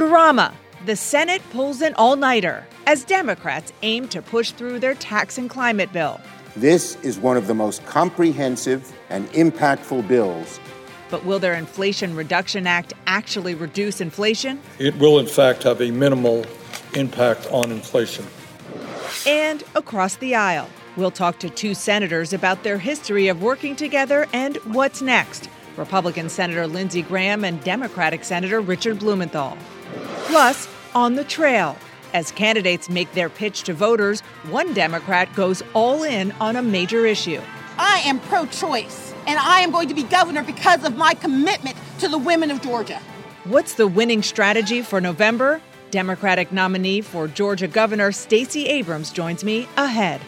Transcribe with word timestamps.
Vote-A-Rama. 0.00 0.54
The 0.86 0.96
Senate 0.96 1.42
pulls 1.50 1.82
an 1.82 1.92
all 1.96 2.16
nighter 2.16 2.66
as 2.86 3.04
Democrats 3.04 3.70
aim 3.82 4.08
to 4.08 4.22
push 4.22 4.50
through 4.50 4.78
their 4.78 4.94
tax 4.94 5.36
and 5.36 5.50
climate 5.50 5.92
bill. 5.92 6.18
This 6.56 6.96
is 7.02 7.18
one 7.18 7.36
of 7.36 7.46
the 7.46 7.52
most 7.52 7.84
comprehensive 7.84 8.90
and 9.10 9.28
impactful 9.32 10.08
bills. 10.08 10.58
But 11.10 11.26
will 11.26 11.38
their 11.38 11.52
Inflation 11.52 12.16
Reduction 12.16 12.66
Act 12.66 12.94
actually 13.06 13.54
reduce 13.54 14.00
inflation? 14.00 14.62
It 14.78 14.96
will, 14.96 15.18
in 15.18 15.26
fact, 15.26 15.64
have 15.64 15.82
a 15.82 15.90
minimal 15.90 16.46
impact 16.94 17.46
on 17.48 17.70
inflation. 17.70 18.24
And 19.26 19.62
across 19.74 20.16
the 20.16 20.34
aisle, 20.34 20.70
we'll 20.96 21.10
talk 21.10 21.38
to 21.40 21.50
two 21.50 21.74
senators 21.74 22.32
about 22.32 22.62
their 22.62 22.78
history 22.78 23.28
of 23.28 23.42
working 23.42 23.76
together 23.76 24.26
and 24.32 24.56
what's 24.64 25.02
next. 25.02 25.50
Republican 25.76 26.30
Senator 26.30 26.66
Lindsey 26.66 27.02
Graham 27.02 27.44
and 27.44 27.62
Democratic 27.64 28.24
Senator 28.24 28.62
Richard 28.62 28.98
Blumenthal. 28.98 29.58
Plus, 30.26 30.68
on 30.94 31.14
the 31.14 31.24
trail, 31.24 31.76
as 32.12 32.32
candidates 32.32 32.88
make 32.88 33.12
their 33.12 33.28
pitch 33.28 33.62
to 33.64 33.74
voters, 33.74 34.20
one 34.50 34.74
Democrat 34.74 35.32
goes 35.34 35.62
all 35.74 36.02
in 36.02 36.32
on 36.32 36.56
a 36.56 36.62
major 36.62 37.06
issue. 37.06 37.40
I 37.78 38.02
am 38.04 38.20
pro 38.20 38.46
choice, 38.46 39.14
and 39.26 39.38
I 39.38 39.60
am 39.60 39.70
going 39.70 39.88
to 39.88 39.94
be 39.94 40.02
governor 40.02 40.42
because 40.42 40.84
of 40.84 40.96
my 40.96 41.14
commitment 41.14 41.76
to 42.00 42.08
the 42.08 42.18
women 42.18 42.50
of 42.50 42.60
Georgia. 42.62 43.00
What's 43.44 43.74
the 43.74 43.86
winning 43.86 44.22
strategy 44.22 44.82
for 44.82 45.00
November? 45.00 45.60
Democratic 45.90 46.52
nominee 46.52 47.00
for 47.00 47.26
Georgia 47.26 47.66
Governor 47.66 48.12
Stacey 48.12 48.66
Abrams 48.66 49.10
joins 49.10 49.42
me 49.42 49.66
ahead. 49.76 50.20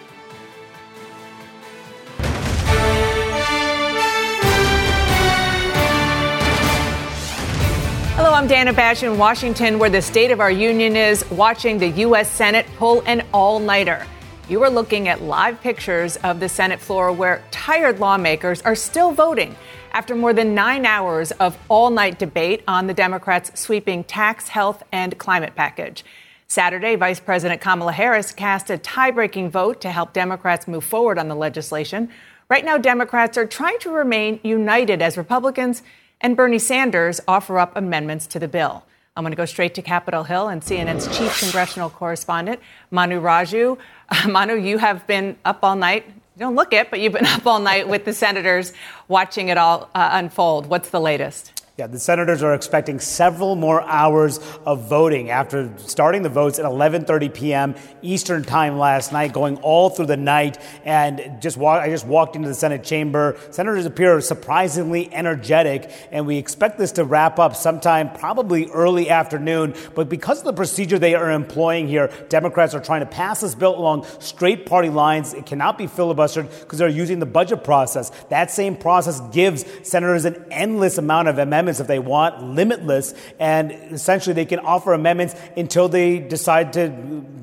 I'm 8.33 8.47
Dana 8.47 8.73
Bash 8.73 9.03
in 9.03 9.19
Washington, 9.19 9.79
where 9.79 9.91
the 9.91 10.01
State 10.01 10.31
of 10.31 10.41
our 10.41 10.51
Union 10.51 10.97
is 10.97 11.23
watching 11.31 11.77
the 11.77 11.89
U.S. 11.89 12.31
Senate 12.31 12.65
pull 12.79 13.03
an 13.05 13.27
all 13.31 13.59
nighter. 13.59 14.07
You 14.49 14.63
are 14.63 14.71
looking 14.71 15.07
at 15.09 15.21
live 15.21 15.61
pictures 15.61 16.17
of 16.17 16.41
the 16.41 16.49
Senate 16.49 16.81
floor 16.81 17.13
where 17.13 17.45
tired 17.51 18.01
lawmakers 18.01 18.63
are 18.63 18.75
still 18.75 19.13
voting 19.13 19.55
after 19.93 20.15
more 20.15 20.33
than 20.33 20.55
nine 20.55 20.87
hours 20.87 21.31
of 21.33 21.59
all 21.69 21.91
night 21.91 22.19
debate 22.19 22.65
on 22.67 22.87
the 22.87 22.95
Democrats' 22.95 23.61
sweeping 23.61 24.03
tax, 24.03 24.49
health, 24.49 24.83
and 24.93 25.19
climate 25.19 25.55
package. 25.55 26.03
Saturday, 26.49 26.97
Vice 26.97 27.21
President 27.21 27.61
Kamala 27.61 27.93
Harris 27.93 28.33
cast 28.33 28.71
a 28.71 28.79
tie 28.79 29.11
breaking 29.11 29.51
vote 29.51 29.83
to 29.83 29.91
help 29.91 30.15
Democrats 30.15 30.67
move 30.67 30.85
forward 30.85 31.19
on 31.19 31.29
the 31.29 31.37
legislation. 31.37 32.09
Right 32.49 32.65
now, 32.65 32.79
Democrats 32.79 33.37
are 33.37 33.47
trying 33.47 33.79
to 33.81 33.91
remain 33.91 34.41
united 34.43 35.03
as 35.03 35.19
Republicans 35.19 35.83
and 36.23 36.37
Bernie 36.37 36.59
Sanders 36.59 37.21
offer 37.29 37.59
up 37.59 37.77
amendments 37.77 38.27
to 38.29 38.39
the 38.39 38.49
bill. 38.49 38.85
I'm 39.15 39.25
going 39.25 39.33
to 39.33 39.37
go 39.37 39.45
straight 39.45 39.75
to 39.75 39.83
Capitol 39.83 40.25
Hill 40.25 40.49
and 40.49 40.63
CNN's 40.63 41.07
chief 41.19 41.39
congressional 41.39 41.91
correspondent, 41.91 42.61
Manu 42.91 43.21
Raju. 43.21 43.77
Uh, 44.09 44.29
Manu, 44.31 44.55
you 44.55 44.79
have 44.79 45.07
been 45.07 45.37
up 45.45 45.59
all 45.63 45.77
night. 45.77 46.07
You 46.07 46.39
don't 46.39 46.55
look 46.55 46.73
it, 46.73 46.89
but 46.89 47.01
you've 47.01 47.13
been 47.13 47.27
up 47.39 47.47
all 47.47 47.61
night 47.61 47.89
with 47.89 48.07
the 48.07 48.15
senators 48.15 48.73
watching 49.09 49.49
it 49.49 49.59
all 49.59 49.91
uh, 49.95 50.11
unfold. 50.13 50.67
What's 50.67 50.89
the 50.89 51.01
latest? 51.01 51.62
Yeah, 51.79 51.87
the 51.87 51.99
senators 51.99 52.43
are 52.43 52.53
expecting 52.53 53.01
several 53.01 53.57
more 53.57 53.81
hours 53.81 54.39
of 54.67 54.91
voting 54.91 55.31
after 55.31 55.73
starting 55.79 56.21
the 56.21 56.29
votes 56.29 56.59
at 56.59 56.67
11:30 56.67 57.33
p.m. 57.33 57.75
Eastern 58.03 58.45
Time 58.45 58.77
last 58.77 59.11
night, 59.11 59.33
going 59.33 59.57
all 59.63 59.89
through 59.89 60.05
the 60.05 60.19
night. 60.19 60.59
And 60.85 61.41
just 61.41 61.57
walk, 61.57 61.81
I 61.81 61.89
just 61.89 62.07
walked 62.07 62.37
into 62.37 62.47
the 62.47 62.55
Senate 62.55 62.85
chamber. 62.85 63.39
Senators 63.49 63.87
appear 63.87 64.21
surprisingly 64.21 65.11
energetic, 65.15 65.91
and 66.11 66.27
we 66.27 66.37
expect 66.37 66.77
this 66.77 66.93
to 66.93 67.05
wrap 67.05 67.39
up 67.39 67.57
sometime 67.57 68.13
probably 68.13 68.67
early 68.67 69.09
afternoon. 69.09 69.75
But 69.95 70.11
because 70.11 70.41
of 70.41 70.45
the 70.45 70.53
procedure 70.53 70.99
they 70.99 71.15
are 71.15 71.31
employing 71.31 71.89
here, 71.89 72.09
Democrats 72.29 72.75
are 72.75 72.81
trying 72.81 73.01
to 73.01 73.07
pass 73.07 73.41
this 73.41 73.55
bill 73.55 73.79
along 73.79 74.05
straight 74.19 74.67
party 74.67 74.91
lines. 74.91 75.33
It 75.33 75.47
cannot 75.47 75.79
be 75.79 75.87
filibustered 75.87 76.51
because 76.61 76.79
they're 76.79 76.89
using 76.91 77.19
the 77.19 77.25
budget 77.25 77.65
process. 77.65 78.11
That 78.29 78.51
same 78.51 78.77
process 78.77 79.23
gives 79.33 79.65
senators 79.89 80.27
an 80.27 80.45
endless 80.51 80.99
amount 80.99 81.29
of 81.29 81.39
amendments 81.39 81.62
amendments 81.63 81.81
if 81.81 81.87
they 81.87 82.01
want, 82.01 82.43
limitless, 82.43 83.15
and 83.39 83.71
essentially 83.93 84.35
they 84.35 84.45
can 84.45 84.59
offer 84.59 84.93
amendments 84.93 85.35
until 85.57 85.89
they 85.89 86.19
decide 86.19 86.73
to 86.73 86.89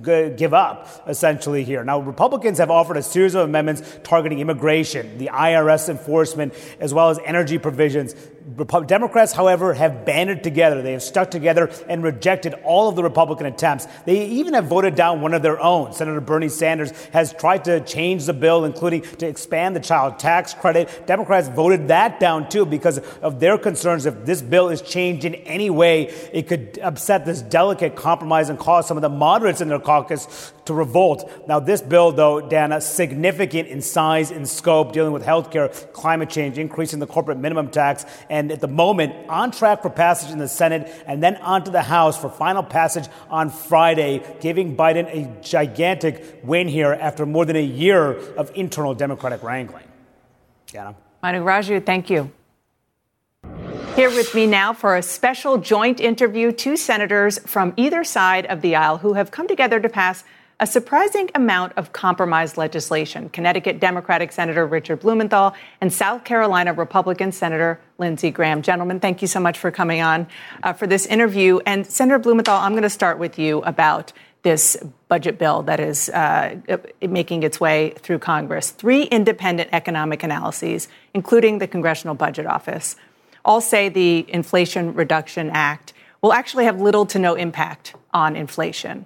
g- 0.03 0.35
give 0.35 0.53
up, 0.53 0.87
essentially, 1.07 1.63
here. 1.63 1.83
Now, 1.83 1.99
Republicans 1.99 2.57
have 2.57 2.69
offered 2.69 2.97
a 2.97 3.01
series 3.01 3.33
of 3.35 3.47
amendments 3.47 3.81
targeting 4.03 4.39
immigration, 4.39 5.17
the 5.17 5.29
IRS 5.33 5.87
enforcement, 5.87 6.53
as 6.81 6.93
well 6.93 7.09
as 7.09 7.19
energy 7.25 7.57
provisions. 7.57 8.13
Democrats, 8.85 9.33
however, 9.33 9.73
have 9.73 10.05
banded 10.05 10.43
together. 10.43 10.81
They 10.81 10.93
have 10.93 11.03
stuck 11.03 11.31
together 11.31 11.71
and 11.87 12.03
rejected 12.03 12.53
all 12.63 12.89
of 12.89 12.95
the 12.95 13.03
Republican 13.03 13.45
attempts. 13.45 13.87
They 14.05 14.25
even 14.25 14.53
have 14.53 14.65
voted 14.65 14.95
down 14.95 15.21
one 15.21 15.33
of 15.33 15.41
their 15.41 15.59
own. 15.59 15.93
Senator 15.93 16.21
Bernie 16.21 16.49
Sanders 16.49 16.91
has 17.13 17.33
tried 17.33 17.65
to 17.65 17.79
change 17.81 18.25
the 18.25 18.33
bill, 18.33 18.65
including 18.65 19.01
to 19.01 19.27
expand 19.27 19.75
the 19.75 19.79
child 19.79 20.19
tax 20.19 20.53
credit. 20.53 21.05
Democrats 21.05 21.47
voted 21.47 21.87
that 21.89 22.19
down 22.19 22.49
too 22.49 22.65
because 22.65 22.97
of 23.21 23.39
their 23.39 23.57
concerns 23.57 24.05
if 24.05 24.25
this 24.25 24.41
bill 24.41 24.69
is 24.69 24.81
changed 24.81 25.25
in 25.25 25.35
any 25.35 25.69
way, 25.69 26.03
it 26.33 26.47
could 26.47 26.79
upset 26.81 27.25
this 27.25 27.41
delicate 27.41 27.95
compromise 27.95 28.49
and 28.49 28.59
cause 28.59 28.87
some 28.87 28.97
of 28.97 29.01
the 29.01 29.09
moderates 29.09 29.61
in 29.61 29.67
their 29.67 29.79
caucus 29.79 30.53
to 30.69 30.73
revolt. 30.75 31.27
Now, 31.47 31.59
this 31.59 31.81
bill, 31.81 32.11
though, 32.11 32.41
Dana, 32.41 32.79
significant 32.79 33.69
in 33.69 33.81
size 33.81 34.29
and 34.29 34.47
scope, 34.47 34.93
dealing 34.93 35.13
with 35.13 35.25
health 35.25 35.49
care, 35.49 35.69
climate 35.69 36.29
change, 36.29 36.59
increasing 36.59 36.99
the 36.99 37.07
corporate 37.07 37.39
minimum 37.39 37.69
tax, 37.69 38.05
and 38.29 38.38
at 38.47 38.61
the 38.61 38.67
moment, 38.67 39.13
on 39.29 39.51
track 39.51 39.81
for 39.81 39.89
passage 39.89 40.31
in 40.31 40.37
the 40.37 40.47
Senate 40.47 40.89
and 41.05 41.21
then 41.21 41.35
onto 41.37 41.71
the 41.71 41.81
House 41.81 42.17
for 42.19 42.29
final 42.29 42.63
passage 42.63 43.07
on 43.29 43.49
Friday, 43.49 44.23
giving 44.39 44.75
Biden 44.75 45.07
a 45.13 45.41
gigantic 45.41 46.39
win 46.43 46.67
here 46.67 46.93
after 46.93 47.25
more 47.25 47.45
than 47.45 47.55
a 47.55 47.63
year 47.63 48.11
of 48.35 48.51
internal 48.55 48.93
Democratic 48.93 49.43
wrangling. 49.43 49.85
Dana. 50.67 50.95
Manu 51.21 51.43
Raju, 51.43 51.85
thank 51.85 52.09
you. 52.09 52.31
Here 53.95 54.09
with 54.09 54.33
me 54.33 54.45
now 54.47 54.71
for 54.71 54.95
a 54.95 55.01
special 55.01 55.57
joint 55.57 55.99
interview, 55.99 56.53
two 56.53 56.77
senators 56.77 57.39
from 57.39 57.73
either 57.75 58.05
side 58.05 58.45
of 58.45 58.61
the 58.61 58.75
aisle 58.75 58.99
who 58.99 59.15
have 59.15 59.31
come 59.31 59.47
together 59.47 59.79
to 59.79 59.89
pass 59.89 60.23
a 60.59 60.67
surprising 60.67 61.29
amount 61.35 61.73
of 61.77 61.93
compromise 61.93 62.57
legislation. 62.57 63.29
Connecticut 63.29 63.79
Democratic 63.79 64.31
Senator 64.31 64.67
Richard 64.67 64.99
Blumenthal 64.99 65.55
and 65.79 65.91
South 65.91 66.25
Carolina 66.25 66.73
Republican 66.73 67.31
Senator 67.31 67.79
Lindsey 67.97 68.29
Graham. 68.29 68.61
Gentlemen, 68.61 68.99
thank 68.99 69.21
you 69.21 69.27
so 69.27 69.39
much 69.39 69.57
for 69.57 69.71
coming 69.71 70.01
on 70.01 70.27
uh, 70.63 70.73
for 70.73 70.85
this 70.85 71.05
interview. 71.05 71.59
And 71.65 71.87
Senator 71.87 72.19
Blumenthal, 72.19 72.55
I'm 72.55 72.73
going 72.73 72.83
to 72.83 72.89
start 72.89 73.19
with 73.19 73.39
you 73.39 73.61
about 73.63 74.11
this 74.41 74.77
budget 75.07 75.37
bill 75.37 75.63
that 75.63 75.79
is 75.79 76.09
uh, 76.09 76.55
making 77.01 77.43
its 77.43 77.59
way 77.59 77.93
through 77.99 78.19
Congress. 78.19 78.71
Three 78.71 79.03
independent 79.03 79.69
economic 79.73 80.23
analyses, 80.23 80.87
including 81.13 81.59
the 81.59 81.67
Congressional 81.67 82.15
Budget 82.15 82.45
Office, 82.45 82.95
all 83.43 83.61
say 83.61 83.89
the 83.89 84.25
Inflation 84.29 84.93
Reduction 84.93 85.49
Act 85.51 85.93
will 86.21 86.33
actually 86.33 86.65
have 86.65 86.81
little 86.81 87.05
to 87.05 87.19
no 87.19 87.35
impact 87.35 87.95
on 88.13 88.35
inflation. 88.35 89.05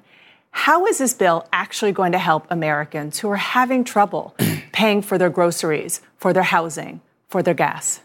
How 0.54 0.86
is 0.86 1.00
this 1.00 1.14
bill 1.14 1.46
actually 1.52 1.92
going 1.92 2.14
to 2.14 2.20
help 2.20 2.48
Americans 2.50 3.20
who 3.20 3.30
are 3.30 3.36
having 3.36 3.84
trouble 3.84 4.36
paying 4.72 5.02
for 5.02 5.18
their 5.18 5.30
groceries, 5.30 6.00
for 6.16 6.32
their 6.32 6.44
housing, 6.44 7.02
for 7.28 7.44
their 7.44 7.56
gas? 7.56 8.00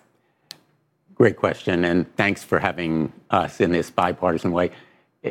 Great 1.15 1.37
question, 1.37 1.85
and 1.85 2.13
thanks 2.17 2.43
for 2.43 2.59
having 2.59 3.13
us 3.31 3.61
in 3.61 3.71
this 3.71 3.91
bipartisan 3.91 4.51
way. 4.51 4.71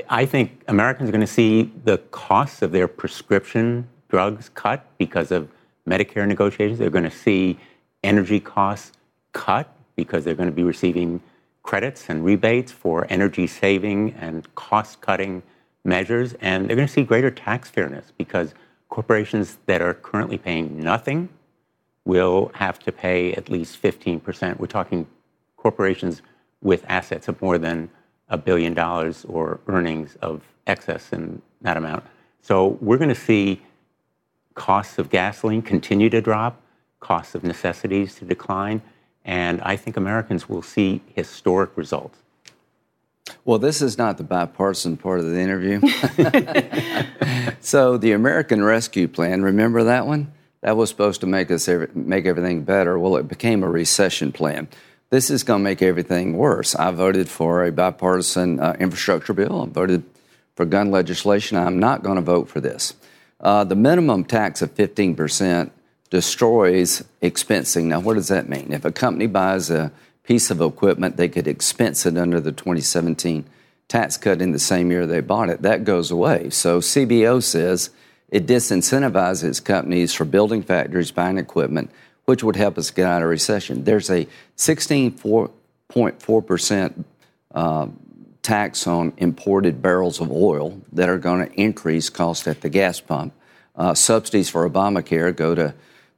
I 0.09 0.25
think 0.25 0.63
Americans 0.67 1.09
are 1.09 1.11
going 1.11 1.19
to 1.21 1.27
see 1.27 1.71
the 1.83 1.97
costs 2.11 2.61
of 2.61 2.71
their 2.71 2.87
prescription 2.87 3.89
drugs 4.09 4.49
cut 4.53 4.85
because 4.97 5.31
of 5.31 5.49
Medicare 5.89 6.27
negotiations. 6.27 6.77
They're 6.79 6.89
going 6.89 7.03
to 7.03 7.11
see 7.11 7.57
energy 8.03 8.39
costs 8.39 8.91
cut 9.33 9.73
because 9.95 10.23
they're 10.23 10.35
going 10.35 10.49
to 10.49 10.55
be 10.55 10.63
receiving 10.63 11.21
credits 11.63 12.09
and 12.09 12.23
rebates 12.23 12.71
for 12.71 13.07
energy 13.09 13.47
saving 13.47 14.13
and 14.13 14.53
cost 14.55 15.01
cutting 15.01 15.41
measures. 15.87 16.35
And 16.41 16.67
they're 16.67 16.75
going 16.75 16.87
to 16.87 16.93
see 16.93 17.03
greater 17.03 17.31
tax 17.31 17.69
fairness 17.69 18.11
because 18.17 18.53
corporations 18.89 19.57
that 19.65 19.81
are 19.81 19.93
currently 19.93 20.37
paying 20.37 20.79
nothing 20.79 21.29
will 22.05 22.51
have 22.53 22.79
to 22.79 22.91
pay 22.91 23.33
at 23.33 23.49
least 23.49 23.81
15%. 23.81 24.59
We're 24.59 24.67
talking 24.67 25.07
corporations 25.57 26.21
with 26.61 26.85
assets 26.87 27.27
of 27.27 27.41
more 27.41 27.57
than 27.57 27.89
a 28.29 28.37
billion 28.37 28.73
dollars 28.73 29.25
or 29.27 29.59
earnings 29.67 30.17
of 30.21 30.41
excess 30.65 31.11
in 31.11 31.41
that 31.61 31.77
amount. 31.77 32.03
So 32.41 32.77
we're 32.81 32.97
going 32.97 33.09
to 33.09 33.15
see 33.15 33.61
costs 34.53 34.97
of 34.97 35.09
gasoline 35.09 35.61
continue 35.61 36.09
to 36.09 36.21
drop, 36.21 36.61
costs 36.99 37.35
of 37.35 37.43
necessities 37.43 38.15
to 38.15 38.25
decline, 38.25 38.81
and 39.23 39.61
I 39.61 39.75
think 39.75 39.97
Americans 39.97 40.49
will 40.49 40.61
see 40.61 41.01
historic 41.13 41.75
results. 41.75 42.19
Well, 43.47 43.59
this 43.59 43.81
is 43.81 43.97
not 43.97 44.17
the 44.17 44.25
bipartisan 44.25 44.97
part 44.97 45.21
of 45.21 45.25
the 45.27 45.39
interview. 45.39 45.79
so, 47.61 47.95
the 47.95 48.11
American 48.11 48.61
Rescue 48.61 49.07
Plan, 49.07 49.41
remember 49.41 49.85
that 49.85 50.05
one? 50.05 50.33
That 50.59 50.75
was 50.75 50.89
supposed 50.89 51.21
to 51.21 51.27
make 51.27 51.49
us 51.49 51.69
make 51.95 52.25
everything 52.25 52.63
better. 52.63 52.99
Well, 52.99 53.15
it 53.15 53.29
became 53.29 53.63
a 53.63 53.69
recession 53.69 54.33
plan. 54.33 54.67
this 55.11 55.29
is 55.29 55.43
going 55.43 55.61
to 55.61 55.63
make 55.63 55.81
everything 55.81 56.35
worse. 56.35 56.75
I 56.75 56.91
voted 56.91 57.29
for 57.29 57.63
a 57.63 57.71
bipartisan 57.71 58.59
uh, 58.59 58.75
infrastructure 58.81 59.31
bill. 59.31 59.61
I 59.61 59.67
voted 59.67 60.03
for 60.57 60.65
gun 60.65 60.91
legislation. 60.91 61.57
I'm 61.57 61.79
not 61.79 62.03
going 62.03 62.17
to 62.17 62.21
vote 62.21 62.49
for 62.49 62.59
this. 62.59 62.95
Uh, 63.39 63.63
the 63.63 63.75
minimum 63.77 64.25
tax 64.25 64.61
of 64.61 64.75
15% 64.75 65.71
destroys 66.09 67.01
expensing. 67.21 67.85
Now, 67.85 68.01
what 68.01 68.15
does 68.15 68.27
that 68.27 68.49
mean? 68.49 68.73
If 68.73 68.83
a 68.83 68.91
company 68.91 69.27
buys 69.27 69.69
a 69.69 69.93
piece 70.27 70.51
of 70.51 70.61
equipment, 70.61 71.17
they 71.17 71.29
could 71.29 71.47
expense 71.47 72.05
it 72.05 72.17
under 72.17 72.41
the 72.41 72.51
2017 72.51 73.45
tax 73.87 74.17
cut 74.17 74.41
in 74.41 74.51
the 74.51 74.59
same 74.59 74.91
year 74.91 75.07
they 75.07 75.21
bought 75.21 75.49
it. 75.49 75.61
That 75.61 75.85
goes 75.85 76.11
away. 76.11 76.49
So 76.49 76.81
CBO 76.81 77.41
says 77.41 77.91
it 78.29 78.45
disincentivizes 78.45 79.63
companies 79.63 80.13
for 80.13 80.25
building 80.25 80.61
factories, 80.61 81.11
buying 81.11 81.37
equipment, 81.37 81.89
which 82.25 82.43
would 82.43 82.57
help 82.57 82.77
us 82.77 82.91
get 82.91 83.07
out 83.07 83.23
of 83.23 83.29
recession. 83.29 83.85
There's 83.85 84.09
a 84.09 84.27
16.4% 84.57 87.05
uh, 87.55 87.87
tax 88.41 88.85
on 88.85 89.13
imported 89.15 89.81
barrels 89.81 90.19
of 90.19 90.29
oil 90.29 90.81
that 90.91 91.07
are 91.07 91.17
going 91.17 91.47
to 91.47 91.53
increase 91.59 92.09
cost 92.09 92.49
at 92.49 92.59
the 92.59 92.69
gas 92.69 92.99
pump. 92.99 93.33
Uh, 93.77 93.93
subsidies 93.93 94.49
for 94.49 94.69
Obamacare 94.69 95.33
go 95.33 95.55
to 95.55 95.73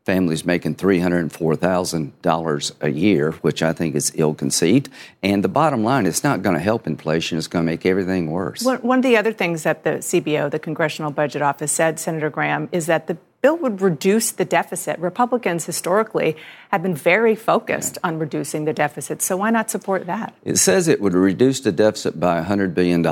families 0.10 0.44
making 0.44 0.74
$304,000 0.74 2.72
a 2.82 2.90
year, 2.90 3.32
which 3.34 3.62
I 3.62 3.74
think 3.74 3.94
is 3.94 4.12
ill 4.16 4.34
conceived. 4.34 4.90
And 5.22 5.44
the 5.44 5.48
bottom 5.48 5.84
line, 5.84 6.08
it's 6.08 6.24
not 6.24 6.42
going 6.42 6.56
to 6.56 6.62
help 6.62 6.88
inflation, 6.88 7.38
it's 7.38 7.46
going 7.46 7.64
to 7.64 7.72
make 7.72 7.86
everything 7.86 8.32
worse. 8.32 8.64
One 8.64 8.98
of 8.98 9.04
the 9.04 9.16
other 9.18 9.32
things 9.32 9.62
that 9.62 9.84
the 9.84 10.00
CBO, 10.00 10.50
the 10.50 10.58
Congressional 10.58 11.12
Budget 11.12 11.44
Office, 11.44 11.72
said, 11.72 12.00
Senator 12.00 12.32
Graham, 12.32 12.70
is 12.72 12.88
that 12.88 13.06
the 13.06 13.18
bill 13.44 13.56
would 13.58 13.82
reduce 13.82 14.32
the 14.32 14.46
deficit. 14.46 14.98
Republicans 14.98 15.68
historically 15.68 16.36
have 16.72 16.82
been 16.82 16.96
very 16.96 17.36
focused 17.36 18.00
on 18.04 18.18
reducing 18.18 18.66
the 18.66 18.74
deficit. 18.74 19.22
So 19.22 19.38
why 19.38 19.52
not 19.52 19.70
support 19.70 20.08
that? 20.08 20.34
It 20.44 20.56
says 20.56 20.88
it 20.88 21.02
would 21.02 21.14
reduce 21.14 21.60
the 21.60 21.72
deficit 21.72 22.20
by 22.20 22.42
$100 22.42 22.74
billion. 22.74 23.04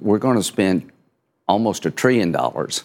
We're 0.00 0.18
going 0.18 0.36
to 0.36 0.42
spend 0.42 0.90
almost 1.46 1.86
a 1.86 1.92
trillion 1.92 2.32
dollars 2.32 2.82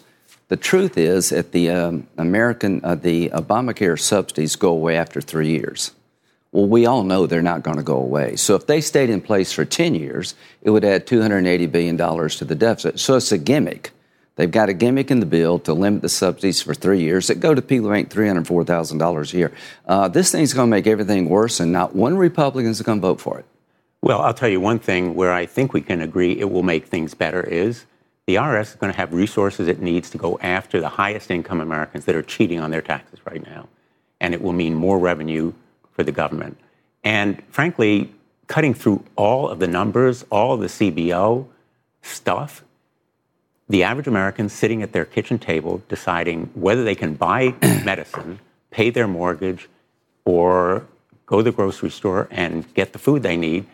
the 0.48 0.56
truth 0.56 0.98
is, 0.98 1.30
that 1.30 1.52
the 1.52 1.70
um, 1.70 2.06
American, 2.18 2.80
uh, 2.84 2.94
the 2.94 3.30
Obamacare 3.30 3.98
subsidies 3.98 4.56
go 4.56 4.70
away 4.70 4.96
after 4.96 5.20
three 5.20 5.50
years. 5.50 5.92
Well, 6.52 6.66
we 6.66 6.86
all 6.86 7.02
know 7.02 7.26
they're 7.26 7.42
not 7.42 7.62
going 7.62 7.78
to 7.78 7.82
go 7.82 7.96
away. 7.96 8.36
So 8.36 8.54
if 8.54 8.66
they 8.66 8.80
stayed 8.80 9.10
in 9.10 9.20
place 9.20 9.52
for 9.52 9.64
10 9.64 9.94
years, 9.94 10.34
it 10.62 10.70
would 10.70 10.84
add 10.84 11.06
$280 11.06 11.72
billion 11.72 11.96
to 11.96 12.44
the 12.44 12.54
deficit. 12.54 13.00
So 13.00 13.16
it's 13.16 13.32
a 13.32 13.38
gimmick. 13.38 13.90
They've 14.36 14.50
got 14.50 14.68
a 14.68 14.72
gimmick 14.72 15.10
in 15.10 15.20
the 15.20 15.26
bill 15.26 15.58
to 15.60 15.72
limit 15.72 16.02
the 16.02 16.08
subsidies 16.08 16.60
for 16.60 16.74
three 16.74 17.00
years 17.00 17.28
that 17.28 17.40
go 17.40 17.54
to 17.54 17.62
people 17.62 17.86
who 17.86 17.92
make 17.92 18.08
$304,000 18.08 19.34
a 19.34 19.36
year. 19.36 19.52
Uh, 19.86 20.08
this 20.08 20.30
thing's 20.30 20.52
going 20.52 20.68
to 20.68 20.70
make 20.70 20.86
everything 20.86 21.28
worse, 21.28 21.60
and 21.60 21.72
not 21.72 21.94
one 21.94 22.16
Republican 22.16 22.70
is 22.70 22.82
going 22.82 22.98
to 22.98 23.02
vote 23.02 23.20
for 23.20 23.38
it. 23.38 23.46
Well, 24.02 24.20
I'll 24.20 24.34
tell 24.34 24.48
you 24.48 24.60
one 24.60 24.80
thing 24.80 25.14
where 25.14 25.32
I 25.32 25.46
think 25.46 25.72
we 25.72 25.80
can 25.80 26.00
agree 26.00 26.38
it 26.38 26.50
will 26.50 26.62
make 26.62 26.86
things 26.86 27.14
better 27.14 27.40
is 27.40 27.84
the 28.26 28.36
IRS 28.36 28.70
is 28.70 28.74
going 28.76 28.92
to 28.92 28.96
have 28.96 29.12
resources 29.12 29.68
it 29.68 29.80
needs 29.80 30.08
to 30.10 30.18
go 30.18 30.38
after 30.40 30.80
the 30.80 30.88
highest 30.88 31.30
income 31.30 31.60
Americans 31.60 32.06
that 32.06 32.14
are 32.14 32.22
cheating 32.22 32.58
on 32.58 32.70
their 32.70 32.80
taxes 32.82 33.18
right 33.26 33.44
now. 33.44 33.68
And 34.20 34.32
it 34.32 34.40
will 34.40 34.52
mean 34.52 34.74
more 34.74 34.98
revenue 34.98 35.52
for 35.92 36.02
the 36.02 36.12
government. 36.12 36.56
And 37.02 37.42
frankly, 37.50 38.12
cutting 38.46 38.72
through 38.72 39.04
all 39.16 39.48
of 39.48 39.58
the 39.58 39.66
numbers, 39.66 40.24
all 40.30 40.54
of 40.54 40.60
the 40.60 40.66
CBO 40.66 41.46
stuff, 42.02 42.64
the 43.68 43.82
average 43.82 44.06
American 44.06 44.48
sitting 44.48 44.82
at 44.82 44.92
their 44.92 45.04
kitchen 45.04 45.38
table 45.38 45.82
deciding 45.88 46.50
whether 46.54 46.84
they 46.84 46.94
can 46.94 47.14
buy 47.14 47.54
medicine, 47.84 48.38
pay 48.70 48.90
their 48.90 49.08
mortgage, 49.08 49.68
or 50.24 50.86
go 51.26 51.38
to 51.38 51.42
the 51.42 51.52
grocery 51.52 51.90
store 51.90 52.28
and 52.30 52.72
get 52.74 52.92
the 52.92 52.98
food 52.98 53.22
they 53.22 53.36
need, 53.36 53.66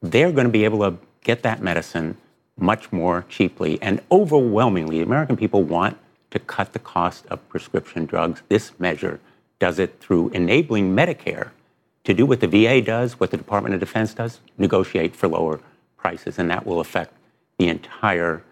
they're 0.00 0.32
going 0.32 0.46
to 0.46 0.52
be 0.52 0.64
able 0.64 0.78
to 0.80 0.96
get 1.22 1.42
that 1.42 1.62
medicine 1.62 2.16
much 2.62 2.92
more 2.92 3.26
cheaply. 3.28 3.78
And 3.82 4.00
overwhelmingly, 4.10 4.98
the 4.98 5.04
American 5.04 5.36
people 5.36 5.62
want 5.62 5.98
to 6.30 6.38
cut 6.38 6.72
the 6.72 6.78
cost 6.78 7.26
of 7.26 7.46
prescription 7.48 8.06
drugs. 8.06 8.42
This 8.48 8.78
measure 8.78 9.20
does 9.58 9.78
it 9.78 10.00
through 10.00 10.30
enabling 10.30 10.94
Medicare 10.94 11.50
to 12.04 12.14
do 12.14 12.24
what 12.24 12.40
the 12.40 12.48
VA 12.48 12.80
does, 12.80 13.20
what 13.20 13.30
the 13.30 13.36
Department 13.36 13.74
of 13.74 13.80
Defense 13.80 14.14
does, 14.14 14.40
negotiate 14.58 15.14
for 15.14 15.28
lower 15.28 15.60
prices. 15.96 16.38
And 16.38 16.50
that 16.50 16.66
will 16.66 16.80
affect 16.80 17.12
the 17.58 17.68
entire 17.68 18.42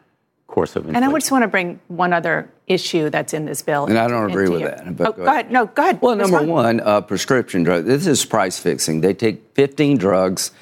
course 0.47 0.77
of 0.77 0.83
inflation. 0.83 1.03
And 1.03 1.05
I 1.05 1.19
just 1.19 1.33
want 1.33 1.43
to 1.43 1.49
bring 1.49 1.81
one 1.89 2.13
other 2.13 2.51
issue 2.67 3.11
that's 3.11 3.33
in 3.33 3.47
this 3.47 3.63
bill. 3.63 3.87
And 3.87 3.99
I 3.99 4.09
don't 4.09 4.31
agree 4.31 4.49
with 4.49 4.61
you. 4.61 4.67
that. 4.67 4.97
But 4.97 5.09
oh, 5.09 5.13
go, 5.13 5.25
ahead. 5.25 5.51
No, 5.51 5.67
go 5.67 5.83
ahead. 5.83 6.03
Well, 6.03 6.17
number 6.17 6.43
one, 6.43 6.81
uh, 6.81 7.01
prescription 7.01 7.63
drugs. 7.63 7.87
This 7.87 8.07
is 8.07 8.25
price 8.25 8.59
fixing. 8.59 9.01
They 9.01 9.15
take 9.15 9.43
15 9.55 9.97
drugs 9.97 10.53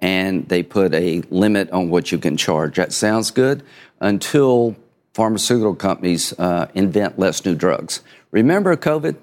and 0.00 0.48
they 0.48 0.62
put 0.62 0.94
a 0.94 1.22
limit 1.30 1.70
on 1.70 1.90
what 1.90 2.12
you 2.12 2.18
can 2.18 2.36
charge. 2.36 2.76
That 2.76 2.92
sounds 2.92 3.30
good 3.30 3.62
until 4.00 4.76
pharmaceutical 5.14 5.74
companies 5.74 6.32
uh, 6.38 6.68
invent 6.74 7.18
less 7.18 7.44
new 7.44 7.54
drugs. 7.54 8.02
Remember 8.30 8.76
COVID? 8.76 9.16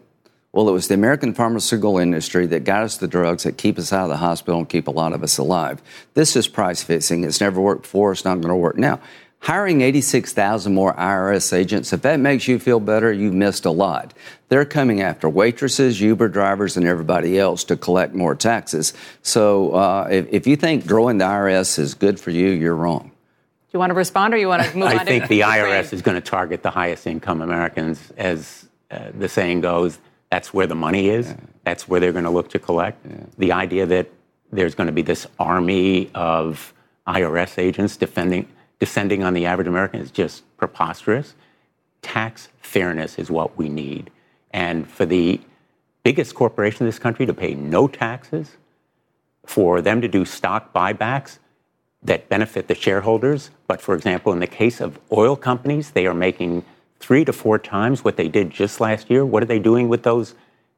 Well, 0.52 0.70
it 0.70 0.72
was 0.72 0.88
the 0.88 0.94
American 0.94 1.34
pharmaceutical 1.34 1.98
industry 1.98 2.46
that 2.48 2.64
got 2.64 2.84
us 2.84 2.96
the 2.96 3.10
drugs 3.10 3.44
that 3.44 3.58
keep 3.58 3.78
us 3.78 3.92
out 3.92 4.04
of 4.06 4.10
the 4.10 4.18
hospital 4.18 4.60
and 4.60 4.70
keep 4.70 4.88
a 4.88 4.92
lot 4.92 5.12
of 5.12 5.22
us 5.22 5.38
alive. 5.38 5.82
This 6.14 6.38
is 6.38 6.48
price 6.48 6.82
fixing. 6.82 7.26
It's 7.26 7.42
never 7.42 7.60
worked 7.60 7.82
before. 7.82 8.14
It's 8.14 8.24
not 8.24 8.36
going 8.36 8.50
to 8.50 8.56
work 8.56 8.78
now. 8.78 9.02
Hiring 9.40 9.82
86,000 9.82 10.74
more 10.74 10.96
IRS 10.96 11.54
agents, 11.54 11.94
if 11.94 12.02
that 12.02 12.20
makes 12.20 12.48
you 12.48 12.58
feel 12.58 12.80
better, 12.80 13.14
you've 13.14 13.34
missed 13.34 13.66
a 13.66 13.72
lot. 13.72 14.14
They're 14.50 14.66
coming 14.66 15.02
after 15.02 15.30
waitresses, 15.30 16.02
Uber 16.02 16.30
drivers, 16.30 16.78
and 16.78 16.88
everybody 16.88 17.38
else 17.38 17.64
to 17.66 17.76
collect 17.76 18.16
more 18.16 18.34
taxes. 18.34 18.94
So 19.22 19.74
uh, 19.74 20.08
if, 20.10 20.28
if, 20.32 20.48
you 20.48 20.56
think 20.56 20.88
growing 20.88 21.20
the 21.20 21.26
IRS 21.26 21.78
is 21.78 21.94
good 21.94 22.20
for 22.20 22.32
you, 22.32 22.50
you're 22.50 22.76
wrong. 22.76 23.12
Do 23.12 23.70
you 23.74 23.80
want 23.80 23.92
to 23.92 23.96
respond 23.96 24.34
or 24.34 24.38
you 24.38 24.48
want 24.48 24.64
to 24.64 24.78
move 24.78 24.88
I 24.88 24.94
on? 24.94 25.00
I 25.00 25.06
think 25.06 25.28
the 25.28 25.42
IRS 25.42 25.94
is 25.94 26.02
going 26.02 26.16
to 26.16 26.28
target 26.28 26.64
the 26.64 26.72
highest 26.72 27.06
income 27.06 27.42
Americans. 27.42 28.00
As 28.18 28.68
uh, 28.90 29.12
the 29.14 29.30
saying 29.30 29.62
goes, 29.62 30.00
that's 30.32 30.54
where 30.54 30.68
the 30.68 30.76
money 30.76 31.10
is, 31.10 31.28
yeah. 31.28 31.36
that's 31.64 31.88
where 31.88 32.00
they're 32.00 32.12
going 32.12 32.24
to 32.24 32.30
look 32.32 32.50
to 32.50 32.60
collect. 32.60 33.06
Yeah. 33.06 33.18
The 33.38 33.52
idea 33.52 33.86
that 33.86 34.10
there's 34.52 34.76
going 34.76 34.88
to 34.88 34.94
be 34.94 35.02
this 35.02 35.28
army 35.40 36.10
of 36.16 36.74
IRS 37.08 37.60
agents 37.60 37.98
defending 37.98 38.48
descending 38.80 39.24
on 39.24 39.34
the 39.34 39.46
average 39.46 39.68
American 39.68 40.02
is 40.02 40.12
just 40.12 40.44
preposterous. 40.58 41.36
Tax 42.02 42.50
fairness 42.62 43.18
is 43.18 43.30
what 43.32 43.58
we 43.58 43.70
need. 43.70 44.12
And 44.52 44.90
for 44.90 45.06
the 45.06 45.42
biggest 46.04 46.36
corporation 46.36 46.84
in 46.84 46.88
this 46.88 47.00
country 47.00 47.26
to 47.26 47.34
pay 47.34 47.56
no 47.56 47.88
taxes, 47.88 48.58
for 49.46 49.82
them 49.82 50.02
to 50.02 50.08
do 50.08 50.26
stock 50.26 50.74
buybacks 50.74 51.40
that 52.04 52.30
benefit 52.30 52.68
the 52.68 52.76
shareholders. 52.76 53.52
But 53.68 53.82
for 53.82 53.96
example, 53.96 54.32
in 54.34 54.40
the 54.40 54.48
case 54.48 54.82
of 54.82 55.00
oil 55.12 55.36
companies, 55.36 55.92
they 55.92 56.08
are 56.08 56.14
making 56.14 56.64
three 57.00 57.26
to 57.26 57.34
four 57.34 57.60
times 57.60 58.04
what 58.04 58.18
they 58.18 58.28
did 58.28 58.50
just 58.50 58.80
last 58.80 59.10
year. 59.10 59.26
What 59.26 59.44
are 59.44 59.48
they 59.48 59.60
doing 59.60 59.90
with 59.90 60.04
those 60.04 60.36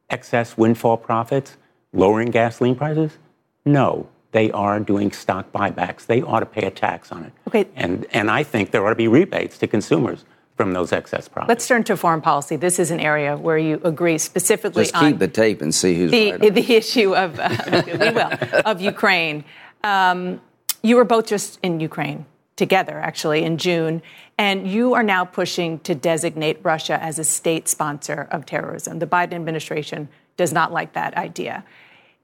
excess 0.09 0.57
windfall 0.57 0.97
profits? 0.97 1.57
Lowering 1.93 2.31
gasoline 2.31 2.75
prices? 2.75 3.17
No 3.65 4.07
they 4.37 4.51
are 4.51 4.79
doing 4.79 5.11
stock 5.11 5.51
buybacks. 5.51 6.05
They 6.05 6.21
ought 6.21 6.41
to 6.41 6.45
pay 6.45 6.67
a 6.67 6.69
tax 6.69 7.11
on 7.11 7.23
it. 7.23 7.33
Okay. 7.47 7.65
And, 7.75 8.05
and 8.11 8.29
I 8.29 8.43
think 8.43 8.69
there 8.69 8.85
ought 8.85 8.91
to 8.91 8.95
be 8.95 9.07
rebates 9.07 9.57
to 9.57 9.67
consumers 9.67 10.25
from 10.55 10.73
those 10.73 10.93
excess 10.93 11.27
profits. 11.27 11.49
Let's 11.49 11.67
turn 11.67 11.83
to 11.85 11.97
foreign 11.97 12.21
policy. 12.21 12.55
This 12.55 12.77
is 12.77 12.91
an 12.91 12.99
area 12.99 13.35
where 13.35 13.57
you 13.57 13.81
agree 13.83 14.19
specifically 14.19 14.83
Just 14.83 14.93
keep 14.93 15.17
the 15.17 15.27
tape 15.27 15.63
and 15.63 15.73
see 15.73 15.95
who's 15.95 16.11
the, 16.11 16.33
right. 16.33 16.53
The 16.53 16.75
issue 16.75 17.15
of, 17.15 17.39
uh, 17.39 17.81
we 17.87 18.11
will, 18.11 18.31
of 18.63 18.79
Ukraine. 18.79 19.43
Um, 19.83 20.39
you 20.83 20.97
were 20.97 21.03
both 21.03 21.25
just 21.25 21.57
in 21.63 21.79
Ukraine 21.79 22.27
together, 22.57 22.99
actually, 22.99 23.43
in 23.43 23.57
June, 23.57 24.03
and 24.37 24.67
you 24.67 24.93
are 24.93 25.03
now 25.03 25.25
pushing 25.25 25.79
to 25.79 25.95
designate 25.95 26.59
Russia 26.61 27.01
as 27.01 27.17
a 27.17 27.23
state 27.23 27.67
sponsor 27.67 28.27
of 28.29 28.45
terrorism. 28.45 28.99
The 28.99 29.07
Biden 29.07 29.33
administration 29.33 30.09
does 30.37 30.53
not 30.53 30.71
like 30.71 30.93
that 30.93 31.17
idea 31.17 31.63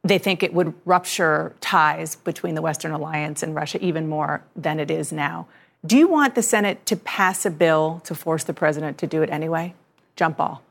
they 0.04 0.18
think 0.18 0.44
it 0.44 0.54
would 0.54 0.74
rupture 0.86 1.56
ties 1.62 2.16
between 2.16 2.56
the 2.56 2.62
Western 2.62 2.92
alliance 2.92 3.42
and 3.42 3.56
Russia 3.56 3.84
even 3.84 4.08
more 4.08 4.44
than 4.56 4.80
it 4.80 4.92
is 4.92 5.12
now. 5.12 5.48
Do 5.86 5.98
you 5.98 6.08
want 6.08 6.36
the 6.36 6.42
Senate 6.42 6.86
to 6.88 6.96
pass 6.96 7.46
a 7.46 7.50
bill 7.50 8.02
to 8.06 8.16
force 8.16 8.44
the 8.44 8.54
president 8.54 8.98
to 9.00 9.08
do 9.08 9.22
it 9.22 9.30
anyway? 9.30 9.74
Jump 10.16 10.38
ball. 10.38 10.62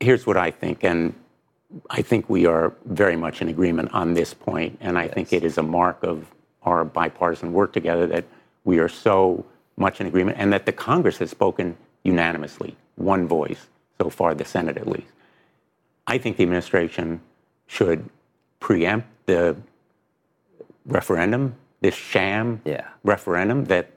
Here's 0.00 0.26
what 0.26 0.36
I 0.36 0.50
think, 0.50 0.82
and 0.82 1.14
I 1.90 2.02
think 2.02 2.28
we 2.28 2.46
are 2.46 2.72
very 2.86 3.16
much 3.16 3.42
in 3.42 3.48
agreement 3.48 3.90
on 3.92 4.14
this 4.14 4.32
point, 4.32 4.78
and 4.80 4.98
I 4.98 5.04
yes. 5.04 5.14
think 5.14 5.32
it 5.32 5.44
is 5.44 5.58
a 5.58 5.62
mark 5.62 6.02
of 6.02 6.26
our 6.62 6.84
bipartisan 6.84 7.52
work 7.52 7.72
together 7.72 8.06
that 8.08 8.24
we 8.64 8.78
are 8.78 8.88
so 8.88 9.44
much 9.76 10.00
in 10.00 10.06
agreement, 10.06 10.38
and 10.38 10.52
that 10.52 10.66
the 10.66 10.72
Congress 10.72 11.18
has 11.18 11.30
spoken 11.30 11.76
unanimously, 12.02 12.76
one 12.96 13.26
voice 13.26 13.66
so 13.98 14.10
far, 14.10 14.34
the 14.34 14.44
Senate 14.44 14.76
at 14.76 14.86
least. 14.86 15.12
I 16.06 16.18
think 16.18 16.36
the 16.36 16.42
administration 16.42 17.20
should 17.66 18.08
preempt 18.60 19.08
the 19.26 19.56
referendum, 20.86 21.54
this 21.80 21.94
sham 21.94 22.60
yeah. 22.64 22.86
referendum 23.02 23.64
that 23.66 23.90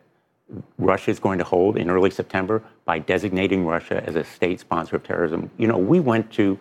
Russia 0.78 1.12
is 1.12 1.20
going 1.20 1.38
to 1.38 1.44
hold 1.44 1.78
in 1.78 1.90
early 1.90 2.10
September 2.10 2.64
by 2.86 3.00
designating 3.00 3.66
Russia 3.66 4.04
as 4.06 4.16
a 4.16 4.24
state 4.24 4.60
sponsor 4.60 4.96
of 4.96 5.04
terrorism. 5.04 5.50
You 5.58 5.68
know, 5.68 5.78
we 5.78 6.00
went 6.00 6.32
to 6.34 6.60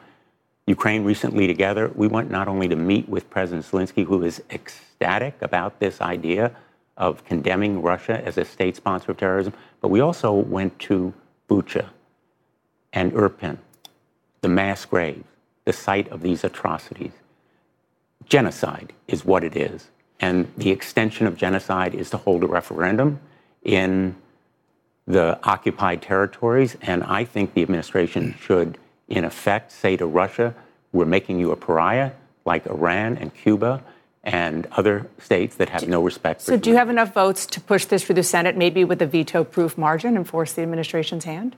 Ukraine 0.67 1.05
recently 1.05 1.47
together, 1.47 1.91
we 1.95 2.07
went 2.07 2.31
not 2.31 2.47
only 2.47 2.69
to 2.69 2.77
meet 2.77 3.09
with 3.09 3.29
President 3.31 3.67
Zelensky, 3.67 4.05
who 4.05 4.23
is 4.23 4.43
ecstatic 4.51 5.35
about 5.41 5.81
this 5.81 6.01
idea 6.01 6.53
of 6.97 7.25
condemning 7.25 7.83
Russia 7.83 8.23
as 8.25 8.39
a 8.39 8.45
state 8.45 8.77
sponsor 8.77 9.11
of 9.11 9.17
terrorism, 9.17 9.53
but 9.81 9.89
we 9.89 10.01
also 10.01 10.33
went 10.33 10.79
to 10.79 11.13
Bucha 11.49 11.87
and 12.93 13.13
Irpin, 13.13 13.59
the 14.41 14.49
mass 14.49 14.85
graves, 14.85 15.25
the 15.65 15.73
site 15.73 16.09
of 16.09 16.23
these 16.23 16.45
atrocities. 16.45 17.13
Genocide 18.29 18.93
is 19.09 19.25
what 19.25 19.45
it 19.45 19.57
is. 19.57 19.89
And 20.21 20.53
the 20.57 20.71
extension 20.71 21.27
of 21.27 21.37
genocide 21.37 21.95
is 21.95 22.11
to 22.11 22.17
hold 22.17 22.45
a 22.45 22.47
referendum 22.47 23.21
in 23.63 24.15
the 25.07 25.39
occupied 25.43 26.03
territories. 26.03 26.77
And 26.83 27.03
I 27.03 27.25
think 27.25 27.55
the 27.55 27.63
administration 27.63 28.37
should, 28.41 28.79
in 29.09 29.25
effect, 29.25 29.73
say 29.73 29.97
to 29.97 30.07
Russia, 30.07 30.55
we're 30.93 31.07
making 31.07 31.41
you 31.41 31.51
a 31.51 31.57
pariah, 31.57 32.13
like 32.45 32.67
Iran 32.67 33.17
and 33.17 33.35
Cuba 33.35 33.83
and 34.25 34.67
other 34.73 35.09
states 35.19 35.57
that 35.57 35.69
have 35.69 35.89
no 35.89 36.03
respect 36.03 36.41
for. 36.41 36.53
So, 36.53 36.57
do 36.57 36.71
you 36.71 36.77
have 36.77 36.89
enough 36.89 37.13
votes 37.13 37.45
to 37.47 37.61
push 37.61 37.87
this 37.87 38.05
through 38.05 38.15
the 38.15 38.23
Senate, 38.23 38.57
maybe 38.57 38.85
with 38.85 39.03
a 39.03 39.07
veto 39.07 39.43
proof 39.43 39.77
margin, 39.77 40.17
and 40.17 40.29
force 40.29 40.53
the 40.53 40.63
administration's 40.63 41.25
hand? 41.25 41.57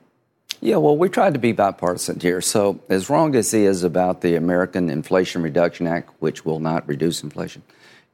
Yeah, 0.64 0.76
well, 0.76 0.96
we 0.96 1.10
tried 1.10 1.34
to 1.34 1.38
be 1.38 1.52
bipartisan 1.52 2.20
here. 2.20 2.40
So, 2.40 2.80
as 2.88 3.10
wrong 3.10 3.34
as 3.36 3.50
he 3.50 3.66
is 3.66 3.84
about 3.84 4.22
the 4.22 4.34
American 4.34 4.88
Inflation 4.88 5.42
Reduction 5.42 5.86
Act, 5.86 6.08
which 6.20 6.46
will 6.46 6.58
not 6.58 6.88
reduce 6.88 7.22
inflation, 7.22 7.62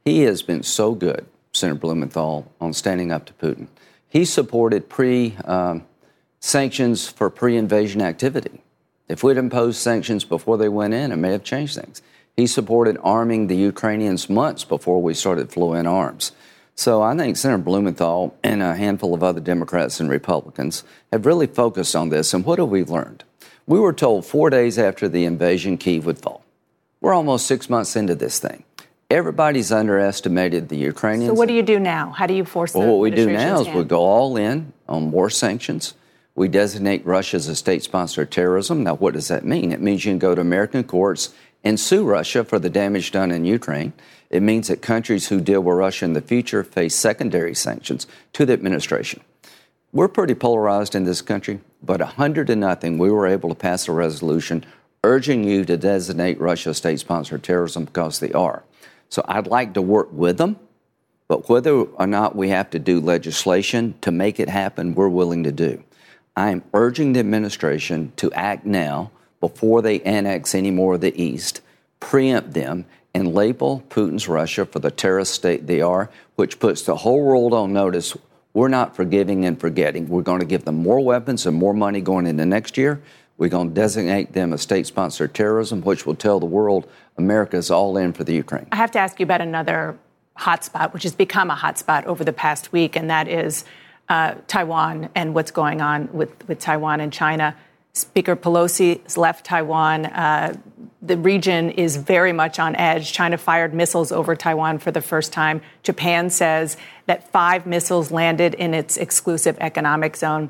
he 0.03 0.23
has 0.23 0.41
been 0.41 0.61
so 0.61 0.93
good, 0.93 1.25
Senator 1.53 1.79
Blumenthal, 1.79 2.51
on 2.59 2.73
standing 2.73 3.09
up 3.09 3.23
to 3.27 3.33
Putin. 3.35 3.67
He 4.09 4.25
supported 4.25 4.89
pre 4.89 5.37
um, 5.45 5.85
sanctions 6.41 7.07
for 7.07 7.29
pre 7.29 7.55
invasion 7.55 8.01
activity. 8.01 8.61
If 9.07 9.23
we'd 9.23 9.37
imposed 9.37 9.79
sanctions 9.79 10.25
before 10.25 10.57
they 10.57 10.67
went 10.67 10.93
in, 10.93 11.13
it 11.13 11.15
may 11.15 11.31
have 11.31 11.45
changed 11.45 11.79
things. 11.79 12.01
He 12.35 12.47
supported 12.47 12.97
arming 13.01 13.47
the 13.47 13.55
Ukrainians 13.55 14.29
months 14.29 14.65
before 14.65 15.01
we 15.01 15.13
started 15.13 15.53
flowing 15.53 15.87
arms. 15.87 16.33
So 16.75 17.01
I 17.01 17.15
think 17.15 17.37
Senator 17.37 17.61
Blumenthal 17.61 18.35
and 18.43 18.63
a 18.63 18.75
handful 18.75 19.13
of 19.13 19.23
other 19.23 19.39
Democrats 19.39 19.99
and 19.99 20.09
Republicans 20.09 20.83
have 21.11 21.25
really 21.25 21.47
focused 21.47 21.95
on 21.95 22.09
this. 22.09 22.33
And 22.33 22.45
what 22.45 22.59
have 22.59 22.69
we 22.69 22.83
learned? 22.83 23.23
We 23.67 23.79
were 23.79 23.93
told 23.93 24.25
four 24.25 24.49
days 24.49 24.79
after 24.79 25.07
the 25.07 25.25
invasion, 25.25 25.77
Kiev 25.77 26.05
would 26.05 26.17
fall. 26.17 26.43
We're 26.99 27.13
almost 27.13 27.45
six 27.45 27.69
months 27.69 27.95
into 27.95 28.15
this 28.15 28.39
thing. 28.39 28.63
Everybody's 29.09 29.71
underestimated 29.71 30.69
the 30.69 30.77
Ukrainians. 30.77 31.29
So 31.29 31.33
what 31.33 31.47
do 31.47 31.53
you 31.53 31.63
do 31.63 31.79
now? 31.79 32.11
How 32.11 32.27
do 32.27 32.33
you 32.33 32.45
force? 32.45 32.73
Well, 32.73 32.87
what 32.87 32.99
we 32.99 33.11
do 33.11 33.29
now 33.31 33.61
is 33.61 33.67
we 33.67 33.83
go 33.83 33.99
all 33.99 34.37
in 34.37 34.71
on 34.87 35.09
more 35.09 35.29
sanctions. 35.29 35.93
We 36.33 36.47
designate 36.47 37.05
Russia 37.05 37.35
as 37.35 37.47
a 37.49 37.55
state 37.55 37.83
sponsor 37.83 38.21
of 38.21 38.29
terrorism. 38.29 38.83
Now, 38.83 38.95
what 38.95 39.13
does 39.13 39.27
that 39.27 39.43
mean? 39.43 39.73
It 39.73 39.81
means 39.81 40.05
you 40.05 40.11
can 40.11 40.19
go 40.19 40.33
to 40.33 40.39
American 40.39 40.85
courts 40.85 41.33
and 41.63 41.79
sue 41.79 42.03
Russia 42.03 42.43
for 42.43 42.59
the 42.59 42.69
damage 42.69 43.11
done 43.11 43.31
in 43.31 43.45
Ukraine. 43.45 43.93
It 44.29 44.41
means 44.41 44.67
that 44.67 44.81
countries 44.81 45.27
who 45.27 45.41
deal 45.41 45.61
with 45.61 45.77
Russia 45.77 46.05
in 46.05 46.13
the 46.13 46.21
future 46.21 46.63
face 46.63 46.95
secondary 46.95 47.53
sanctions 47.53 48.07
to 48.33 48.45
the 48.45 48.53
administration. 48.53 49.21
We're 49.93 50.07
pretty 50.07 50.35
polarized 50.35 50.95
in 50.95 51.03
this 51.03 51.21
country, 51.21 51.59
but 51.83 51.99
100 51.99 52.47
to 52.47 52.55
nothing, 52.55 52.97
we 52.97 53.11
were 53.11 53.27
able 53.27 53.49
to 53.49 53.55
pass 53.55 53.87
a 53.87 53.91
resolution 53.91 54.65
urging 55.03 55.43
you 55.43 55.65
to 55.65 55.77
designate 55.77 56.39
Russia 56.39 56.73
state 56.73 56.99
sponsor 56.99 57.35
of 57.35 57.41
terrorism 57.41 57.85
because 57.85 58.19
they 58.19 58.31
are. 58.31 58.63
So 59.09 59.25
I'd 59.27 59.47
like 59.47 59.73
to 59.73 59.81
work 59.81 60.09
with 60.11 60.37
them, 60.37 60.57
but 61.27 61.49
whether 61.49 61.71
or 61.71 62.07
not 62.07 62.35
we 62.35 62.49
have 62.49 62.69
to 62.69 62.79
do 62.79 62.99
legislation 62.99 63.95
to 64.01 64.11
make 64.11 64.39
it 64.39 64.47
happen, 64.47 64.95
we're 64.95 65.09
willing 65.09 65.43
to 65.43 65.51
do. 65.51 65.83
I 66.35 66.51
am 66.51 66.63
urging 66.73 67.13
the 67.13 67.19
administration 67.19 68.13
to 68.17 68.31
act 68.31 68.65
now 68.65 69.11
before 69.41 69.81
they 69.81 69.99
annex 70.01 70.55
any 70.55 70.71
more 70.71 70.93
of 70.93 71.01
the 71.01 71.21
East, 71.21 71.59
preempt 71.99 72.53
them, 72.53 72.85
and 73.13 73.33
label 73.33 73.83
Putin's 73.89 74.29
Russia 74.29 74.65
for 74.65 74.79
the 74.79 74.89
terrorist 74.89 75.33
state 75.33 75.67
they 75.67 75.81
are, 75.81 76.09
which 76.35 76.59
puts 76.59 76.83
the 76.83 76.95
whole 76.95 77.21
world 77.21 77.53
on 77.53 77.73
notice. 77.73 78.15
We're 78.53 78.69
not 78.69 78.95
forgiving 78.95 79.43
and 79.43 79.59
forgetting. 79.59 80.07
We're 80.07 80.21
going 80.21 80.39
to 80.39 80.45
give 80.45 80.63
them 80.63 80.75
more 80.75 81.03
weapons 81.03 81.45
and 81.45 81.57
more 81.57 81.73
money 81.73 81.99
going 81.99 82.25
into 82.25 82.45
next 82.45 82.77
year. 82.77 83.01
We're 83.37 83.49
going 83.49 83.69
to 83.69 83.73
designate 83.73 84.33
them 84.33 84.53
as 84.53 84.61
state 84.61 84.87
sponsored 84.87 85.33
terrorism, 85.33 85.81
which 85.81 86.05
will 86.05 86.15
tell 86.15 86.39
the 86.39 86.45
world 86.45 86.89
America 87.17 87.57
is 87.57 87.71
all 87.71 87.97
in 87.97 88.13
for 88.13 88.23
the 88.23 88.33
Ukraine. 88.33 88.67
I 88.71 88.75
have 88.75 88.91
to 88.91 88.99
ask 88.99 89.19
you 89.19 89.23
about 89.23 89.41
another 89.41 89.97
hotspot, 90.37 90.93
which 90.93 91.03
has 91.03 91.13
become 91.13 91.49
a 91.49 91.55
hotspot 91.55 92.05
over 92.05 92.23
the 92.23 92.33
past 92.33 92.71
week, 92.71 92.95
and 92.95 93.09
that 93.09 93.27
is 93.27 93.65
uh, 94.09 94.35
Taiwan 94.47 95.09
and 95.15 95.33
what's 95.33 95.51
going 95.51 95.81
on 95.81 96.09
with, 96.13 96.47
with 96.47 96.59
Taiwan 96.59 96.99
and 97.01 97.11
China. 97.11 97.55
Speaker 97.93 98.35
Pelosi 98.35 99.03
has 99.03 99.17
left 99.17 99.45
Taiwan. 99.45 100.05
Uh, 100.05 100.55
the 101.01 101.17
region 101.17 101.71
is 101.71 101.97
very 101.97 102.31
much 102.31 102.59
on 102.59 102.75
edge. 102.75 103.11
China 103.11 103.37
fired 103.37 103.73
missiles 103.73 104.11
over 104.11 104.35
Taiwan 104.35 104.77
for 104.77 104.91
the 104.91 105.01
first 105.01 105.33
time. 105.33 105.61
Japan 105.83 106.29
says 106.29 106.77
that 107.07 107.31
five 107.31 107.65
missiles 107.65 108.11
landed 108.11 108.53
in 108.53 108.73
its 108.73 108.97
exclusive 108.97 109.57
economic 109.59 110.15
zone. 110.15 110.49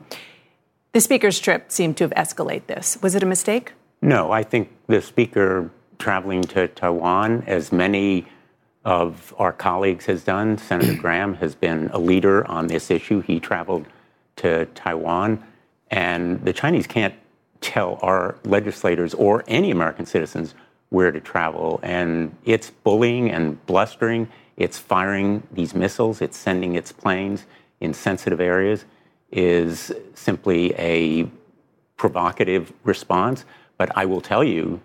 The 0.91 1.01
speaker's 1.01 1.39
trip 1.39 1.71
seemed 1.71 1.97
to 1.97 2.03
have 2.03 2.11
escalated 2.11 2.67
this. 2.67 3.01
Was 3.01 3.15
it 3.15 3.23
a 3.23 3.25
mistake? 3.25 3.73
No, 4.01 4.31
I 4.31 4.43
think 4.43 4.69
the 4.87 5.01
speaker 5.01 5.71
traveling 5.99 6.41
to 6.41 6.67
Taiwan, 6.67 7.43
as 7.47 7.71
many 7.71 8.27
of 8.83 9.33
our 9.37 9.53
colleagues 9.53 10.05
has 10.07 10.23
done, 10.23 10.57
Senator 10.57 10.93
Graham 11.01 11.35
has 11.35 11.55
been 11.55 11.89
a 11.93 11.99
leader 11.99 12.45
on 12.47 12.67
this 12.67 12.91
issue. 12.91 13.21
He 13.21 13.39
traveled 13.39 13.85
to 14.37 14.65
Taiwan, 14.75 15.43
and 15.89 16.43
the 16.43 16.51
Chinese 16.51 16.87
can't 16.87 17.13
tell 17.61 17.99
our 18.01 18.35
legislators 18.43 19.13
or 19.13 19.43
any 19.47 19.71
American 19.71 20.05
citizens 20.05 20.53
where 20.89 21.11
to 21.11 21.21
travel. 21.21 21.79
And 21.83 22.35
it's 22.43 22.69
bullying 22.69 23.31
and 23.31 23.63
blustering. 23.65 24.27
It's 24.57 24.77
firing 24.77 25.43
these 25.51 25.73
missiles. 25.73 26.21
It's 26.21 26.37
sending 26.37 26.75
its 26.75 26.91
planes 26.91 27.45
in 27.79 27.93
sensitive 27.93 28.41
areas 28.41 28.85
is 29.31 29.91
simply 30.13 30.73
a 30.77 31.29
provocative 31.95 32.73
response. 32.83 33.45
But 33.77 33.95
I 33.97 34.05
will 34.05 34.21
tell 34.21 34.43
you, 34.43 34.81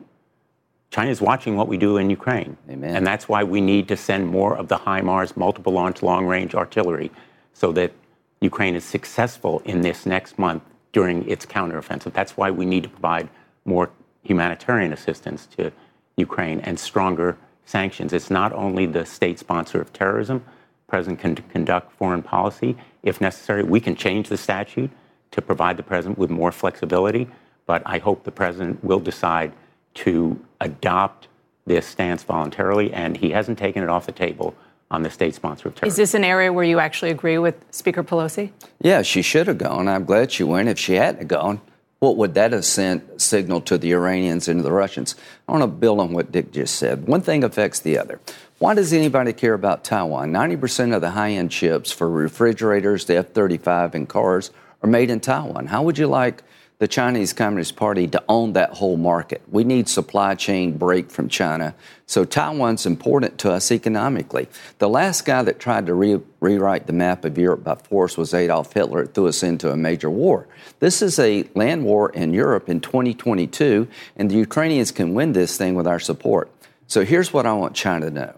China 0.91 1.11
is 1.11 1.21
watching 1.21 1.57
what 1.57 1.69
we 1.69 1.77
do 1.77 1.97
in 1.97 2.09
Ukraine. 2.09 2.57
Amen. 2.71 2.95
And 2.95 3.07
that's 3.07 3.29
why 3.29 3.43
we 3.43 3.61
need 3.61 3.89
to 3.89 3.97
send 3.97 4.29
more 4.29 4.57
of 4.57 4.69
the 4.69 4.77
HIMARS 4.77 5.37
multiple 5.37 5.73
launch 5.73 6.03
long 6.03 6.27
range 6.27 6.55
artillery 6.55 7.11
so 7.53 7.73
that 7.73 7.93
Ukraine 8.41 8.77
is 8.77 8.85
successful 8.85 9.61
in 9.65 9.81
this 9.81 10.07
next 10.07 10.39
month 10.39 10.63
during 10.97 11.29
its 11.29 11.45
counteroffensive. 11.45 12.15
That's 12.15 12.39
why 12.39 12.51
we 12.51 12.65
need 12.65 12.83
to 12.85 12.89
provide 12.89 13.29
more 13.67 13.91
humanitarian 14.23 14.95
assistance 14.95 15.45
to 15.59 15.71
Ukraine 16.17 16.59
and 16.61 16.81
stronger 16.81 17.37
sanctions. 17.67 18.15
It's 18.15 18.31
not 18.31 18.51
only 18.55 18.87
the 18.87 19.05
state 19.05 19.39
sponsor 19.39 19.79
of 19.79 19.93
terrorism. 19.93 20.39
The 20.39 20.89
president 20.89 21.21
can 21.21 21.35
conduct 21.53 21.93
foreign 21.93 22.23
policy 22.23 22.79
if 23.03 23.21
necessary. 23.21 23.63
We 23.63 23.79
can 23.79 23.95
change 23.95 24.31
the 24.31 24.39
statute 24.39 24.91
to 25.33 25.43
provide 25.43 25.77
the 25.77 25.83
president 25.83 26.17
with 26.17 26.31
more 26.31 26.51
flexibility, 26.51 27.29
but 27.67 27.83
I 27.85 27.99
hope 27.99 28.25
the 28.25 28.33
president 28.33 28.83
will 28.83 29.01
decide 29.01 29.53
to 29.97 30.41
adopt 30.63 31.29
this 31.67 31.85
stance 31.85 32.23
voluntarily, 32.23 32.91
and 32.95 33.19
he 33.19 33.33
hasn't 33.33 33.59
taken 33.59 33.83
it 33.83 33.91
off 33.91 34.07
the 34.07 34.13
table 34.13 34.55
on 34.91 35.03
the 35.03 35.11
state 35.11 35.35
sponsor 35.35 35.69
of 35.69 35.75
terrorism. 35.75 35.89
Is 35.89 35.97
this 35.97 36.15
an 36.15 36.25
area 36.25 36.53
where 36.53 36.65
you 36.65 36.79
actually 36.79 37.11
agree 37.11 37.39
with 37.39 37.57
Speaker 37.71 38.05
Pelosi? 38.05 38.53
Yeah, 38.81 39.03
she 39.03 39.23
should 39.23 39.47
have 39.49 39.59
gone. 39.59 39.89
I'm 39.89 40.05
glad 40.05 40.33
she 40.33 40.45
went. 40.45 40.69
If 40.69 40.79
she 40.79 40.95
hadn't 40.95 41.27
gone, 41.27 41.61
what 41.99 42.17
would 42.17 42.35
that 42.35 42.53
have 42.53 42.65
sent 42.65 43.21
signal 43.21 43.63
to 43.63 43.79
the 43.79 43.93
Iranians 43.93 44.49
and 44.49 44.61
the 44.61 44.71
Russians? 44.71 45.17
I 45.49 45.53
want 45.53 45.63
to 45.63 45.69
build 45.69 45.99
on 45.99 46.13
what 46.13 46.31
Dick 46.31 46.53
just 46.53 46.77
said. 46.77 47.09
One 47.09 47.21
thing 47.21 47.43
affects 47.43 47.81
the 47.81 47.99
other. 47.99 48.21
Why 48.59 48.75
does 48.75 48.93
anybody 48.93 49.33
care 49.33 49.55
about 49.55 49.83
Taiwan? 49.83 50.31
90% 50.31 50.95
of 50.95 51.01
the 51.01 51.11
high 51.11 51.33
end 51.33 51.51
chips 51.51 51.91
for 51.91 52.09
refrigerators, 52.09 53.07
the 53.07 53.17
F 53.17 53.31
35, 53.31 53.95
and 53.95 54.09
cars 54.09 54.51
are 54.83 54.89
made 54.89 55.11
in 55.11 55.21
Taiwan. 55.21 55.67
How 55.67 55.83
would 55.83 55.99
you 55.99 56.07
like 56.07 56.43
the 56.79 56.87
Chinese 56.87 57.33
Communist 57.33 57.75
Party 57.77 58.07
to 58.09 58.23
own 58.29 58.53
that 58.53 58.71
whole 58.75 58.99
market. 58.99 59.41
We 59.51 59.65
need 59.65 59.89
supply 59.89 60.35
chain 60.35 60.77
break 60.77 61.11
from 61.11 61.29
China. 61.29 61.75
So 62.05 62.25
Taiwan's 62.25 62.85
important 62.85 63.39
to 63.39 63.53
us 63.53 63.73
economically. 63.73 64.49
The 64.79 64.89
last 64.89 65.25
guy 65.25 65.43
that 65.43 65.59
tried 65.59 65.87
to 65.87 65.95
re- 65.95 66.21
rewrite 66.41 66.87
the 66.87 66.93
map 66.93 67.25
of 67.25 67.39
Europe 67.39 67.65
by 67.65 67.77
force 67.77 68.19
was 68.19 68.35
Adolf 68.35 68.75
Hitler. 68.75 69.05
It 69.05 69.15
threw 69.15 69.27
us 69.27 69.43
into 69.43 69.71
a 69.71 69.77
major 69.77 70.11
war. 70.11 70.47
This 70.81 71.01
is 71.01 71.19
a 71.19 71.49
land 71.55 71.85
war 71.85 72.11
in 72.11 72.35
Europe 72.35 72.69
in 72.69 72.81
2022, 72.81 73.89
and 74.17 74.31
the 74.31 74.37
Ukrainians 74.37 74.93
can 74.93 75.15
win 75.15 75.33
this 75.33 75.57
thing 75.57 75.75
with 75.75 75.87
our 75.87 76.01
support. 76.01 76.51
So 76.87 77.05
here's 77.05 77.33
what 77.33 77.47
I 77.47 77.55
want 77.55 77.75
China 77.75 78.07
to 78.07 78.13
know. 78.13 78.35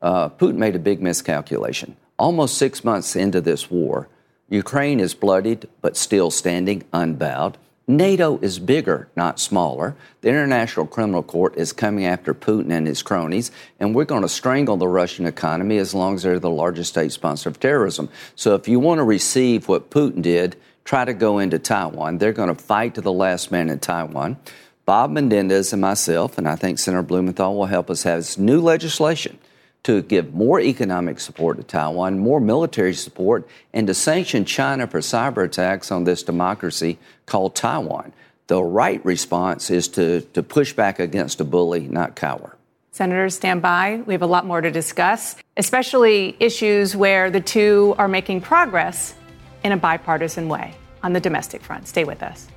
Uh, 0.00 0.28
Putin 0.28 0.56
made 0.56 0.76
a 0.76 0.78
big 0.78 1.00
miscalculation. 1.00 1.96
Almost 2.18 2.58
six 2.58 2.84
months 2.84 3.16
into 3.16 3.40
this 3.40 3.70
war, 3.70 4.08
Ukraine 4.50 5.00
is 5.00 5.14
bloodied 5.14 5.68
but 5.80 5.96
still 5.96 6.30
standing 6.30 6.84
unbowed. 6.92 7.56
NATO 7.90 8.38
is 8.42 8.58
bigger, 8.58 9.08
not 9.16 9.40
smaller. 9.40 9.96
The 10.20 10.28
International 10.28 10.86
Criminal 10.86 11.22
Court 11.22 11.56
is 11.56 11.72
coming 11.72 12.04
after 12.04 12.34
Putin 12.34 12.70
and 12.70 12.86
his 12.86 13.02
cronies, 13.02 13.50
and 13.80 13.94
we're 13.94 14.04
going 14.04 14.20
to 14.20 14.28
strangle 14.28 14.76
the 14.76 14.86
Russian 14.86 15.24
economy 15.24 15.78
as 15.78 15.94
long 15.94 16.16
as 16.16 16.22
they're 16.22 16.38
the 16.38 16.50
largest 16.50 16.90
state 16.90 17.12
sponsor 17.12 17.48
of 17.48 17.58
terrorism. 17.58 18.10
So 18.36 18.54
if 18.54 18.68
you 18.68 18.78
want 18.78 18.98
to 18.98 19.04
receive 19.04 19.68
what 19.68 19.88
Putin 19.88 20.20
did, 20.20 20.56
try 20.84 21.06
to 21.06 21.14
go 21.14 21.38
into 21.38 21.58
Taiwan. 21.58 22.18
They're 22.18 22.34
going 22.34 22.54
to 22.54 22.62
fight 22.62 22.94
to 22.96 23.00
the 23.00 23.10
last 23.10 23.50
man 23.50 23.70
in 23.70 23.78
Taiwan. 23.78 24.36
Bob 24.84 25.10
Menendez 25.10 25.72
and 25.72 25.80
myself, 25.80 26.36
and 26.36 26.46
I 26.46 26.56
think 26.56 26.78
Senator 26.78 27.02
Blumenthal 27.02 27.56
will 27.56 27.66
help 27.66 27.88
us 27.88 28.02
have 28.02 28.18
this 28.18 28.36
new 28.36 28.60
legislation 28.60 29.38
to 29.84 30.02
give 30.02 30.34
more 30.34 30.60
economic 30.60 31.20
support 31.20 31.56
to 31.56 31.62
Taiwan, 31.62 32.18
more 32.18 32.40
military 32.40 32.94
support, 32.94 33.48
and 33.72 33.86
to 33.86 33.94
sanction 33.94 34.44
China 34.44 34.86
for 34.86 35.00
cyber 35.00 35.44
attacks 35.44 35.90
on 35.90 36.04
this 36.04 36.22
democracy 36.22 36.98
called 37.26 37.54
Taiwan. 37.54 38.12
The 38.48 38.62
right 38.62 39.04
response 39.04 39.70
is 39.70 39.88
to, 39.88 40.22
to 40.32 40.42
push 40.42 40.72
back 40.72 40.98
against 40.98 41.40
a 41.40 41.44
bully, 41.44 41.86
not 41.88 42.16
cower. 42.16 42.56
Senators, 42.92 43.36
stand 43.36 43.62
by. 43.62 44.02
We 44.06 44.14
have 44.14 44.22
a 44.22 44.26
lot 44.26 44.44
more 44.44 44.60
to 44.60 44.70
discuss, 44.70 45.36
especially 45.56 46.36
issues 46.40 46.96
where 46.96 47.30
the 47.30 47.40
two 47.40 47.94
are 47.98 48.08
making 48.08 48.40
progress 48.40 49.14
in 49.62 49.72
a 49.72 49.76
bipartisan 49.76 50.48
way 50.48 50.74
on 51.02 51.12
the 51.12 51.20
domestic 51.20 51.62
front. 51.62 51.86
Stay 51.86 52.04
with 52.04 52.22
us. 52.22 52.48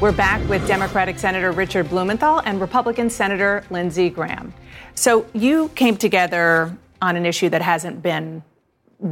We're 0.00 0.12
back 0.12 0.46
with 0.48 0.66
Democratic 0.66 1.18
Senator 1.20 1.52
Richard 1.52 1.88
Blumenthal 1.88 2.40
and 2.40 2.60
Republican 2.60 3.08
Senator 3.08 3.64
Lindsey 3.70 4.10
Graham. 4.10 4.52
So 4.96 5.24
you 5.32 5.68
came 5.76 5.96
together 5.96 6.76
on 7.00 7.16
an 7.16 7.24
issue 7.24 7.48
that 7.50 7.62
hasn't 7.62 8.02
been 8.02 8.42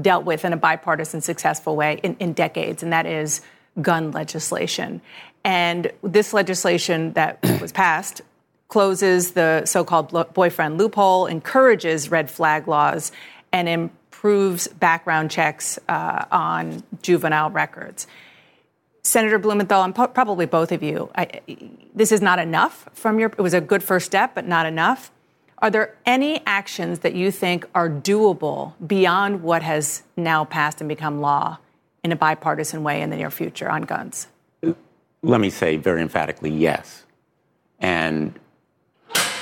dealt 0.03 0.25
with 0.25 0.45
in 0.45 0.53
a 0.53 0.57
bipartisan, 0.57 1.21
successful 1.21 1.77
way 1.77 2.01
in, 2.03 2.17
in 2.19 2.33
decades, 2.33 2.83
and 2.83 2.93
that 2.93 3.07
is 3.07 3.43
gun 3.81 4.11
legislation. 4.11 5.01
And 5.45 5.91
this 6.03 6.35
legislation 6.35 7.13
that 7.13 7.39
was 7.61 7.71
passed 7.71 8.21
closes 8.69 9.33
the 9.33 9.65
so 9.65 9.85
called 9.85 10.35
boyfriend 10.35 10.79
loophole, 10.79 11.27
encourages 11.27 12.11
red 12.11 12.29
flag 12.29 12.67
laws, 12.67 13.13
and 13.53 13.69
improves 13.69 14.67
background 14.67 15.31
checks 15.31 15.79
uh, 15.89 16.25
on 16.33 16.83
juvenile 17.03 17.51
records. 17.51 18.09
Senator 19.05 19.39
Blumenthal, 19.39 19.83
and 19.83 19.95
probably 19.95 20.47
both 20.47 20.71
of 20.71 20.83
you, 20.83 21.11
I, 21.17 21.41
this 21.95 22.13
is 22.13 22.21
not 22.21 22.39
enough 22.39 22.89
from 22.93 23.19
your, 23.19 23.31
it 23.31 23.41
was 23.41 23.53
a 23.53 23.61
good 23.61 23.83
first 23.83 24.07
step, 24.07 24.35
but 24.35 24.47
not 24.47 24.65
enough. 24.65 25.11
Are 25.59 25.71
there 25.71 25.97
any 26.07 26.41
actions 26.47 27.01
that 27.01 27.15
you 27.15 27.31
think 27.31 27.67
are 27.75 27.89
doable 27.89 28.75
beyond 28.85 29.43
what 29.43 29.63
has 29.63 30.03
now 30.17 30.45
passed 30.45 30.81
and 30.81 30.89
become 30.89 31.21
law 31.21 31.59
in 32.05 32.13
a 32.13 32.17
bipartisan 32.17 32.83
way 32.83 33.01
in 33.01 33.11
the 33.11 33.17
near 33.17 33.31
future 33.31 33.69
on 33.69 33.83
guns? 33.83 34.29
Let 35.23 35.41
me 35.41 35.51
say 35.51 35.77
very 35.77 36.03
emphatically 36.03 36.51
yes. 36.51 37.05
And 37.79 38.39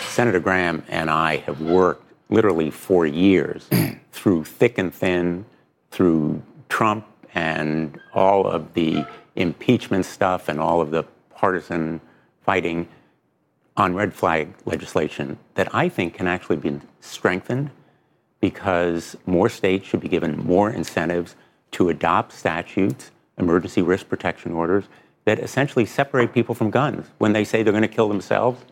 Senator 0.09 0.41
Graham 0.41 0.85
and 0.89 1.11
I 1.11 1.37
have 1.39 1.61
worked 1.61 2.05
literally 2.29 2.71
for 2.71 3.07
years 3.07 3.69
through 4.13 4.45
thick 4.45 4.79
and 4.79 4.95
thin, 4.95 5.45
through 5.91 6.43
Trump 6.69 7.07
and 7.35 7.99
all 8.13 8.47
of 8.47 8.75
the 8.75 9.07
impeachment 9.37 10.05
stuff 10.05 10.49
and 10.49 10.61
all 10.61 10.81
of 10.81 10.91
the 10.91 11.05
partisan 11.35 12.01
fighting 12.43 12.89
on 13.77 13.95
red 13.95 14.13
flag 14.13 14.53
legislation 14.65 15.39
that 15.55 15.75
I 15.75 15.89
think 15.89 16.15
can 16.15 16.27
actually 16.27 16.57
be 16.57 16.81
strengthened 17.01 17.71
because 18.41 19.17
more 19.27 19.49
states 19.49 19.87
should 19.87 20.01
be 20.01 20.09
given 20.09 20.37
more 20.39 20.71
incentives 20.71 21.37
to 21.73 21.89
adopt 21.89 22.33
statutes, 22.33 23.11
emergency 23.39 23.83
risk 23.83 24.09
protection 24.09 24.53
orders 24.53 24.85
that 25.25 25.39
essentially 25.39 25.87
separate 25.87 26.33
people 26.33 26.55
from 26.55 26.71
guns 26.71 27.07
when 27.19 27.33
they 27.33 27.45
say 27.45 27.63
they're 27.63 27.73
going 27.73 27.83
to 27.83 27.89
kill 27.89 28.09
themselves 28.09 28.65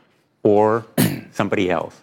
or 0.42 0.86
somebody 1.32 1.70
else. 1.70 2.02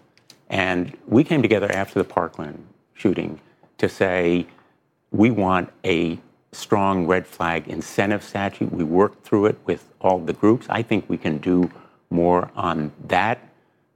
And 0.50 0.96
we 1.08 1.24
came 1.24 1.42
together 1.42 1.72
after 1.72 2.00
the 2.00 2.06
Parkland 2.06 2.66
shooting 2.94 3.40
to 3.80 3.90
say 3.90 4.48
we 5.12 5.32
want 5.32 5.72
a 5.84 6.20
strong 6.56 7.06
red 7.06 7.28
flag 7.28 7.68
incentive 7.68 8.24
statute. 8.24 8.72
We 8.72 8.84
worked 8.84 9.26
through 9.26 9.48
it 9.48 9.58
with 9.66 9.92
all 10.02 10.20
the 10.20 10.34
groups. 10.34 10.66
I 10.70 10.82
think 10.82 11.10
we 11.10 11.18
can 11.18 11.38
do 11.38 11.70
more 12.10 12.52
on 12.56 12.92
that 13.08 13.40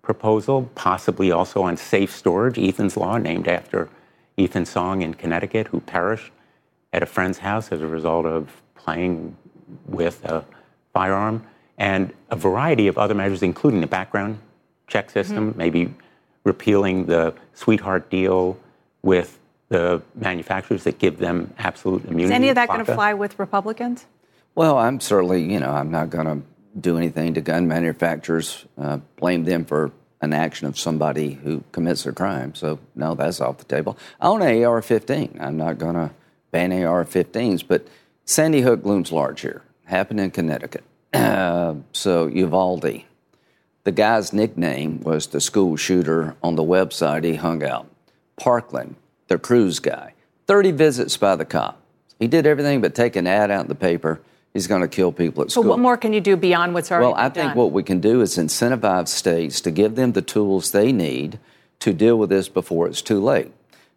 proposal, 0.01 0.69
possibly 0.75 1.31
also 1.31 1.61
on 1.61 1.77
safe 1.77 2.15
storage, 2.15 2.57
Ethan's 2.57 2.97
Law, 2.97 3.17
named 3.17 3.47
after 3.47 3.89
Ethan 4.37 4.65
Song 4.65 5.01
in 5.01 5.13
Connecticut, 5.13 5.67
who 5.67 5.79
perished 5.79 6.31
at 6.91 7.03
a 7.03 7.05
friend's 7.05 7.39
house 7.39 7.71
as 7.71 7.81
a 7.81 7.87
result 7.87 8.25
of 8.25 8.61
playing 8.75 9.35
with 9.85 10.25
a 10.25 10.43
firearm, 10.93 11.43
and 11.77 12.11
a 12.29 12.35
variety 12.35 12.87
of 12.87 12.97
other 12.97 13.13
measures, 13.13 13.43
including 13.43 13.81
the 13.81 13.87
background 13.87 14.39
check 14.87 15.09
system, 15.09 15.49
mm-hmm. 15.49 15.57
maybe 15.57 15.93
repealing 16.43 17.05
the 17.05 17.33
sweetheart 17.53 18.09
deal 18.09 18.57
with 19.03 19.39
the 19.69 20.01
manufacturers 20.15 20.83
that 20.83 20.97
give 20.99 21.19
them 21.19 21.53
absolute 21.57 22.03
immunity. 22.05 22.25
Is 22.25 22.31
any 22.31 22.49
of 22.49 22.55
that 22.55 22.67
going 22.67 22.85
to 22.85 22.93
fly 22.93 23.13
with 23.13 23.37
Republicans? 23.39 24.05
Well, 24.55 24.77
I'm 24.77 24.99
certainly, 24.99 25.43
you 25.51 25.59
know, 25.59 25.69
I'm 25.69 25.91
not 25.91 26.09
going 26.09 26.25
to 26.25 26.41
do 26.79 26.97
anything 26.97 27.35
to 27.35 27.41
gun 27.41 27.67
manufacturers, 27.67 28.65
uh, 28.77 28.97
blame 29.17 29.45
them 29.45 29.65
for 29.65 29.91
an 30.21 30.33
action 30.33 30.67
of 30.67 30.77
somebody 30.77 31.33
who 31.33 31.63
commits 31.71 32.05
a 32.05 32.11
crime. 32.11 32.53
So, 32.55 32.79
no, 32.95 33.15
that's 33.15 33.39
off 33.39 33.57
the 33.57 33.63
table. 33.63 33.97
I 34.19 34.27
own 34.27 34.41
an 34.41 34.63
AR 34.63 34.81
15. 34.81 35.37
I'm 35.39 35.57
not 35.57 35.77
going 35.77 35.95
to 35.95 36.11
ban 36.51 36.71
AR 36.73 37.05
15s, 37.05 37.63
but 37.65 37.87
Sandy 38.25 38.61
Hook 38.61 38.83
looms 38.83 39.11
large 39.11 39.41
here. 39.41 39.61
Happened 39.85 40.19
in 40.19 40.31
Connecticut. 40.31 40.83
Uh, 41.13 41.75
so, 41.93 42.27
Uvalde. 42.27 43.03
The 43.85 43.91
guy's 43.93 44.33
nickname 44.33 45.01
was 45.01 45.27
the 45.27 45.39
school 45.39 45.77
shooter 45.77 46.35
on 46.43 46.55
the 46.55 46.63
website 46.63 47.23
he 47.23 47.35
hung 47.35 47.63
out. 47.63 47.87
Parkland, 48.39 48.95
the 49.29 49.39
Cruz 49.39 49.79
guy. 49.79 50.13
30 50.47 50.71
visits 50.71 51.15
by 51.15 51.35
the 51.35 51.45
cop. 51.45 51.81
He 52.19 52.27
did 52.27 52.45
everything 52.45 52.81
but 52.81 52.93
take 52.93 53.15
an 53.15 53.27
ad 53.27 53.49
out 53.49 53.61
in 53.61 53.67
the 53.67 53.75
paper. 53.75 54.19
He's 54.53 54.67
going 54.67 54.81
to 54.81 54.87
kill 54.87 55.11
people 55.11 55.43
at 55.43 55.51
so 55.51 55.61
school. 55.61 55.63
So, 55.63 55.69
what 55.69 55.79
more 55.79 55.95
can 55.95 56.11
you 56.11 56.19
do 56.19 56.35
beyond 56.35 56.73
what's 56.73 56.91
already 56.91 57.05
Well, 57.05 57.15
I 57.15 57.29
think 57.29 57.55
what 57.55 57.71
we 57.71 57.83
can 57.83 57.99
do 57.99 58.21
is 58.21 58.35
incentivize 58.37 59.07
states 59.07 59.61
to 59.61 59.71
give 59.71 59.95
them 59.95 60.11
the 60.13 60.21
tools 60.21 60.71
they 60.71 60.91
need 60.91 61.39
to 61.79 61.93
deal 61.93 62.17
with 62.17 62.29
this 62.29 62.49
before 62.49 62.87
it's 62.87 63.01
too 63.01 63.23
late. 63.23 63.51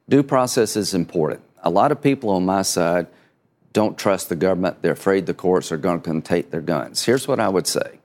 Due 0.08 0.22
process 0.22 0.76
is 0.76 0.94
important. 0.94 1.40
A 1.62 1.70
lot 1.70 1.90
of 1.90 2.02
people 2.02 2.30
on 2.30 2.44
my 2.44 2.62
side 2.62 3.06
don't 3.72 3.96
trust 3.96 4.28
the 4.28 4.36
government. 4.36 4.82
They're 4.82 4.92
afraid 4.92 5.26
the 5.26 5.34
courts 5.34 5.72
are 5.72 5.78
going 5.78 6.02
to 6.02 6.20
take 6.20 6.50
their 6.50 6.60
guns. 6.60 7.04
Here's 7.04 7.26
what 7.26 7.40
I 7.40 7.48
would 7.48 7.66
say 7.66 7.98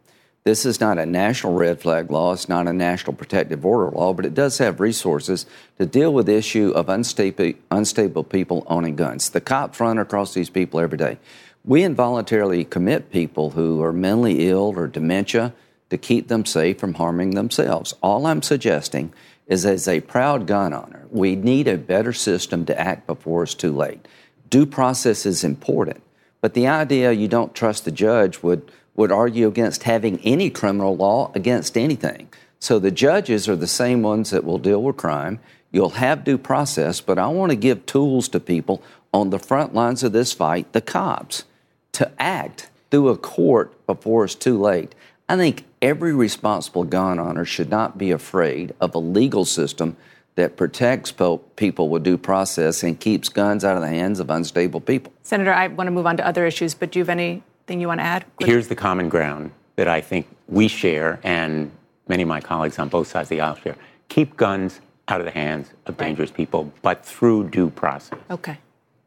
this 0.48 0.66
is 0.66 0.80
not 0.80 0.98
a 0.98 1.06
national 1.06 1.54
red 1.54 1.82
flag 1.82 2.10
law, 2.10 2.32
it's 2.32 2.48
not 2.48 2.68
a 2.68 2.74
national 2.74 3.12
protective 3.12 3.66
order 3.66 3.92
law, 3.92 4.14
but 4.14 4.26
it 4.26 4.34
does 4.34 4.60
have 4.60 4.80
resources 4.80 5.46
to 5.78 5.86
deal 5.86 6.14
with 6.14 6.28
the 6.28 6.36
issue 6.36 6.72
of 6.74 6.88
unstable, 6.88 7.52
unstable 7.70 8.24
people 8.24 8.64
owning 8.68 8.96
guns. 8.96 9.30
The 9.30 9.42
cops 9.42 9.82
run 9.82 9.98
across 9.98 10.34
these 10.34 10.50
people 10.50 10.80
every 10.80 10.98
day. 10.98 11.20
We 11.66 11.84
involuntarily 11.84 12.64
commit 12.64 13.12
people 13.12 13.50
who 13.50 13.84
are 13.84 13.92
mentally 13.92 14.48
ill 14.48 14.74
or 14.78 14.88
dementia 14.88 15.54
to 15.90 15.98
keep 15.98 16.30
them 16.30 16.46
safe 16.46 16.80
from 16.80 16.94
harming 16.94 17.32
themselves. 17.32 17.94
All 18.02 18.26
I'm 18.26 18.42
suggesting 18.42 19.12
is 19.48 19.66
as 19.66 19.86
a 19.86 20.00
proud 20.00 20.48
gun 20.48 20.74
owner, 20.74 21.08
we 21.12 21.36
need 21.36 21.68
a 21.68 21.78
better 21.78 22.14
system 22.14 22.66
to 22.68 22.80
act 22.80 23.06
before 23.06 23.44
it's 23.44 23.54
too 23.54 23.74
late. 23.74 24.08
Due 24.50 24.66
process 24.66 25.26
is 25.26 25.44
important, 25.44 26.02
but 26.40 26.54
the 26.54 26.68
idea 26.68 27.12
you 27.12 27.28
don't 27.28 27.54
trust 27.54 27.84
the 27.84 27.92
judge 27.92 28.42
would 28.42 28.72
would 28.98 29.12
argue 29.12 29.48
against 29.48 29.84
having 29.84 30.20
any 30.26 30.50
criminal 30.50 30.98
law 30.98 31.32
against 31.34 31.78
anything. 31.78 32.28
So 32.60 32.80
the 32.80 32.92
judges 32.92 33.48
are 33.48 33.56
the 33.56 33.68
same 33.68 34.02
ones 34.02 34.32
that 34.32 34.44
will 34.44 34.58
deal 34.58 34.84
with 34.84 34.98
crime. 34.98 35.40
You'll 35.72 35.92
have 35.92 36.24
due 36.24 36.38
process, 36.38 37.00
but 37.00 37.18
I 37.18 37.28
want 37.28 37.52
to 37.52 37.56
give 37.56 37.86
tools 37.86 38.28
to 38.30 38.40
people 38.40 38.82
on 39.14 39.30
the 39.30 39.40
front 39.40 39.74
lines 39.74 40.04
of 40.04 40.12
this 40.12 40.34
fight, 40.34 40.74
the 40.74 40.82
cops, 40.82 41.46
to 41.94 42.12
act 42.20 42.70
through 42.90 43.10
a 43.10 43.18
court 43.18 43.86
before 43.86 44.26
it's 44.26 44.36
too 44.36 44.60
late. 44.60 44.96
I 45.30 45.38
think 45.38 45.66
every 45.82 46.14
responsible 46.14 46.84
gun 46.84 47.20
owner 47.20 47.46
should 47.46 47.70
not 47.70 47.98
be 47.98 48.12
afraid 48.12 48.74
of 48.82 48.96
a 48.96 49.00
legal 49.00 49.46
system 49.46 49.96
that 50.36 50.56
protects 50.56 51.14
people 51.56 51.90
with 51.90 52.04
due 52.04 52.18
process 52.18 52.84
and 52.84 53.00
keeps 53.00 53.28
guns 53.28 53.66
out 53.66 53.76
of 53.76 53.82
the 53.82 53.88
hands 53.88 54.20
of 54.20 54.30
unstable 54.30 54.80
people. 54.80 55.12
Senator, 55.24 55.52
I 55.54 55.68
want 55.68 55.88
to 55.88 55.92
move 55.92 56.06
on 56.06 56.18
to 56.18 56.26
other 56.26 56.46
issues, 56.46 56.74
but 56.74 56.92
do 56.92 57.00
you 57.00 57.04
have 57.04 57.10
any 57.10 57.44
anything 57.68 57.82
you 57.82 57.88
want 57.88 58.00
to 58.00 58.06
add? 58.06 58.26
Here's 58.40 58.68
the 58.68 58.76
common 58.76 59.10
ground 59.10 59.52
that 59.76 59.88
I 59.88 60.02
think 60.02 60.28
we 60.48 60.68
share 60.68 61.20
and 61.24 61.72
many 62.08 62.24
of 62.24 62.30
my 62.30 62.40
colleagues 62.40 62.80
on 62.80 62.88
both 62.88 63.08
sides 63.08 63.26
of 63.26 63.30
the 63.30 63.42
aisle 63.42 63.56
share. 63.56 63.76
Keep 64.08 64.38
guns 64.38 64.80
out 65.10 65.20
of 65.20 65.26
the 65.26 65.32
hands 65.32 65.72
of 65.86 65.98
dangerous 65.98 66.32
people, 66.32 66.72
but 66.82 67.06
through 67.06 67.50
due 67.50 67.70
process. 67.70 68.20
Okay. 68.32 68.58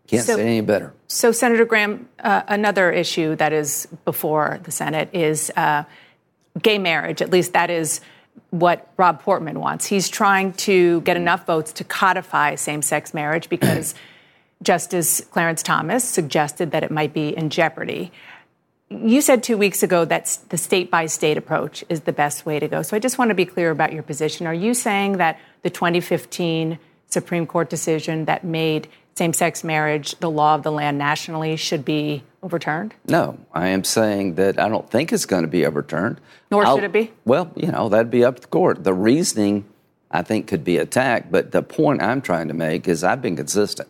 Can't 0.07 0.27
so, 0.27 0.37
say 0.37 0.43
any 0.43 0.61
better. 0.61 0.93
So, 1.09 1.33
Senator 1.33 1.65
Graham, 1.65 2.09
uh, 2.19 2.43
another 2.49 2.91
issue 2.91 3.37
that 3.37 3.53
is 3.53 3.89
before 4.05 4.61
the 4.65 4.71
Senate 4.71 5.09
is 5.13 5.51
uh, 5.57 5.85
gay 6.61 6.79
marriage. 6.79 7.23
At 7.23 7.31
least 7.31 7.53
that 7.53 7.71
is 7.71 8.01
what 8.51 8.93
Rob 8.97 9.23
Portman 9.23 9.61
wants. 9.61 9.87
He's 9.87 10.09
trying 10.09 10.53
to 10.55 11.01
get 11.03 11.17
enough 11.17 11.47
votes 11.47 11.73
to 11.75 11.85
codify 11.85 12.57
same 12.57 12.83
sex 12.83 13.15
marriage 13.15 13.49
because 13.49 13.95
Justice 14.63 15.23
Clarence 15.31 15.63
Thomas 15.63 16.05
suggested 16.05 16.73
that 16.73 16.83
it 16.83 16.91
might 16.91 17.15
be 17.15 17.35
in 17.35 17.49
jeopardy. 17.49 18.13
You 18.91 19.21
said 19.21 19.45
two 19.45 19.57
weeks 19.57 19.85
ago 19.85 20.05
that 20.05 20.37
the 20.49 20.59
state 20.59 20.91
by 20.91 21.07
state 21.07 21.39
approach 21.39 21.85
is 21.89 22.01
the 22.01 22.13
best 22.13 22.45
way 22.45 22.59
to 22.59 22.67
go. 22.67 22.83
So 22.83 22.97
I 22.97 23.01
just 23.01 23.19
want 23.19 23.29
to 23.29 23.37
be 23.37 23.47
clear 23.47 23.71
about 23.71 23.93
your 23.93 24.03
position. 24.03 24.49
Are 24.49 24.55
you 24.55 24.75
saying 24.75 25.19
that 25.19 25.39
the 25.63 25.71
2015 25.71 26.77
Supreme 27.07 27.47
Court 27.47 27.71
decision 27.71 28.25
that 28.25 28.43
made 28.43 28.89
same 29.15 29.33
sex 29.33 29.63
marriage 29.63 30.17
the 30.19 30.31
law 30.31 30.57
of 30.57 30.65
the 30.65 30.73
land 30.73 30.99
nationally 30.99 31.55
should 31.55 31.85
be 31.85 32.25
overturned? 32.43 32.93
No, 33.07 33.39
I 33.53 33.69
am 33.69 33.85
saying 33.85 34.35
that 34.35 34.59
I 34.59 34.69
don't 34.69 34.91
think 34.91 35.13
it's 35.13 35.27
going 35.27 35.43
to 35.43 35.49
be 35.49 35.65
overturned. 35.65 36.21
Nor 36.51 36.67
I'll, 36.67 36.77
should 36.77 36.85
it 36.85 36.93
be? 36.93 37.13
Well, 37.25 37.53
you 37.55 37.71
know, 37.71 37.89
that'd 37.89 38.11
be 38.11 38.25
up 38.25 38.37
to 38.37 38.43
the 38.43 38.49
court. 38.49 38.83
The 38.83 38.95
reasoning, 38.95 39.67
I 40.11 40.23
think, 40.23 40.49
could 40.49 40.65
be 40.65 40.79
attacked, 40.79 41.31
but 41.31 41.53
the 41.53 41.63
point 41.63 42.03
I'm 42.03 42.21
trying 42.21 42.49
to 42.49 42.55
make 42.55 42.89
is 42.89 43.05
I've 43.05 43.23
been 43.23 43.37
consistent. 43.37 43.89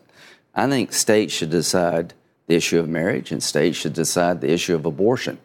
I 0.53 0.69
think 0.69 0.93
states 0.93 1.33
should 1.33 1.49
decide 1.49 2.13
the 2.51 2.57
issue 2.57 2.79
of 2.79 2.89
marriage 2.89 3.31
and 3.31 3.41
states 3.41 3.77
should 3.77 3.93
decide 3.93 4.41
the 4.41 4.51
issue 4.51 4.75
of 4.75 4.85
abortion. 4.85 5.39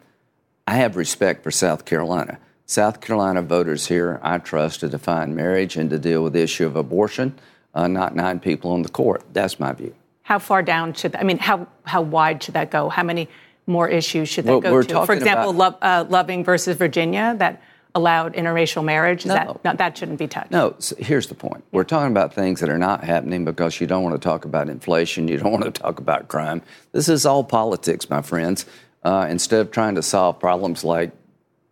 I 0.67 0.75
have 0.75 0.97
respect 0.97 1.41
for 1.41 1.51
South 1.51 1.85
Carolina. 1.85 2.37
South 2.65 2.99
Carolina 2.99 3.41
voters 3.41 3.87
here, 3.87 4.19
I 4.21 4.39
trust 4.39 4.81
to 4.81 4.89
define 4.89 5.33
marriage 5.33 5.77
and 5.77 5.89
to 5.89 5.99
deal 5.99 6.21
with 6.21 6.33
the 6.33 6.41
issue 6.41 6.65
of 6.65 6.75
abortion, 6.75 7.33
uh, 7.73 7.87
not 7.87 8.13
nine 8.13 8.41
people 8.41 8.71
on 8.71 8.81
the 8.81 8.89
court. 8.89 9.23
That's 9.31 9.57
my 9.57 9.71
view. 9.71 9.95
How 10.23 10.37
far 10.37 10.61
down 10.61 10.93
should 10.93 11.15
I 11.15 11.23
mean? 11.23 11.37
How 11.37 11.67
how 11.85 12.01
wide 12.01 12.43
should 12.43 12.55
that 12.55 12.71
go? 12.71 12.89
How 12.89 13.03
many 13.03 13.29
more 13.65 13.87
issues 13.87 14.27
should 14.27 14.43
that 14.43 14.51
well, 14.51 14.59
go 14.59 14.81
to? 14.81 15.05
For 15.05 15.13
example, 15.13 15.51
about, 15.51 15.81
Lo- 15.81 15.89
uh, 15.89 16.05
Loving 16.09 16.43
versus 16.43 16.75
Virginia 16.75 17.33
that 17.39 17.61
allowed 17.97 18.35
interracial 18.35 18.83
marriage. 18.83 19.21
Is 19.21 19.25
no. 19.25 19.33
that 19.33 19.65
no, 19.65 19.73
that 19.73 19.97
shouldn't 19.97 20.19
be 20.19 20.27
touched? 20.27 20.51
No. 20.51 20.75
So 20.79 20.95
here's 20.97 21.27
the 21.27 21.35
point. 21.35 21.63
We're 21.71 21.83
talking 21.83 22.11
about 22.11 22.33
things 22.33 22.59
that 22.61 22.69
are 22.69 22.77
not 22.77 23.03
happening 23.03 23.43
because 23.43 23.81
you 23.81 23.87
don't 23.87 24.03
want 24.03 24.15
to 24.15 24.23
talk 24.23 24.45
about 24.45 24.69
inflation. 24.69 25.27
You 25.27 25.37
don't 25.37 25.51
want 25.51 25.65
to 25.65 25.71
talk 25.71 25.99
about 25.99 26.27
crime. 26.27 26.61
This 26.91 27.09
is 27.09 27.25
all 27.25 27.43
politics, 27.43 28.09
my 28.09 28.21
friends. 28.21 28.65
Uh, 29.03 29.27
instead 29.29 29.61
of 29.61 29.71
trying 29.71 29.95
to 29.95 30.03
solve 30.03 30.39
problems 30.39 30.83
like 30.83 31.11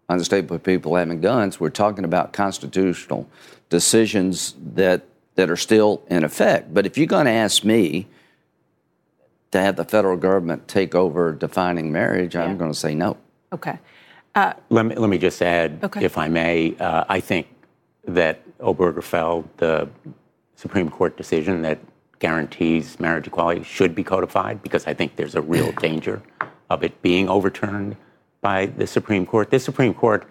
unstable 0.10 0.60
people 0.60 0.96
having 0.96 1.22
guns, 1.22 1.60
we're 1.60 1.70
talking 1.70 2.04
about 2.04 2.34
constitutional 2.34 3.30
decisions 3.70 4.56
that 4.74 5.06
that 5.36 5.50
are 5.50 5.58
still 5.58 6.02
in 6.10 6.24
effect. 6.24 6.74
But 6.74 6.86
if 6.86 6.98
you're 6.98 7.08
going 7.08 7.26
to 7.26 7.32
ask 7.32 7.64
me 7.64 8.08
to 9.52 9.62
have 9.62 9.76
the 9.76 9.86
federal 9.86 10.18
government 10.18 10.68
take 10.68 10.96
over 10.96 11.34
defining 11.34 11.92
marriage, 11.92 12.36
yeah. 12.36 12.44
I'm 12.44 12.58
going 12.58 12.72
to 12.72 12.78
say 12.78 12.96
no. 12.96 13.18
Okay. 13.54 13.78
Uh, 14.36 14.54
let, 14.70 14.86
me, 14.86 14.96
let 14.96 15.10
me 15.10 15.18
just 15.18 15.42
add, 15.42 15.80
okay. 15.82 16.04
if 16.04 16.18
I 16.18 16.28
may, 16.28 16.76
uh, 16.78 17.06
I 17.08 17.22
think 17.22 17.48
that 18.06 18.42
Obergefell, 18.60 19.46
the 19.58 19.88
Supreme 20.56 20.90
Court 20.90 21.16
decision 21.16 21.62
that 21.62 21.80
guarantees 22.20 23.00
marriage 23.00 23.28
equality, 23.28 23.64
should 23.64 23.96
be 23.96 24.04
codified 24.04 24.62
because 24.62 24.88
I 24.88 24.94
think 24.94 25.16
there's 25.16 25.36
a 25.36 25.42
real 25.42 25.72
danger 25.80 26.22
of 26.70 26.84
it 26.84 27.02
being 27.02 27.30
overturned 27.30 27.96
by 28.42 28.66
the 28.66 28.86
Supreme 28.86 29.26
Court. 29.26 29.50
The 29.50 29.60
Supreme 29.60 29.94
Court 29.94 30.28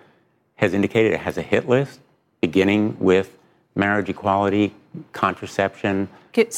has 0.56 0.74
indicated 0.74 1.12
it 1.12 1.20
has 1.20 1.38
a 1.38 1.42
hit 1.42 1.68
list 1.68 2.00
beginning 2.40 2.96
with 3.00 3.38
marriage 3.74 4.10
equality, 4.10 4.74
contraception, 5.12 6.08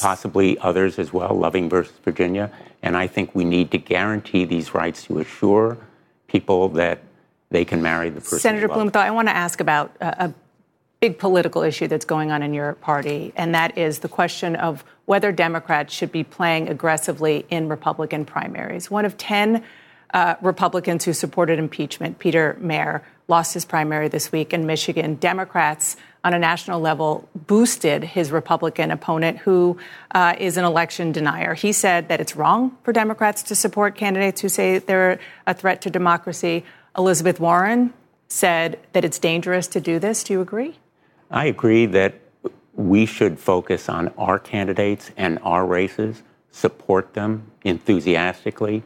possibly 0.01 0.57
others 0.59 0.99
as 0.99 1.13
well, 1.13 1.33
Loving 1.33 1.69
versus 1.69 1.93
Virginia. 2.03 2.51
And 2.83 2.97
I 2.97 3.07
think 3.07 3.33
we 3.33 3.45
need 3.45 3.71
to 3.71 3.77
guarantee 3.77 4.43
these 4.43 4.73
rights 4.73 5.03
to 5.05 5.19
assure 5.19 5.77
people 6.27 6.69
that 6.69 6.99
they 7.49 7.65
can 7.65 7.81
marry 7.81 8.09
the 8.09 8.21
person. 8.21 8.39
Senator 8.39 8.67
Blumenthal, 8.67 9.01
I 9.01 9.11
want 9.11 9.27
to 9.27 9.35
ask 9.35 9.59
about 9.59 9.95
a, 10.01 10.25
a 10.25 10.33
big 10.99 11.19
political 11.19 11.61
issue 11.61 11.87
that's 11.87 12.05
going 12.05 12.31
on 12.31 12.41
in 12.41 12.53
your 12.53 12.73
party, 12.73 13.31
and 13.35 13.53
that 13.55 13.77
is 13.77 13.99
the 13.99 14.09
question 14.09 14.55
of 14.55 14.83
whether 15.05 15.31
Democrats 15.31 15.93
should 15.93 16.11
be 16.11 16.23
playing 16.23 16.67
aggressively 16.69 17.45
in 17.49 17.69
Republican 17.69 18.25
primaries. 18.25 18.91
One 18.91 19.05
of 19.05 19.17
10 19.17 19.63
uh, 20.13 20.35
Republicans 20.41 21.05
who 21.05 21.13
supported 21.13 21.59
impeachment, 21.59 22.19
Peter 22.19 22.57
Meijer, 22.61 23.01
lost 23.27 23.53
his 23.53 23.65
primary 23.65 24.07
this 24.07 24.31
week 24.31 24.53
in 24.53 24.65
Michigan. 24.65 25.15
Democrats 25.15 25.97
on 26.23 26.33
a 26.33 26.39
national 26.39 26.79
level 26.79 27.27
boosted 27.35 28.03
his 28.03 28.31
Republican 28.31 28.91
opponent, 28.91 29.37
who 29.39 29.77
uh, 30.11 30.35
is 30.37 30.57
an 30.57 30.65
election 30.65 31.11
denier. 31.11 31.53
He 31.53 31.71
said 31.71 32.07
that 32.09 32.19
it's 32.19 32.35
wrong 32.35 32.77
for 32.83 32.91
Democrats 32.91 33.43
to 33.43 33.55
support 33.55 33.95
candidates 33.95 34.41
who 34.41 34.49
say 34.49 34.79
they're 34.79 35.19
a 35.45 35.53
threat 35.53 35.81
to 35.83 35.89
democracy. 35.89 36.63
Elizabeth 36.97 37.39
Warren 37.39 37.93
said 38.27 38.79
that 38.93 39.05
it's 39.05 39.19
dangerous 39.19 39.67
to 39.67 39.79
do 39.79 39.99
this. 39.99 40.23
Do 40.23 40.33
you 40.33 40.41
agree? 40.41 40.77
I 41.29 41.45
agree 41.45 41.85
that 41.85 42.15
we 42.73 43.05
should 43.05 43.39
focus 43.39 43.87
on 43.87 44.09
our 44.17 44.39
candidates 44.39 45.11
and 45.15 45.39
our 45.43 45.65
races, 45.65 46.23
support 46.51 47.13
them 47.13 47.51
enthusiastically, 47.63 48.83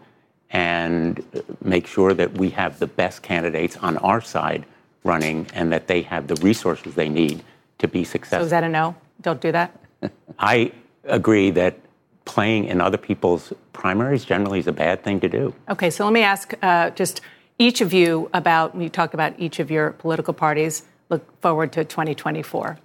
and 0.50 1.24
make 1.64 1.88
sure 1.88 2.14
that 2.14 2.34
we 2.34 2.50
have 2.50 2.80
the 2.80 2.88
best 2.88 3.22
candidates 3.22 3.78
on 3.78 3.98
our 3.98 4.22
side 4.22 4.66
running 5.04 5.48
and 5.54 5.72
that 5.72 5.88
they 5.88 6.02
have 6.02 6.28
the 6.28 6.36
resources 6.36 6.96
they 6.96 7.10
need 7.10 7.44
to 7.80 7.88
be 7.88 8.04
successful. 8.04 8.40
So 8.40 8.46
is 8.46 8.52
that 8.52 8.64
a 8.64 8.70
no? 8.70 8.96
Don't 9.22 9.42
do 9.42 9.52
that? 9.52 9.78
I 10.40 10.72
agree 11.06 11.52
that 11.52 11.80
playing 12.26 12.66
in 12.66 12.82
other 12.82 12.98
people's 12.98 13.54
primaries 13.74 14.26
generally 14.26 14.60
is 14.60 14.68
a 14.68 14.72
bad 14.72 15.04
thing 15.04 15.20
to 15.22 15.30
do. 15.30 15.54
Okay, 15.70 15.90
so 15.90 16.04
let 16.06 16.14
me 16.14 16.22
ask 16.22 16.54
uh, 16.62 16.92
just 16.92 17.22
each 17.62 17.80
of 17.80 17.94
you 17.94 18.28
about, 18.34 18.74
when 18.74 18.84
you 18.84 18.90
talk 18.90 19.14
about 19.14 19.40
each 19.40 19.60
of 19.60 19.70
your 19.70 19.92
political 19.92 20.34
parties, 20.34 20.84
look 21.10 21.42
forward 21.42 21.72
to 21.74 21.86
2024. 21.86 22.80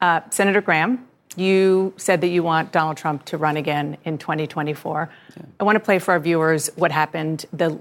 Uh, 0.00 0.20
Senator 0.30 0.60
Graham, 0.60 1.06
you 1.36 1.94
said 1.96 2.20
that 2.22 2.28
you 2.28 2.42
want 2.42 2.72
Donald 2.72 2.96
Trump 2.96 3.24
to 3.26 3.36
run 3.36 3.56
again 3.56 3.96
in 4.04 4.18
2024. 4.18 5.08
Yeah. 5.36 5.42
I 5.60 5.64
want 5.64 5.76
to 5.76 5.80
play 5.80 6.00
for 6.00 6.10
our 6.12 6.18
viewers 6.18 6.70
what 6.74 6.90
happened 6.90 7.46
the 7.52 7.78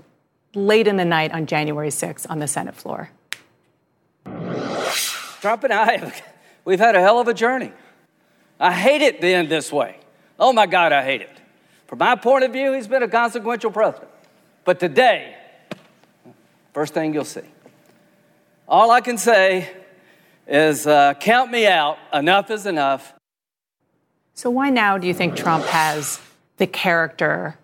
late 0.54 0.88
in 0.88 0.98
the 0.98 1.06
night 1.06 1.32
on 1.32 1.48
January 1.48 1.90
6th 1.90 2.28
on 2.30 2.38
the 2.38 2.48
Senate 2.48 2.76
floor. 2.76 3.10
Trump 4.26 5.64
and 5.64 5.74
I, 5.74 6.14
we've 6.64 6.80
had 6.80 6.96
a 6.96 7.02
hell 7.02 7.20
of 7.20 7.28
a 7.28 7.34
journey. 7.34 7.72
I 8.60 8.72
hate 8.72 9.02
it 9.02 9.20
being 9.20 9.50
this 9.50 9.72
way. 9.72 9.98
Oh 10.40 10.54
my 10.54 10.68
God, 10.68 10.92
I 10.92 11.04
hate 11.04 11.22
it. 11.22 11.30
From 11.88 12.00
my 12.00 12.16
point 12.16 12.44
of 12.44 12.54
view, 12.54 12.74
he's 12.74 12.88
been 12.88 13.04
a 13.04 13.08
consequential 13.08 13.72
president. 13.72 14.12
But 14.64 14.80
today, 14.80 15.36
first 16.76 16.94
thing 16.94 17.14
you'll 17.14 17.24
see, 17.24 17.40
all 18.68 18.92
I 18.92 19.00
can 19.00 19.18
say 19.18 19.70
is 20.46 20.86
uh, 20.86 21.14
count 21.14 21.50
me 21.50 21.66
out. 21.66 21.98
Enough 22.14 22.52
is 22.52 22.66
enough. 22.66 23.14
So, 24.34 24.50
why 24.50 24.72
now 24.72 24.98
do 24.98 25.08
you 25.08 25.14
think 25.14 25.38
Trump 25.38 25.64
has 25.68 26.20
the 26.58 26.68
character 26.68 27.58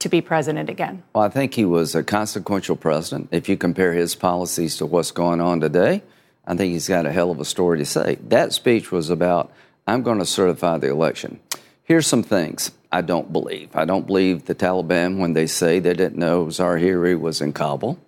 to 0.00 0.10
be 0.10 0.20
president 0.20 0.68
again? 0.68 1.02
Well, 1.14 1.24
I 1.24 1.30
think 1.30 1.54
he 1.54 1.64
was 1.64 1.94
a 1.94 2.02
consequential 2.02 2.76
president. 2.76 3.30
If 3.32 3.48
you 3.48 3.56
compare 3.56 3.94
his 3.94 4.14
policies 4.14 4.76
to 4.76 4.84
what's 4.84 5.12
going 5.12 5.40
on 5.40 5.60
today, 5.60 6.02
I 6.46 6.54
think 6.54 6.74
he's 6.74 6.88
got 6.88 7.06
a 7.06 7.10
hell 7.10 7.30
of 7.30 7.40
a 7.40 7.46
story 7.46 7.78
to 7.78 7.86
say. 7.86 8.18
That 8.28 8.52
speech 8.52 8.92
was 8.92 9.08
about, 9.08 9.50
I'm 9.86 10.02
going 10.02 10.18
to 10.18 10.26
certify 10.26 10.76
the 10.76 10.90
election. 10.90 11.40
Here's 11.84 12.06
some 12.06 12.22
things 12.22 12.70
I 12.92 13.00
don't 13.00 13.32
believe. 13.32 13.74
I 13.74 13.86
don't 13.86 14.06
believe 14.06 14.44
the 14.44 14.54
Taliban 14.54 15.16
when 15.16 15.32
they 15.32 15.46
say 15.46 15.78
they 15.78 15.94
didn't 15.94 16.18
know 16.18 16.48
Zawahiri 16.48 17.18
was 17.18 17.40
in 17.40 17.54
Kabul. 17.54 17.98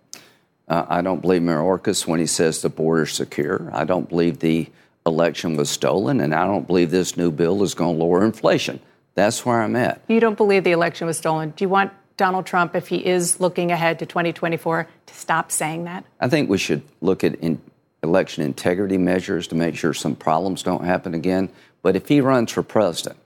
Uh, 0.70 0.86
I 0.88 1.02
don't 1.02 1.20
believe 1.20 1.42
Mayorkas 1.42 2.06
when 2.06 2.20
he 2.20 2.26
says 2.26 2.62
the 2.62 2.68
border's 2.68 3.12
secure. 3.12 3.68
I 3.72 3.84
don't 3.84 4.08
believe 4.08 4.38
the 4.38 4.68
election 5.04 5.56
was 5.56 5.68
stolen, 5.68 6.20
and 6.20 6.32
I 6.32 6.46
don't 6.46 6.64
believe 6.64 6.92
this 6.92 7.16
new 7.16 7.32
bill 7.32 7.64
is 7.64 7.74
going 7.74 7.96
to 7.96 8.04
lower 8.04 8.24
inflation. 8.24 8.78
That's 9.16 9.44
where 9.44 9.60
I'm 9.60 9.74
at. 9.74 10.00
You 10.06 10.20
don't 10.20 10.36
believe 10.36 10.62
the 10.62 10.70
election 10.70 11.08
was 11.08 11.18
stolen. 11.18 11.50
Do 11.50 11.64
you 11.64 11.68
want 11.68 11.92
Donald 12.16 12.46
Trump, 12.46 12.76
if 12.76 12.86
he 12.86 13.04
is 13.04 13.40
looking 13.40 13.72
ahead 13.72 13.98
to 13.98 14.06
2024, 14.06 14.86
to 15.06 15.14
stop 15.14 15.50
saying 15.50 15.84
that? 15.84 16.04
I 16.20 16.28
think 16.28 16.48
we 16.48 16.58
should 16.58 16.82
look 17.00 17.24
at 17.24 17.34
in 17.36 17.60
election 18.04 18.44
integrity 18.44 18.96
measures 18.96 19.48
to 19.48 19.56
make 19.56 19.74
sure 19.74 19.92
some 19.92 20.14
problems 20.14 20.62
don't 20.62 20.84
happen 20.84 21.14
again. 21.14 21.50
But 21.82 21.96
if 21.96 22.06
he 22.06 22.20
runs 22.20 22.52
for 22.52 22.62
president, 22.62 23.18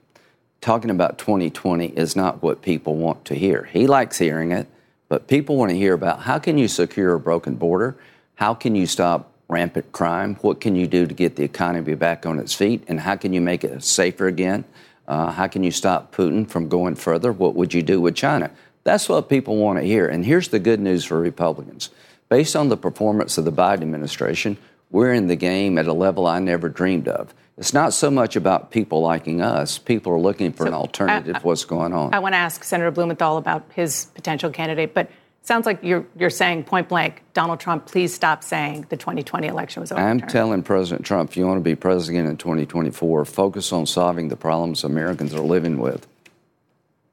talking 0.61 0.89
about 0.89 1.19
2020 1.19 1.89
is 1.89 2.15
not 2.15 2.41
what 2.41 2.63
people 2.63 2.95
want 2.95 3.23
to 3.25 3.35
hear. 3.35 3.65
He 3.71 3.85
likes 3.85 4.17
hearing 4.17 4.51
it, 4.51 4.67
but 5.07 5.27
people 5.27 5.55
want 5.55 5.71
to 5.71 5.77
hear 5.77 5.93
about 5.93 6.21
how 6.21 6.39
can 6.39 6.57
you 6.57 6.67
secure 6.67 7.13
a 7.13 7.19
broken 7.19 7.55
border? 7.55 7.95
How 8.35 8.53
can 8.53 8.75
you 8.75 8.85
stop 8.85 9.31
rampant 9.47 9.91
crime? 9.91 10.35
What 10.41 10.59
can 10.59 10.75
you 10.75 10.87
do 10.87 11.05
to 11.05 11.13
get 11.13 11.35
the 11.35 11.43
economy 11.43 11.95
back 11.95 12.25
on 12.25 12.39
its 12.39 12.53
feet? 12.53 12.83
And 12.87 12.99
how 12.99 13.15
can 13.15 13.31
you 13.33 13.41
make 13.41 13.63
it 13.63 13.83
safer 13.83 14.27
again? 14.27 14.65
Uh, 15.07 15.31
how 15.31 15.47
can 15.47 15.63
you 15.63 15.71
stop 15.71 16.15
Putin 16.15 16.49
from 16.49 16.67
going 16.67 16.95
further? 16.95 17.31
What 17.31 17.55
would 17.55 17.73
you 17.73 17.83
do 17.83 18.01
with 18.01 18.15
China? 18.15 18.49
That's 18.83 19.07
what 19.07 19.29
people 19.29 19.57
want 19.57 19.79
to 19.79 19.85
hear. 19.85 20.07
And 20.07 20.25
here's 20.25 20.47
the 20.49 20.59
good 20.59 20.79
news 20.79 21.05
for 21.05 21.19
Republicans. 21.19 21.89
Based 22.27 22.55
on 22.55 22.69
the 22.69 22.77
performance 22.77 23.37
of 23.37 23.45
the 23.45 23.51
Biden 23.51 23.83
administration, 23.83 24.57
we're 24.91 25.13
in 25.13 25.27
the 25.27 25.35
game 25.35 25.77
at 25.77 25.87
a 25.87 25.93
level 25.93 26.27
I 26.27 26.39
never 26.39 26.69
dreamed 26.69 27.07
of. 27.07 27.33
It's 27.57 27.73
not 27.73 27.93
so 27.93 28.11
much 28.11 28.35
about 28.35 28.71
people 28.71 29.01
liking 29.01 29.41
us. 29.41 29.77
People 29.77 30.11
are 30.13 30.19
looking 30.19 30.51
for 30.51 30.63
so, 30.63 30.67
an 30.67 30.73
alternative 30.73 31.35
uh, 31.35 31.39
to 31.39 31.45
what's 31.45 31.63
going 31.63 31.93
on. 31.93 32.13
I 32.13 32.19
want 32.19 32.33
to 32.33 32.37
ask 32.37 32.63
Senator 32.63 32.91
Blumenthal 32.91 33.37
about 33.37 33.63
his 33.73 34.07
potential 34.13 34.49
candidate, 34.49 34.93
but 34.93 35.09
sounds 35.41 35.65
like 35.65 35.79
you're, 35.81 36.05
you're 36.17 36.29
saying 36.29 36.65
point 36.65 36.89
blank, 36.89 37.21
Donald 37.33 37.59
Trump, 37.59 37.85
please 37.85 38.13
stop 38.13 38.43
saying 38.43 38.87
the 38.89 38.97
2020 38.97 39.47
election 39.47 39.81
was 39.81 39.91
overturned. 39.91 40.23
I'm 40.23 40.27
telling 40.27 40.63
President 40.63 41.05
Trump, 41.05 41.29
if 41.29 41.37
you 41.37 41.47
want 41.47 41.57
to 41.57 41.63
be 41.63 41.75
president 41.75 42.27
in 42.27 42.35
2024, 42.35 43.23
focus 43.25 43.71
on 43.71 43.85
solving 43.85 44.27
the 44.27 44.35
problems 44.35 44.83
Americans 44.83 45.33
are 45.33 45.39
living 45.39 45.79
with. 45.79 46.07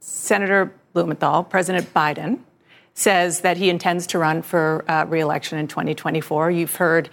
Senator 0.01 0.73
Blumenthal, 0.93 1.45
President 1.45 1.93
Biden 1.95 2.41
says 2.95 3.41
that 3.41 3.57
he 3.57 3.71
intends 3.71 4.07
to 4.09 4.19
run 4.19 4.43
for 4.43 4.85
uh, 4.89 5.05
reelection 5.07 5.59
in 5.59 5.69
2024. 5.69 6.51
You've 6.51 6.75
heard 6.75 7.09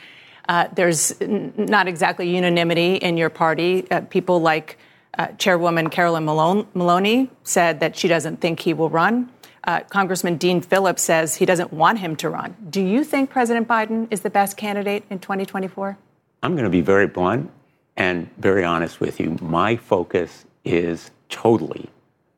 uh, 0.49 0.67
there's 0.77 1.03
n- 1.21 1.53
not 1.55 1.88
exactly 1.88 2.27
unanimity 2.35 2.95
in 3.07 3.15
your 3.21 3.29
party. 3.29 3.71
Uh, 3.89 4.01
people 4.01 4.38
like 4.51 4.77
Uh, 5.19 5.27
Chairwoman 5.43 5.89
Carolyn 5.89 6.23
Maloney 6.79 7.29
said 7.43 7.79
that 7.81 7.91
she 7.99 8.07
doesn't 8.07 8.38
think 8.39 8.55
he 8.67 8.73
will 8.79 8.91
run. 9.01 9.27
Uh, 9.67 9.81
Congressman 9.89 10.38
Dean 10.38 10.62
Phillips 10.62 11.01
says 11.01 11.35
he 11.41 11.45
doesn't 11.45 11.71
want 11.73 11.97
him 11.99 12.15
to 12.23 12.27
run. 12.29 12.49
Do 12.69 12.79
you 12.93 13.03
think 13.03 13.29
President 13.29 13.67
Biden 13.67 14.07
is 14.12 14.21
the 14.21 14.29
best 14.29 14.55
candidate 14.55 15.03
in 15.09 15.17
2024? 15.19 15.97
I'm 16.43 16.53
going 16.57 16.69
to 16.71 16.77
be 16.79 16.85
very 16.93 17.07
blunt 17.07 17.49
and 17.97 18.29
very 18.38 18.63
honest 18.63 19.01
with 19.01 19.19
you. 19.19 19.35
My 19.41 19.75
focus 19.75 20.45
is 20.63 21.12
totally 21.27 21.89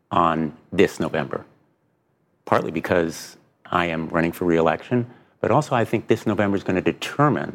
on 0.10 0.52
this 0.80 1.00
November, 1.00 1.39
partly 2.45 2.71
because 2.71 3.38
I 3.65 3.86
am 3.93 4.10
running 4.15 4.34
for 4.34 4.45
reelection, 4.45 5.06
but 5.41 5.52
also 5.52 5.76
I 5.76 5.86
think 5.86 6.08
this 6.08 6.26
November 6.26 6.58
is 6.58 6.63
going 6.63 6.82
to 6.84 6.91
determine 6.93 7.52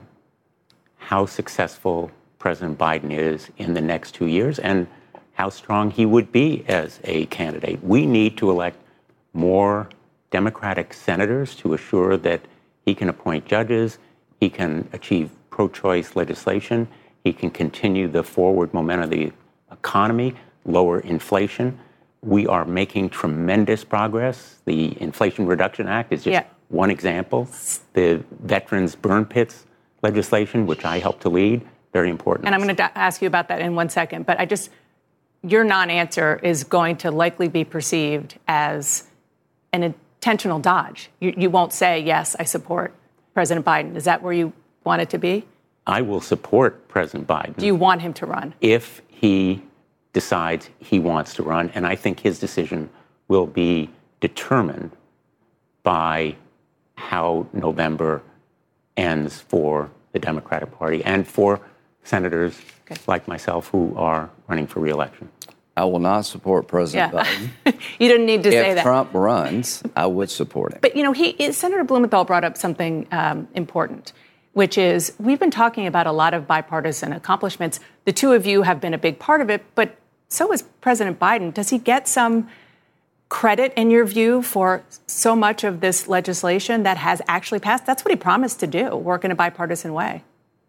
how 1.07 1.25
successful 1.25 2.11
President 2.41 2.77
Biden 2.77 3.13
is 3.13 3.49
in 3.59 3.75
the 3.75 3.81
next 3.81 4.13
two 4.13 4.27
years 4.27 4.59
and 4.59 4.89
how 5.35 5.49
strong 5.49 5.89
he 5.89 6.05
would 6.05 6.33
be 6.33 6.65
as 6.67 6.99
a 7.05 7.27
candidate. 7.27 7.79
We 7.85 8.07
need 8.07 8.37
to 8.39 8.51
elect 8.51 8.77
more 9.33 9.89
Democratic 10.33 10.93
senators 10.93 11.55
to 11.57 11.75
assure 11.75 12.17
that 12.17 12.41
he 12.85 12.93
can 12.93 13.09
appoint 13.09 13.47
judges, 13.47 13.99
he 14.41 14.51
can 14.51 14.89
achieve 14.93 15.31
pro 15.49 15.69
choice 15.69 16.17
legislation, 16.17 16.89
he 17.23 17.33
can 17.33 17.51
continue 17.51 18.09
the 18.09 18.25
forward 18.25 18.75
momentum 18.75 19.05
of 19.05 19.11
the 19.11 19.33
economy, 19.71 20.35
lower 20.65 20.99
inflation. 20.99 21.79
We 22.23 22.49
are 22.49 22.65
making 22.65 23.11
tremendous 23.11 23.85
progress. 23.85 24.57
The 24.65 25.01
Inflation 25.01 25.47
Reduction 25.47 25.87
Act 25.87 26.13
is 26.13 26.25
just 26.25 26.33
yeah. 26.33 26.45
one 26.69 26.91
example. 26.91 27.49
The 27.93 28.25
Veterans 28.41 28.97
Burn 28.97 29.25
Pits 29.25 29.67
legislation, 30.07 30.67
which 30.67 30.85
I 30.85 30.99
helped 30.99 31.23
to 31.23 31.29
lead, 31.29 31.67
very 31.93 32.11
important. 32.11 32.47
And 32.47 32.55
I'm 32.55 32.63
going 32.63 32.77
to 32.77 32.99
ask 32.99 33.21
you 33.23 33.29
about 33.29 33.49
that 33.49 33.61
in 33.61 33.75
one 33.75 33.89
second, 33.89 34.27
but 34.27 34.39
I 34.39 34.45
just, 34.47 34.71
your 35.43 35.65
non 35.65 35.91
answer 35.91 36.39
is 36.43 36.65
going 36.65 36.97
to 36.99 37.11
likely 37.11 37.49
be 37.49 37.65
perceived 37.65 38.39
as 38.47 39.05
an 39.73 39.83
intentional 39.83 40.59
dodge. 40.59 41.11
You, 41.21 41.35
you 41.37 41.51
won't 41.51 41.73
say, 41.73 42.01
yes, 42.01 42.37
I 42.39 42.45
support 42.45 42.95
President 43.35 43.67
Biden. 43.67 43.97
Is 43.97 44.05
that 44.05 44.23
where 44.23 44.33
you 44.33 44.53
want 44.85 45.03
it 45.03 45.11
to 45.11 45.19
be? 45.19 45.45
I 45.87 46.03
will 46.03 46.21
support 46.21 46.89
President 46.89 47.29
Biden. 47.29 47.57
Do 47.57 47.67
you 47.67 47.75
want 47.75 48.03
him 48.03 48.13
to 48.15 48.27
run? 48.27 48.55
If 48.61 49.03
he 49.09 49.63
decides 50.13 50.71
he 50.79 50.99
wants 50.99 51.35
to 51.35 51.43
run, 51.43 51.71
and 51.75 51.87
I 51.87 51.97
think 51.97 52.21
his 52.21 52.39
decision 52.39 52.91
will 53.29 53.47
be 53.47 53.91
determined 54.21 54.93
by 55.83 56.37
how 56.97 57.47
November 57.53 58.23
ends 58.97 59.41
for 59.41 59.91
the 60.17 60.27
Democratic 60.27 60.77
Party 60.79 61.05
and 61.05 61.27
for 61.27 61.61
senators 62.03 62.59
okay. 62.91 63.01
like 63.07 63.29
myself 63.29 63.69
who 63.69 63.95
are 63.97 64.31
running 64.49 64.67
for 64.67 64.81
reelection. 64.81 65.29
I 65.77 65.85
will 65.85 65.99
not 65.99 66.23
support 66.23 66.69
President 66.69 67.13
yeah. 67.13 67.23
Biden. 67.23 67.81
you 67.99 68.09
didn't 68.09 68.25
need 68.25 68.43
to 68.45 68.49
if 68.49 68.55
say 68.55 68.75
that. 68.75 68.79
If 68.79 68.83
Trump 68.83 69.13
runs, 69.13 69.83
I 69.95 70.07
would 70.07 70.31
support 70.31 70.73
him. 70.73 70.79
But 70.81 70.97
you 70.97 71.03
know, 71.03 71.13
he, 71.13 71.53
Senator 71.53 71.85
Blumenthal 71.85 72.25
brought 72.25 72.45
up 72.45 72.57
something 72.57 73.07
um, 73.13 73.47
important, 73.55 74.15
which 74.55 74.79
is 74.79 75.13
we've 75.19 75.39
been 75.39 75.51
talking 75.51 75.87
about 75.87 76.07
a 76.07 76.13
lot 76.13 76.33
of 76.33 76.47
bipartisan 76.47 77.13
accomplishments. 77.13 77.79
The 78.07 78.13
two 78.13 78.33
of 78.33 78.47
you 78.47 78.63
have 78.63 78.81
been 78.81 78.95
a 78.95 78.99
big 78.99 79.19
part 79.19 79.43
of 79.43 79.51
it, 79.51 79.63
but 79.75 79.99
so 80.29 80.51
is 80.51 80.63
President 80.81 81.21
Biden. 81.21 81.53
Does 81.53 81.69
he 81.69 81.77
get 81.77 82.09
some 82.09 82.49
credit, 83.29 83.73
in 83.77 83.91
your 83.91 84.05
view, 84.05 84.43
for 84.43 84.83
so 85.07 85.35
much 85.35 85.65
of 85.65 85.81
this 85.81 86.09
legislation 86.09 86.83
that 86.85 86.97
has 86.97 87.21
actually 87.29 87.61
passed? 87.61 87.87
That's 87.87 88.05
what 88.05 88.11
he 88.11 88.17
promised 88.17 88.61
to 88.61 88.67
do, 88.67 88.97
work 88.97 89.25
in 89.25 89.31
a 89.31 89.35
bipartisan 89.35 89.93
way. 89.93 90.23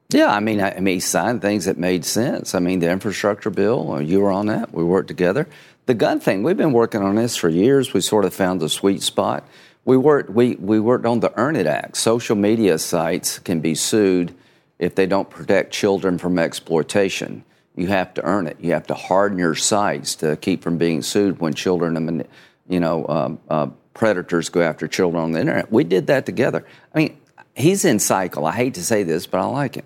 Yeah, 0.10 0.34
I 0.34 0.40
mean, 0.40 0.62
I, 0.62 0.72
I 0.72 0.80
mean, 0.80 0.96
he 0.96 1.00
signed 1.02 1.42
things 1.42 1.66
that 1.66 1.78
made 1.78 2.06
sense. 2.06 2.56
I 2.56 2.60
mean, 2.60 2.80
the 2.80 2.90
infrastructure 2.90 3.50
bill, 3.50 3.94
uh, 3.94 4.00
you 4.00 4.22
were 4.22 4.32
on 4.32 4.46
that. 4.48 4.74
We 4.74 4.84
worked 4.84 5.10
together. 5.10 5.48
The 5.86 5.94
gun 5.94 6.20
thing, 6.20 6.44
we've 6.44 6.58
been 6.58 6.74
working 6.74 7.02
on 7.02 7.16
this 7.16 7.36
for 7.36 7.50
years. 7.50 7.94
We 7.94 8.02
sort 8.02 8.26
of 8.26 8.34
found 8.34 8.62
the 8.62 8.70
sweet 8.70 9.02
spot. 9.02 9.46
We 9.84 9.98
worked, 9.98 10.30
we, 10.30 10.56
we 10.56 10.80
worked 10.80 11.06
on 11.06 11.20
the 11.20 11.34
Earn 11.38 11.56
It 11.56 11.66
Act. 11.66 11.98
Social 11.98 12.36
media 12.36 12.78
sites 12.78 13.40
can 13.40 13.60
be 13.60 13.76
sued 13.76 14.34
if 14.80 14.96
they 14.96 15.06
don't 15.06 15.30
protect 15.30 15.74
children 15.74 16.18
from 16.18 16.40
exploitation. 16.40 17.44
You 17.78 17.88
have 17.88 18.14
to 18.16 18.24
earn 18.26 18.48
it. 18.48 18.58
You 18.60 18.74
have 18.74 18.88
to 18.88 18.96
harden 18.96 19.38
your 19.38 19.56
sites 19.56 20.16
to 20.16 20.36
keep 20.36 20.64
from 20.64 20.78
being 20.78 21.04
sued 21.04 21.40
when 21.40 21.54
children, 21.54 21.96
and 21.96 22.28
you 22.68 22.80
know, 22.80 23.08
um, 23.08 23.40
uh, 23.50 23.68
predators 23.94 24.50
go 24.50 24.62
after 24.62 24.88
children 24.88 25.24
on 25.24 25.32
the 25.32 25.40
internet. 25.40 25.72
We 25.72 25.84
did 25.84 26.08
that 26.08 26.26
together. 26.26 26.66
I 26.94 26.98
mean, 26.98 27.18
he's 27.56 27.86
in 27.86 28.00
cycle. 28.00 28.46
I 28.46 28.54
hate 28.54 28.74
to 28.74 28.84
say 28.84 29.04
this, 29.04 29.28
but 29.28 29.40
I 29.40 29.46
like 29.46 29.76
him. 29.76 29.86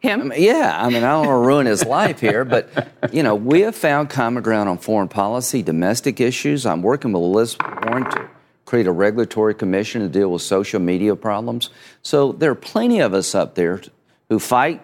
Him? 0.00 0.20
I 0.20 0.24
mean, 0.24 0.42
yeah, 0.42 0.76
I 0.76 0.88
mean, 0.88 1.04
I 1.04 1.12
don't 1.12 1.26
want 1.26 1.44
to 1.44 1.46
ruin 1.46 1.66
his 1.66 1.84
life 1.84 2.18
here, 2.18 2.44
but 2.44 2.68
you 3.12 3.22
know, 3.22 3.36
we 3.36 3.60
have 3.60 3.76
found 3.76 4.10
common 4.10 4.42
ground 4.42 4.68
on 4.68 4.78
foreign 4.78 5.08
policy, 5.08 5.62
domestic 5.62 6.20
issues. 6.20 6.66
I'm 6.66 6.82
working 6.82 7.12
with 7.12 7.22
Elizabeth 7.22 7.84
Warren 7.84 8.10
to 8.10 8.28
create 8.64 8.88
a 8.88 8.92
regulatory 8.92 9.54
commission 9.54 10.02
to 10.02 10.08
deal 10.08 10.32
with 10.32 10.42
social 10.42 10.80
media 10.80 11.14
problems. 11.14 11.70
So 12.02 12.32
there 12.32 12.50
are 12.50 12.56
plenty 12.56 12.98
of 12.98 13.14
us 13.14 13.32
up 13.32 13.54
there 13.54 13.80
who 14.28 14.40
fight 14.40 14.82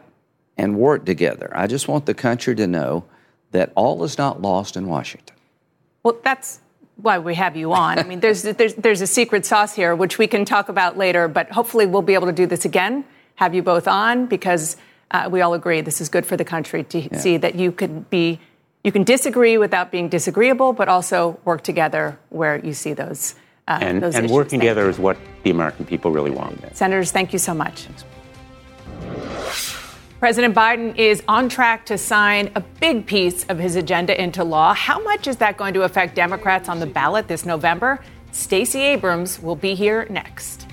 and 0.59 0.77
work 0.77 1.07
together. 1.07 1.51
I 1.55 1.67
just 1.67 1.89
want 1.89 2.05
the 2.05 2.15
country 2.15 2.55
to 2.57 2.67
know 2.67 3.05
that 3.53 3.73
all 3.75 4.05
is 4.05 4.19
not 4.19 4.43
lost 4.43 4.77
in 4.77 4.87
Washington. 4.87 5.37
Well, 6.03 6.19
that's 6.23 6.61
why 6.97 7.19
we 7.19 7.37
have 7.37 7.57
you 7.57 7.73
on. 7.73 7.99
I 7.99 8.03
mean, 8.03 8.21
there's, 8.21 8.43
there's, 8.43 8.75
there's 8.75 9.01
a 9.01 9.07
secret 9.07 9.47
sauce 9.47 9.75
here, 9.75 9.95
which 9.95 10.19
we 10.19 10.27
can 10.27 10.45
talk 10.45 10.69
about 10.69 10.99
later, 10.99 11.29
but 11.29 11.51
hopefully 11.51 11.87
we'll 11.87 12.03
be 12.03 12.15
able 12.15 12.27
to 12.27 12.33
do 12.33 12.47
this 12.47 12.65
again, 12.65 13.05
have 13.37 13.55
you 13.55 13.63
both 13.63 13.87
on, 13.87 14.27
because 14.27 14.77
uh, 15.13 15.29
we 15.31 15.41
all 15.41 15.55
agree 15.55 15.81
this 15.81 16.01
is 16.01 16.09
good 16.09 16.27
for 16.27 16.37
the 16.37 16.45
country 16.45 16.83
to 16.85 16.99
yeah. 16.99 17.19
see 17.19 17.37
that 17.37 17.55
you 17.55 17.73
can 17.73 18.01
be 18.11 18.41
you 18.85 18.93
can 18.93 19.03
disagree 19.03 19.59
without 19.59 19.91
being 19.91 20.09
disagreeable, 20.09 20.73
but 20.73 20.89
also 20.89 21.39
work 21.45 21.63
together 21.63 22.19
where 22.29 22.65
you 22.65 22.73
see 22.73 22.93
those. 22.93 23.35
Uh, 23.67 23.79
and, 23.83 24.03
those 24.03 24.15
and 24.15 24.31
working 24.31 24.61
together 24.61 24.89
is 24.89 24.99
what 24.99 25.17
the 25.43 25.51
American 25.51 25.85
people 25.85 26.13
really 26.13 26.31
want. 26.31 26.77
Senators, 26.77 27.11
thank 27.11 27.33
you 27.33 27.39
so 27.39 27.53
much. 27.53 27.89
President 30.19 30.53
Biden 30.53 30.99
is 30.99 31.23
on 31.29 31.49
track 31.49 31.87
to 31.87 31.97
sign 31.97 32.51
a 32.57 32.61
big 32.61 33.07
piece 33.07 33.45
of 33.45 33.57
his 33.57 33.77
agenda 33.77 34.21
into 34.21 34.43
law. 34.43 34.75
How 34.75 35.01
much 35.05 35.29
is 35.29 35.37
that 35.37 35.57
going 35.57 35.75
to 35.75 35.83
affect 35.83 36.17
Democrats 36.17 36.69
on 36.69 36.81
the 36.81 36.87
ballot 36.87 37.29
this 37.29 37.47
November? 37.47 38.01
Stacey 38.33 38.81
Abrams 38.81 39.41
will 39.41 39.55
be 39.55 39.77
here 39.77 40.09
next. 40.11 40.67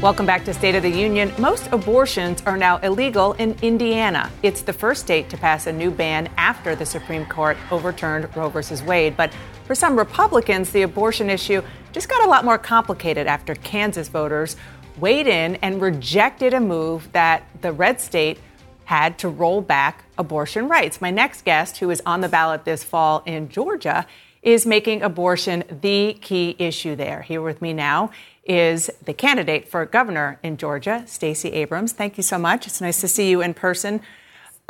Welcome 0.00 0.26
back 0.26 0.44
to 0.44 0.54
State 0.54 0.76
of 0.76 0.84
the 0.84 0.88
Union. 0.88 1.32
Most 1.40 1.66
abortions 1.72 2.40
are 2.46 2.56
now 2.56 2.76
illegal 2.78 3.32
in 3.32 3.56
Indiana. 3.62 4.30
It's 4.44 4.62
the 4.62 4.72
first 4.72 5.00
state 5.00 5.28
to 5.30 5.36
pass 5.36 5.66
a 5.66 5.72
new 5.72 5.90
ban 5.90 6.30
after 6.36 6.76
the 6.76 6.86
Supreme 6.86 7.26
Court 7.26 7.56
overturned 7.72 8.28
Roe 8.36 8.48
v. 8.48 8.60
Wade. 8.84 9.16
But 9.16 9.32
for 9.64 9.74
some 9.74 9.98
Republicans, 9.98 10.70
the 10.70 10.82
abortion 10.82 11.28
issue 11.28 11.62
just 11.90 12.08
got 12.08 12.24
a 12.24 12.30
lot 12.30 12.44
more 12.44 12.58
complicated 12.58 13.26
after 13.26 13.56
Kansas 13.56 14.06
voters 14.06 14.54
weighed 14.98 15.26
in 15.26 15.56
and 15.56 15.82
rejected 15.82 16.54
a 16.54 16.60
move 16.60 17.10
that 17.10 17.42
the 17.60 17.72
red 17.72 18.00
state 18.00 18.38
had 18.84 19.18
to 19.18 19.28
roll 19.28 19.60
back 19.60 20.04
abortion 20.16 20.68
rights. 20.68 21.00
My 21.00 21.10
next 21.10 21.44
guest, 21.44 21.78
who 21.78 21.90
is 21.90 22.00
on 22.06 22.20
the 22.20 22.28
ballot 22.28 22.64
this 22.64 22.84
fall 22.84 23.24
in 23.26 23.48
Georgia, 23.48 24.06
is 24.42 24.64
making 24.64 25.02
abortion 25.02 25.64
the 25.82 26.16
key 26.20 26.54
issue 26.60 26.94
there. 26.94 27.22
Here 27.22 27.42
with 27.42 27.60
me 27.60 27.72
now 27.72 28.12
is 28.48 28.90
the 29.04 29.12
candidate 29.12 29.68
for 29.68 29.84
governor 29.84 30.40
in 30.42 30.56
Georgia, 30.56 31.04
Stacey 31.06 31.50
Abrams. 31.50 31.92
Thank 31.92 32.16
you 32.16 32.22
so 32.22 32.38
much. 32.38 32.66
It's 32.66 32.80
nice 32.80 33.00
to 33.02 33.08
see 33.08 33.28
you 33.30 33.42
in 33.42 33.54
person. 33.54 34.00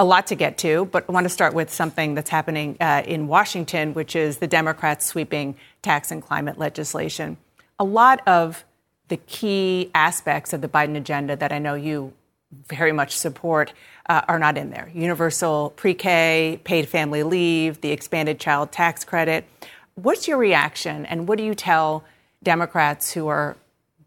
A 0.00 0.04
lot 0.04 0.26
to 0.28 0.34
get 0.34 0.58
to, 0.58 0.86
but 0.86 1.04
I 1.08 1.12
want 1.12 1.24
to 1.24 1.30
start 1.30 1.54
with 1.54 1.72
something 1.72 2.14
that's 2.14 2.30
happening 2.30 2.76
uh, 2.80 3.02
in 3.06 3.28
Washington, 3.28 3.94
which 3.94 4.14
is 4.14 4.38
the 4.38 4.46
Democrats 4.46 5.06
sweeping 5.06 5.56
tax 5.82 6.10
and 6.10 6.22
climate 6.22 6.58
legislation. 6.58 7.36
A 7.78 7.84
lot 7.84 8.20
of 8.26 8.64
the 9.08 9.16
key 9.16 9.90
aspects 9.94 10.52
of 10.52 10.60
the 10.60 10.68
Biden 10.68 10.96
agenda 10.96 11.34
that 11.36 11.52
I 11.52 11.58
know 11.58 11.74
you 11.74 12.12
very 12.68 12.92
much 12.92 13.16
support 13.16 13.72
uh, 14.08 14.22
are 14.28 14.38
not 14.38 14.56
in 14.56 14.70
there. 14.70 14.90
Universal 14.94 15.70
pre 15.76 15.94
K, 15.94 16.60
paid 16.64 16.88
family 16.88 17.22
leave, 17.22 17.80
the 17.80 17.90
expanded 17.90 18.38
child 18.38 18.72
tax 18.72 19.04
credit. 19.04 19.44
What's 19.94 20.28
your 20.28 20.38
reaction, 20.38 21.06
and 21.06 21.28
what 21.28 21.38
do 21.38 21.44
you 21.44 21.54
tell 21.54 22.04
Democrats 22.42 23.12
who 23.12 23.26
are 23.26 23.56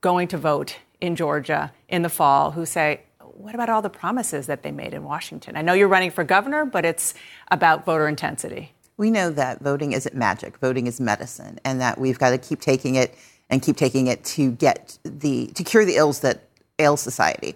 going 0.02 0.28
to 0.28 0.38
vote 0.38 0.78
in 1.00 1.16
Georgia 1.16 1.72
in 1.88 2.02
the 2.02 2.10
fall 2.10 2.52
who 2.52 2.66
say, 2.66 3.02
what 3.20 3.56
about 3.56 3.70
all 3.70 3.82
the 3.82 3.90
promises 3.90 4.48
that 4.48 4.62
they 4.62 4.72
made 4.72 4.94
in 4.94 5.04
Washington? 5.04 5.56
I 5.56 5.62
know 5.62 5.74
you're 5.74 5.88
running 5.88 6.12
for 6.12 6.24
governor, 6.24 6.66
but 6.66 6.86
it's 6.86 7.14
about 7.50 7.86
voter 7.86 8.08
intensity. 8.08 8.74
We 8.98 9.10
know 9.10 9.32
that 9.32 9.62
voting 9.62 9.94
isn't 9.94 10.16
magic, 10.16 10.58
voting 10.58 10.86
is 10.86 11.00
medicine, 11.00 11.60
and 11.64 11.82
that 11.82 11.98
we've 11.98 12.20
got 12.20 12.32
to 12.32 12.38
keep 12.38 12.62
taking 12.62 12.96
it 12.96 13.16
and 13.50 13.62
keep 13.62 13.78
taking 13.78 14.08
it 14.08 14.24
to 14.24 14.52
get 14.52 14.98
the 15.04 15.48
to 15.48 15.64
cure 15.64 15.86
the 15.86 15.96
ills 15.96 16.20
that 16.20 16.44
ail 16.78 16.98
society. 16.98 17.56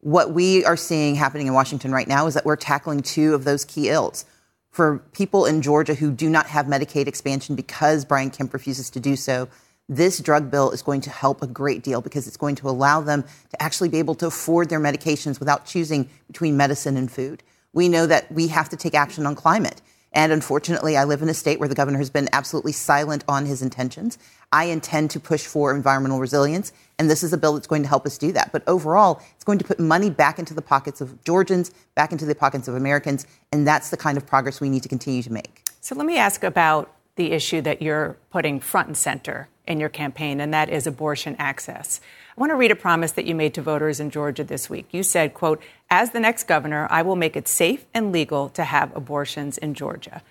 What 0.00 0.32
we 0.32 0.64
are 0.64 0.76
seeing 0.76 1.14
happening 1.14 1.46
in 1.46 1.54
Washington 1.54 1.92
right 1.92 2.08
now 2.08 2.26
is 2.26 2.34
that 2.34 2.44
we're 2.44 2.56
tackling 2.56 3.00
two 3.00 3.34
of 3.34 3.44
those 3.44 3.64
key 3.64 3.88
ills. 3.88 4.24
For 4.70 4.98
people 5.12 5.46
in 5.46 5.62
Georgia 5.62 5.94
who 5.94 6.10
do 6.10 6.28
not 6.28 6.46
have 6.46 6.66
Medicaid 6.66 7.06
expansion 7.06 7.54
because 7.54 8.04
Brian 8.04 8.30
Kemp 8.30 8.52
refuses 8.52 8.90
to 8.90 9.00
do 9.00 9.16
so, 9.16 9.48
this 9.96 10.20
drug 10.20 10.50
bill 10.50 10.70
is 10.70 10.82
going 10.82 11.00
to 11.02 11.10
help 11.10 11.42
a 11.42 11.46
great 11.46 11.82
deal 11.82 12.00
because 12.00 12.26
it's 12.26 12.36
going 12.36 12.54
to 12.56 12.68
allow 12.68 13.00
them 13.00 13.22
to 13.50 13.62
actually 13.62 13.88
be 13.88 13.98
able 13.98 14.14
to 14.16 14.26
afford 14.26 14.68
their 14.68 14.80
medications 14.80 15.38
without 15.38 15.66
choosing 15.66 16.08
between 16.26 16.56
medicine 16.56 16.96
and 16.96 17.10
food. 17.10 17.42
We 17.72 17.88
know 17.88 18.06
that 18.06 18.30
we 18.32 18.48
have 18.48 18.68
to 18.70 18.76
take 18.76 18.94
action 18.94 19.26
on 19.26 19.34
climate. 19.34 19.82
And 20.14 20.30
unfortunately, 20.30 20.96
I 20.96 21.04
live 21.04 21.22
in 21.22 21.30
a 21.30 21.34
state 21.34 21.58
where 21.58 21.68
the 21.68 21.74
governor 21.74 21.96
has 21.98 22.10
been 22.10 22.28
absolutely 22.32 22.72
silent 22.72 23.24
on 23.28 23.46
his 23.46 23.62
intentions. 23.62 24.18
I 24.52 24.64
intend 24.64 25.10
to 25.12 25.20
push 25.20 25.46
for 25.46 25.74
environmental 25.74 26.20
resilience, 26.20 26.72
and 26.98 27.08
this 27.08 27.22
is 27.22 27.32
a 27.32 27.38
bill 27.38 27.54
that's 27.54 27.66
going 27.66 27.82
to 27.82 27.88
help 27.88 28.04
us 28.04 28.18
do 28.18 28.30
that. 28.32 28.52
But 28.52 28.62
overall, 28.66 29.22
it's 29.34 29.44
going 29.44 29.58
to 29.58 29.64
put 29.64 29.80
money 29.80 30.10
back 30.10 30.38
into 30.38 30.52
the 30.52 30.60
pockets 30.60 31.00
of 31.00 31.24
Georgians, 31.24 31.70
back 31.94 32.12
into 32.12 32.26
the 32.26 32.34
pockets 32.34 32.68
of 32.68 32.74
Americans, 32.74 33.26
and 33.52 33.66
that's 33.66 33.88
the 33.88 33.96
kind 33.96 34.18
of 34.18 34.26
progress 34.26 34.60
we 34.60 34.68
need 34.68 34.82
to 34.82 34.88
continue 34.88 35.22
to 35.22 35.32
make. 35.32 35.62
So 35.80 35.94
let 35.94 36.04
me 36.04 36.18
ask 36.18 36.44
about 36.44 36.94
the 37.16 37.32
issue 37.32 37.62
that 37.62 37.80
you're 37.80 38.18
putting 38.30 38.60
front 38.60 38.88
and 38.88 38.96
center 38.96 39.48
in 39.66 39.80
your 39.80 39.88
campaign, 39.88 40.40
and 40.40 40.52
that 40.52 40.68
is 40.68 40.86
abortion 40.86 41.36
access. 41.38 42.00
I 42.36 42.40
want 42.40 42.50
to 42.50 42.56
read 42.56 42.70
a 42.70 42.76
promise 42.76 43.12
that 43.12 43.26
you 43.26 43.34
made 43.34 43.54
to 43.54 43.62
voters 43.62 44.00
in 44.00 44.10
Georgia 44.10 44.42
this 44.42 44.70
week. 44.70 44.86
You 44.90 45.02
said, 45.02 45.34
quote, 45.34 45.62
as 45.90 46.10
the 46.10 46.20
next 46.20 46.44
governor, 46.44 46.86
I 46.90 47.02
will 47.02 47.16
make 47.16 47.36
it 47.36 47.46
safe 47.46 47.84
and 47.92 48.10
legal 48.10 48.48
to 48.50 48.64
have 48.64 48.94
abortions 48.96 49.58
in 49.58 49.74
Georgia. 49.74 50.22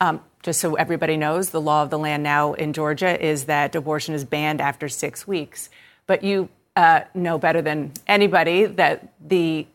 Um, 0.00 0.22
just 0.42 0.60
so 0.60 0.74
everybody 0.76 1.18
knows, 1.18 1.50
the 1.50 1.60
law 1.60 1.82
of 1.82 1.90
the 1.90 1.98
land 1.98 2.22
now 2.22 2.54
in 2.54 2.72
Georgia 2.72 3.22
is 3.22 3.44
that 3.44 3.74
abortion 3.74 4.14
is 4.14 4.24
banned 4.24 4.60
after 4.60 4.88
six 4.88 5.26
weeks. 5.28 5.68
But 6.06 6.24
you 6.24 6.48
uh, 6.74 7.02
know 7.14 7.38
better 7.38 7.60
than 7.60 7.92
anybody 8.06 8.64
that 8.64 9.12
the, 9.20 9.66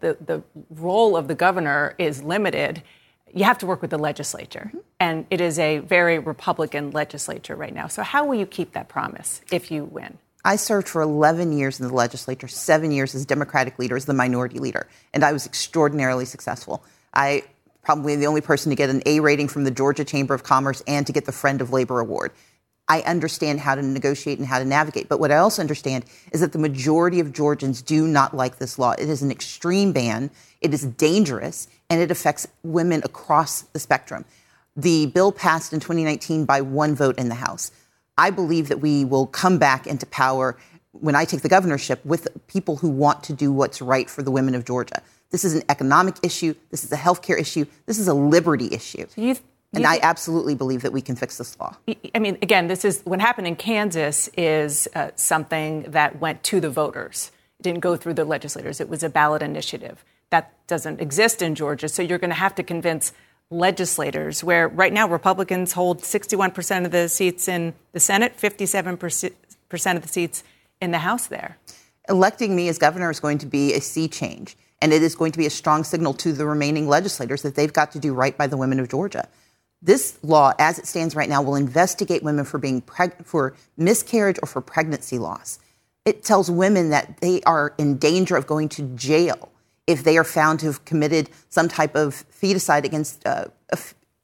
the, 0.00 0.16
the 0.24 0.42
role 0.70 1.16
of 1.16 1.28
the 1.28 1.36
governor 1.36 1.94
is 1.98 2.22
limited 2.22 2.82
you 3.34 3.44
have 3.44 3.58
to 3.58 3.66
work 3.66 3.82
with 3.82 3.90
the 3.90 3.98
legislature. 3.98 4.66
Mm-hmm. 4.68 4.78
And 5.00 5.26
it 5.30 5.40
is 5.40 5.58
a 5.58 5.78
very 5.78 6.18
Republican 6.18 6.90
legislature 6.90 7.54
right 7.54 7.74
now. 7.74 7.86
So, 7.86 8.02
how 8.02 8.26
will 8.26 8.34
you 8.34 8.46
keep 8.46 8.72
that 8.72 8.88
promise 8.88 9.40
if 9.52 9.70
you 9.70 9.84
win? 9.84 10.18
I 10.44 10.56
served 10.56 10.88
for 10.88 11.02
11 11.02 11.52
years 11.52 11.80
in 11.80 11.88
the 11.88 11.94
legislature, 11.94 12.48
seven 12.48 12.90
years 12.90 13.14
as 13.14 13.26
Democratic 13.26 13.78
leader, 13.78 13.96
as 13.96 14.06
the 14.06 14.14
minority 14.14 14.58
leader, 14.58 14.86
and 15.12 15.24
I 15.24 15.32
was 15.32 15.46
extraordinarily 15.46 16.24
successful. 16.24 16.82
I 17.12 17.42
probably 17.82 18.16
the 18.16 18.26
only 18.26 18.40
person 18.40 18.70
to 18.70 18.76
get 18.76 18.90
an 18.90 19.02
A 19.06 19.20
rating 19.20 19.48
from 19.48 19.64
the 19.64 19.70
Georgia 19.70 20.04
Chamber 20.04 20.34
of 20.34 20.42
Commerce 20.42 20.82
and 20.86 21.06
to 21.06 21.12
get 21.12 21.24
the 21.24 21.32
Friend 21.32 21.60
of 21.60 21.72
Labor 21.72 22.00
Award. 22.00 22.32
I 22.88 23.02
understand 23.02 23.60
how 23.60 23.74
to 23.74 23.82
negotiate 23.82 24.38
and 24.38 24.48
how 24.48 24.58
to 24.58 24.64
navigate. 24.64 25.08
But 25.08 25.20
what 25.20 25.30
I 25.30 25.36
also 25.36 25.60
understand 25.60 26.04
is 26.32 26.40
that 26.40 26.52
the 26.52 26.58
majority 26.58 27.20
of 27.20 27.32
Georgians 27.32 27.82
do 27.82 28.06
not 28.06 28.34
like 28.34 28.58
this 28.58 28.78
law. 28.78 28.92
It 28.92 29.08
is 29.08 29.22
an 29.22 29.30
extreme 29.30 29.92
ban. 29.92 30.30
It 30.60 30.72
is 30.72 30.84
dangerous 30.84 31.68
and 31.90 32.00
it 32.00 32.10
affects 32.10 32.48
women 32.62 33.02
across 33.04 33.62
the 33.62 33.78
spectrum. 33.78 34.24
The 34.76 35.06
bill 35.06 35.32
passed 35.32 35.72
in 35.72 35.80
2019 35.80 36.44
by 36.44 36.60
one 36.60 36.94
vote 36.94 37.18
in 37.18 37.28
the 37.28 37.34
House. 37.34 37.72
I 38.16 38.30
believe 38.30 38.68
that 38.68 38.80
we 38.80 39.04
will 39.04 39.26
come 39.26 39.58
back 39.58 39.86
into 39.86 40.06
power 40.06 40.56
when 40.92 41.14
I 41.14 41.24
take 41.24 41.42
the 41.42 41.48
governorship 41.48 42.04
with 42.04 42.28
people 42.48 42.76
who 42.76 42.88
want 42.88 43.22
to 43.24 43.32
do 43.32 43.52
what's 43.52 43.82
right 43.82 44.08
for 44.08 44.22
the 44.22 44.30
women 44.30 44.54
of 44.54 44.64
Georgia. 44.64 45.02
This 45.30 45.44
is 45.44 45.54
an 45.54 45.62
economic 45.68 46.16
issue. 46.22 46.54
This 46.70 46.84
is 46.84 46.92
a 46.92 46.96
healthcare 46.96 47.38
issue. 47.38 47.66
This 47.86 47.98
is 47.98 48.08
a 48.08 48.14
liberty 48.14 48.68
issue. 48.72 49.06
So 49.14 49.20
you, 49.20 49.36
and 49.74 49.86
I 49.86 49.98
absolutely 50.02 50.54
believe 50.54 50.82
that 50.82 50.92
we 50.92 51.02
can 51.02 51.14
fix 51.14 51.38
this 51.38 51.58
law. 51.60 51.76
I 52.14 52.18
mean, 52.18 52.38
again, 52.40 52.68
this 52.68 52.84
is 52.84 53.02
what 53.04 53.20
happened 53.20 53.46
in 53.46 53.56
Kansas 53.56 54.28
is 54.36 54.88
uh, 54.94 55.10
something 55.14 55.82
that 55.82 56.20
went 56.20 56.42
to 56.44 56.60
the 56.60 56.70
voters. 56.70 57.30
It 57.60 57.64
didn't 57.64 57.80
go 57.80 57.96
through 57.96 58.14
the 58.14 58.24
legislators. 58.24 58.80
It 58.80 58.88
was 58.88 59.02
a 59.02 59.10
ballot 59.10 59.42
initiative. 59.42 60.04
That 60.30 60.54
doesn't 60.66 61.00
exist 61.00 61.42
in 61.42 61.54
Georgia. 61.54 61.88
So 61.88 62.02
you're 62.02 62.18
going 62.18 62.30
to 62.30 62.36
have 62.36 62.54
to 62.56 62.62
convince 62.62 63.12
legislators, 63.50 64.44
where 64.44 64.68
right 64.68 64.92
now 64.92 65.08
Republicans 65.08 65.72
hold 65.72 66.02
61% 66.02 66.84
of 66.84 66.90
the 66.90 67.08
seats 67.08 67.48
in 67.48 67.74
the 67.92 68.00
Senate, 68.00 68.36
57% 68.36 69.96
of 69.96 70.02
the 70.02 70.08
seats 70.08 70.44
in 70.80 70.90
the 70.90 70.98
House 70.98 71.26
there. 71.26 71.56
Electing 72.08 72.54
me 72.56 72.68
as 72.68 72.78
governor 72.78 73.10
is 73.10 73.20
going 73.20 73.38
to 73.38 73.46
be 73.46 73.74
a 73.74 73.80
sea 73.80 74.08
change. 74.08 74.56
And 74.80 74.92
it 74.92 75.02
is 75.02 75.14
going 75.14 75.32
to 75.32 75.38
be 75.38 75.46
a 75.46 75.50
strong 75.50 75.82
signal 75.82 76.14
to 76.14 76.32
the 76.32 76.46
remaining 76.46 76.88
legislators 76.88 77.42
that 77.42 77.54
they've 77.56 77.72
got 77.72 77.90
to 77.92 77.98
do 77.98 78.14
right 78.14 78.36
by 78.36 78.46
the 78.46 78.56
women 78.56 78.78
of 78.78 78.88
Georgia. 78.88 79.28
This 79.80 80.18
law, 80.22 80.52
as 80.58 80.78
it 80.78 80.86
stands 80.86 81.14
right 81.14 81.28
now, 81.28 81.40
will 81.40 81.54
investigate 81.54 82.22
women 82.22 82.44
for 82.44 82.58
being 82.58 82.82
preg- 82.82 83.24
for 83.24 83.54
miscarriage 83.76 84.38
or 84.42 84.46
for 84.46 84.60
pregnancy 84.60 85.18
loss. 85.18 85.58
It 86.04 86.24
tells 86.24 86.50
women 86.50 86.90
that 86.90 87.20
they 87.20 87.42
are 87.42 87.74
in 87.78 87.96
danger 87.98 88.36
of 88.36 88.46
going 88.46 88.68
to 88.70 88.82
jail 88.96 89.50
if 89.86 90.04
they 90.04 90.18
are 90.18 90.24
found 90.24 90.60
to 90.60 90.66
have 90.66 90.84
committed 90.84 91.30
some 91.48 91.68
type 91.68 91.94
of 91.94 92.24
feticide 92.30 92.84
against, 92.84 93.26
uh, 93.26 93.46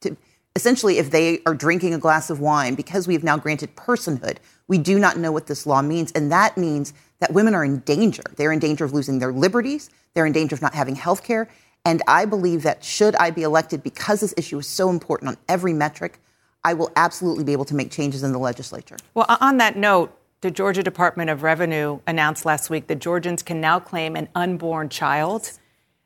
to, 0.01 0.17
essentially, 0.57 0.99
if 0.99 1.11
they 1.11 1.41
are 1.47 1.55
drinking 1.55 1.95
a 1.95 1.99
glass 1.99 2.31
of 2.31 2.41
wine, 2.41 2.75
because 2.75 3.07
we 3.07 3.15
have 3.15 3.25
now 3.25 3.37
granted 3.37 3.77
personhood, 3.77 4.39
we 4.67 4.79
do 4.79 4.99
not 4.99 5.19
know 5.19 5.31
what 5.31 5.47
this 5.47 5.67
law 5.67 5.83
means. 5.83 6.11
And 6.13 6.33
that 6.33 6.59
means 6.59 6.93
that 7.21 7.33
women 7.33 7.55
are 7.55 7.65
in 7.65 7.79
danger. 7.81 8.23
They're 8.37 8.53
in 8.53 8.59
danger 8.59 8.85
of 8.85 8.93
losing 8.93 9.21
their 9.21 9.33
liberties, 9.33 9.89
they're 10.15 10.27
in 10.27 10.33
danger 10.33 10.55
of 10.55 10.63
not 10.63 10.75
having 10.75 10.97
health 10.97 11.23
care. 11.23 11.49
And 11.85 12.03
I 12.09 12.25
believe 12.25 12.63
that 12.63 12.83
should 12.83 13.15
I 13.17 13.31
be 13.31 13.43
elected, 13.43 13.83
because 13.83 14.21
this 14.21 14.33
issue 14.37 14.59
is 14.59 14.67
so 14.67 14.89
important 14.89 15.29
on 15.29 15.37
every 15.49 15.75
metric, 15.75 16.19
I 16.65 16.73
will 16.73 16.91
absolutely 16.97 17.45
be 17.45 17.53
able 17.53 17.67
to 17.67 17.75
make 17.75 17.91
changes 17.91 18.23
in 18.23 18.33
the 18.33 18.39
legislature. 18.39 18.97
Well, 19.13 19.27
uh, 19.29 19.37
on 19.41 19.59
that 19.59 19.77
note, 19.77 20.17
the 20.41 20.51
Georgia 20.51 20.83
Department 20.83 21.29
of 21.29 21.43
Revenue 21.43 22.01
announced 22.07 22.47
last 22.47 22.71
week 22.71 22.87
that 22.87 23.01
Georgians 23.01 23.43
can 23.43 23.61
now 23.61 23.81
claim 23.81 24.17
an 24.17 24.29
unborn 24.35 24.89
child 24.89 25.53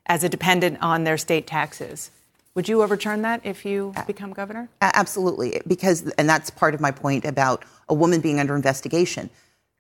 as 0.07 0.25
a 0.25 0.29
dependent 0.29 0.79
on 0.83 1.05
their 1.05 1.17
state 1.17 1.47
taxes. 1.47 2.11
Would 2.55 2.69
you 2.69 2.83
overturn 2.83 3.23
that 3.23 3.41
if 3.45 3.65
you 3.65 3.95
become 4.07 4.33
governor? 4.33 4.69
Absolutely, 4.81 5.61
because, 5.65 6.09
and 6.19 6.29
that's 6.29 6.51
part 6.51 6.75
of 6.75 6.81
my 6.81 6.91
point 6.91 7.25
about 7.25 7.65
a 7.89 7.95
woman 7.95 8.21
being 8.21 8.41
under 8.41 8.57
investigation. 8.57 9.31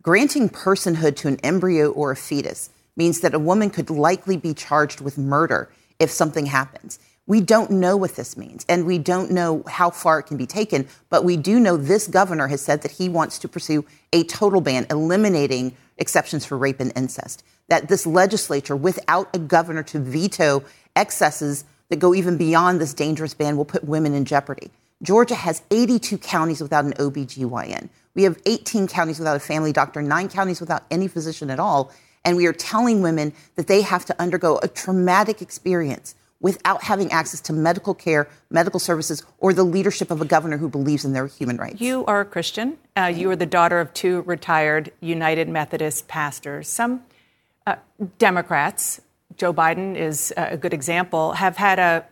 Granting 0.01 0.49
personhood 0.49 1.17
to 1.17 1.29
an 1.29 1.39
embryo 1.43 1.91
or 1.91 2.13
a 2.13 2.17
fetus 2.17 2.71
means 2.97 3.21
that 3.21 3.35
a 3.35 3.39
woman 3.39 3.71
could 3.71 3.91
likely 3.91 4.37
be 4.37 4.55
charged 4.55 5.01
with 5.01 5.19
murder 5.19 5.69
if 5.99 6.11
something 6.11 6.47
happens. 6.47 6.99
We 7.27 7.43
don't 7.43 7.71
know 7.73 7.95
what 7.95 8.17
this 8.17 8.39
means, 8.39 8.65
and 8.71 8.87
we 8.87 8.97
don't 8.97 9.31
know 9.31 9.63
how 9.69 9.91
far 9.91 10.19
it 10.19 10.23
can 10.23 10.39
be 10.39 10.47
taken, 10.47 10.89
but 11.11 11.25
we 11.25 11.37
do 11.37 11.61
know 11.61 11.77
this 11.77 12.09
governor 12.09 12.49
has 12.49 12.63
said 12.63 12.81
that 12.83 12.93
he 12.93 13.11
wants 13.11 13.39
to 13.41 13.49
pursue 13.49 13.85
a 14.15 14.25
total 14.25 14.63
ban, 14.63 14.87
eliminating 14.89 15.77
exceptions 15.99 16.47
for 16.47 16.57
rape 16.57 16.81
and 16.81 16.93
incest. 16.97 17.45
That 17.69 17.89
this 17.89 18.07
legislature, 18.07 18.75
without 18.75 19.29
a 19.35 19.39
governor 19.39 19.83
to 19.85 20.01
veto 20.01 20.65
excesses 20.97 21.65
that 21.91 21.97
go 21.97 22.15
even 22.15 22.39
beyond 22.39 22.81
this 22.81 22.95
dangerous 22.95 23.35
ban, 23.35 23.59
will 23.59 23.67
put 23.67 23.85
women 23.85 24.15
in 24.15 24.25
jeopardy. 24.25 24.71
Georgia 25.03 25.35
has 25.35 25.61
82 25.71 26.17
counties 26.19 26.63
without 26.63 26.87
an 26.87 26.95
OBGYN. 26.95 27.91
We 28.15 28.23
have 28.25 28.41
18 28.47 28.89
counties 28.89 29.19
without 29.19 29.37
a 29.37 29.41
family 29.41 29.73
doctor, 29.73 30.03
nine 30.03 30.29
counties 30.29 30.61
without 30.61 30.85
any 30.91 31.09
physician 31.09 31.51
at 31.51 31.61
all. 31.61 31.93
And 32.29 32.37
we 32.37 32.45
are 32.45 32.53
telling 32.53 33.01
women 33.01 33.33
that 33.55 33.69
they 33.69 33.81
have 33.81 34.05
to 34.05 34.21
undergo 34.21 34.61
a 34.62 34.69
traumatic 34.69 35.41
experience 35.41 36.14
without 36.41 36.83
having 36.83 37.11
access 37.11 37.41
to 37.41 37.55
medical 37.55 37.95
care, 37.95 38.29
medical 38.51 38.79
services, 38.79 39.23
or 39.38 39.55
the 39.55 39.64
leadership 39.64 40.11
of 40.11 40.21
a 40.21 40.27
governor 40.27 40.59
who 40.59 40.69
believes 40.69 41.07
in 41.07 41.14
their 41.14 41.27
human 41.27 41.57
rights. 41.57 41.81
You 41.81 42.05
are 42.05 42.21
a 42.21 42.25
Christian. 42.27 42.77
Uh, 42.95 43.07
you 43.07 43.31
are 43.31 43.37
the 43.37 43.47
daughter 43.47 43.81
of 43.81 43.95
two 43.95 44.21
retired 44.27 44.93
United 45.01 45.49
Methodist 45.49 46.07
pastors. 46.07 46.69
Some 46.69 47.03
uh, 47.67 47.77
Democrats, 48.19 49.01
Joe 49.38 49.55
Biden 49.55 49.97
is 49.97 50.31
a 50.37 50.59
good 50.59 50.75
example, 50.75 51.33
have 51.33 51.57
had 51.57 51.79
a 51.79 52.05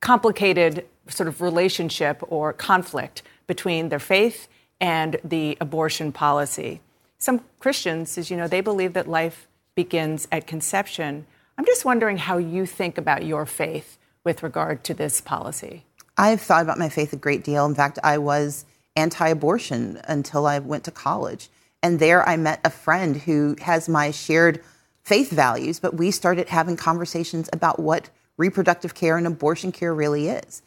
complicated 0.00 0.86
sort 1.08 1.28
of 1.28 1.42
relationship 1.42 2.22
or 2.26 2.54
conflict 2.54 3.22
between 3.46 3.90
their 3.90 3.98
faith 3.98 4.48
and 4.80 5.18
the 5.22 5.58
abortion 5.60 6.10
policy. 6.10 6.80
Some 7.22 7.42
Christians, 7.60 8.18
as 8.18 8.32
you 8.32 8.36
know, 8.36 8.48
they 8.48 8.60
believe 8.60 8.94
that 8.94 9.06
life 9.06 9.46
begins 9.76 10.26
at 10.32 10.48
conception. 10.48 11.24
I'm 11.56 11.64
just 11.64 11.84
wondering 11.84 12.16
how 12.16 12.36
you 12.38 12.66
think 12.66 12.98
about 12.98 13.24
your 13.24 13.46
faith 13.46 13.96
with 14.24 14.42
regard 14.42 14.82
to 14.82 14.92
this 14.92 15.20
policy. 15.20 15.84
I've 16.18 16.40
thought 16.40 16.62
about 16.62 16.80
my 16.80 16.88
faith 16.88 17.12
a 17.12 17.16
great 17.16 17.44
deal. 17.44 17.64
In 17.64 17.76
fact, 17.76 18.00
I 18.02 18.18
was 18.18 18.64
anti 18.96 19.28
abortion 19.28 20.00
until 20.08 20.48
I 20.48 20.58
went 20.58 20.82
to 20.82 20.90
college. 20.90 21.48
And 21.80 22.00
there 22.00 22.28
I 22.28 22.36
met 22.36 22.58
a 22.64 22.70
friend 22.70 23.16
who 23.16 23.54
has 23.60 23.88
my 23.88 24.10
shared 24.10 24.60
faith 25.04 25.30
values, 25.30 25.78
but 25.78 25.94
we 25.94 26.10
started 26.10 26.48
having 26.48 26.76
conversations 26.76 27.48
about 27.52 27.78
what 27.78 28.10
reproductive 28.36 28.96
care 28.96 29.16
and 29.16 29.28
abortion 29.28 29.70
care 29.70 29.94
really 29.94 30.26
is. 30.26 30.60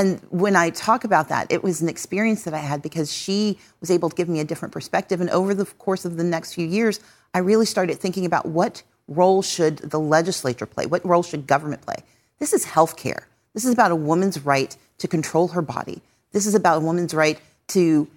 And 0.00 0.18
when 0.30 0.56
I 0.56 0.70
talk 0.70 1.04
about 1.04 1.28
that, 1.28 1.52
it 1.52 1.62
was 1.62 1.82
an 1.82 1.88
experience 1.90 2.44
that 2.44 2.54
I 2.54 2.58
had 2.60 2.80
because 2.80 3.12
she 3.12 3.58
was 3.80 3.90
able 3.90 4.08
to 4.08 4.16
give 4.16 4.30
me 4.30 4.40
a 4.40 4.44
different 4.44 4.72
perspective. 4.72 5.20
And 5.20 5.28
over 5.28 5.52
the 5.52 5.66
course 5.66 6.06
of 6.06 6.16
the 6.16 6.24
next 6.24 6.54
few 6.54 6.66
years, 6.66 7.00
I 7.34 7.40
really 7.40 7.66
started 7.66 7.98
thinking 7.98 8.24
about 8.24 8.46
what 8.46 8.82
role 9.08 9.42
should 9.42 9.76
the 9.76 10.00
legislature 10.00 10.64
play? 10.64 10.86
What 10.86 11.04
role 11.04 11.22
should 11.22 11.46
government 11.46 11.82
play? 11.82 11.96
This 12.38 12.54
is 12.54 12.64
health 12.64 12.96
care. 12.96 13.28
This 13.52 13.66
is 13.66 13.74
about 13.74 13.90
a 13.90 13.94
woman's 13.94 14.42
right 14.42 14.74
to 14.96 15.06
control 15.06 15.48
her 15.48 15.60
body. 15.60 16.00
This 16.32 16.46
is 16.46 16.54
about 16.54 16.78
a 16.78 16.80
woman's 16.80 17.12
right 17.12 17.38
to 17.68 18.08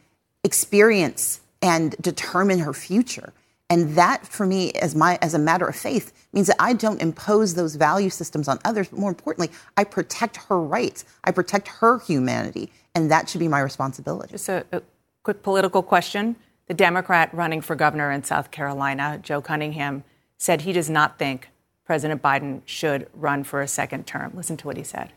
experience 0.46 1.42
and 1.62 1.98
determine 2.00 2.60
her 2.60 2.72
future. 2.72 3.34
And 3.74 3.96
that, 3.96 4.28
for 4.28 4.46
me, 4.46 4.72
as 4.74 4.94
my 4.94 5.18
as 5.24 5.34
a 5.34 5.40
matter 5.40 5.66
of 5.66 5.76
faith, 5.76 6.14
means 6.32 6.46
that 6.46 6.58
I 6.60 6.74
don't 6.74 7.02
impose 7.02 7.56
those 7.56 7.74
value 7.74 8.12
systems 8.12 8.48
on 8.48 8.60
others. 8.64 8.88
But 8.90 9.00
more 9.00 9.10
importantly, 9.10 9.50
I 9.76 9.84
protect 9.84 10.38
her 10.48 10.62
rights. 10.62 11.06
I 11.24 11.32
protect 11.32 11.70
her 11.80 11.98
humanity, 11.98 12.72
and 12.94 13.10
that 13.10 13.30
should 13.30 13.40
be 13.40 13.48
my 13.48 13.60
responsibility. 13.60 14.34
Just 14.34 14.48
a, 14.48 14.64
a 14.72 14.84
quick 15.24 15.42
political 15.42 15.82
question: 15.82 16.36
The 16.68 16.76
Democrat 16.76 17.34
running 17.34 17.62
for 17.62 17.76
governor 17.76 18.12
in 18.12 18.24
South 18.24 18.52
Carolina, 18.52 19.20
Joe 19.24 19.42
Cunningham, 19.42 20.04
said 20.38 20.62
he 20.62 20.72
does 20.72 20.92
not 20.92 21.18
think 21.18 21.50
President 21.84 22.22
Biden 22.22 22.62
should 22.66 23.08
run 23.16 23.44
for 23.44 23.60
a 23.60 23.68
second 23.68 24.06
term. 24.06 24.34
Listen 24.36 24.56
to 24.58 24.68
what 24.68 24.78
he 24.78 24.84
said. 24.84 25.14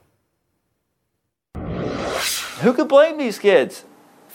Who 2.63 2.73
could 2.73 2.89
blame 2.89 3.19
these 3.19 3.39
kids 3.39 3.85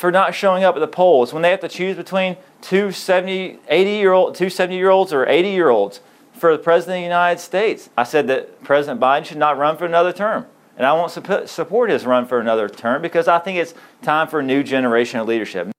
for 0.02 0.12
not 0.12 0.34
showing 0.34 0.64
up 0.64 0.76
at 0.76 0.80
the 0.80 0.88
polls 0.88 1.32
when 1.32 1.43
they 1.43 1.52
have 1.52 1.60
to 1.60 1.70
choose 1.70 1.95
between 1.95 2.36
two 2.60 2.91
70, 2.91 3.60
80 3.68 3.89
year 3.91 4.14
old, 4.14 4.34
two 4.34 4.49
70 4.49 4.76
year 4.76 4.89
olds 4.89 5.14
or 5.14 5.28
80 5.28 5.49
year 5.49 5.70
olds 5.70 5.99
for 6.34 6.52
the 6.52 6.58
President 6.58 6.95
of 6.95 7.02
the 7.02 7.04
United 7.04 7.39
States? 7.39 7.91
I 7.95 8.04
said 8.04 8.26
that 8.28 8.64
President 8.64 8.99
Biden 8.99 9.26
should 9.26 9.38
not 9.38 9.60
run 9.60 9.78
for 9.78 9.86
another 9.86 10.12
term. 10.12 10.47
And 10.76 10.88
I 10.88 10.93
won't 10.93 11.12
support 11.12 11.91
his 11.91 12.04
run 12.08 12.26
for 12.26 12.39
another 12.39 12.68
term 12.68 13.04
because 13.04 13.28
I 13.28 13.38
think 13.38 13.60
it's 13.60 13.76
time 14.02 14.28
for 14.28 14.39
a 14.39 14.43
new 14.43 14.64
generation 14.64 15.20
of 15.20 15.28
leadership. 15.28 15.70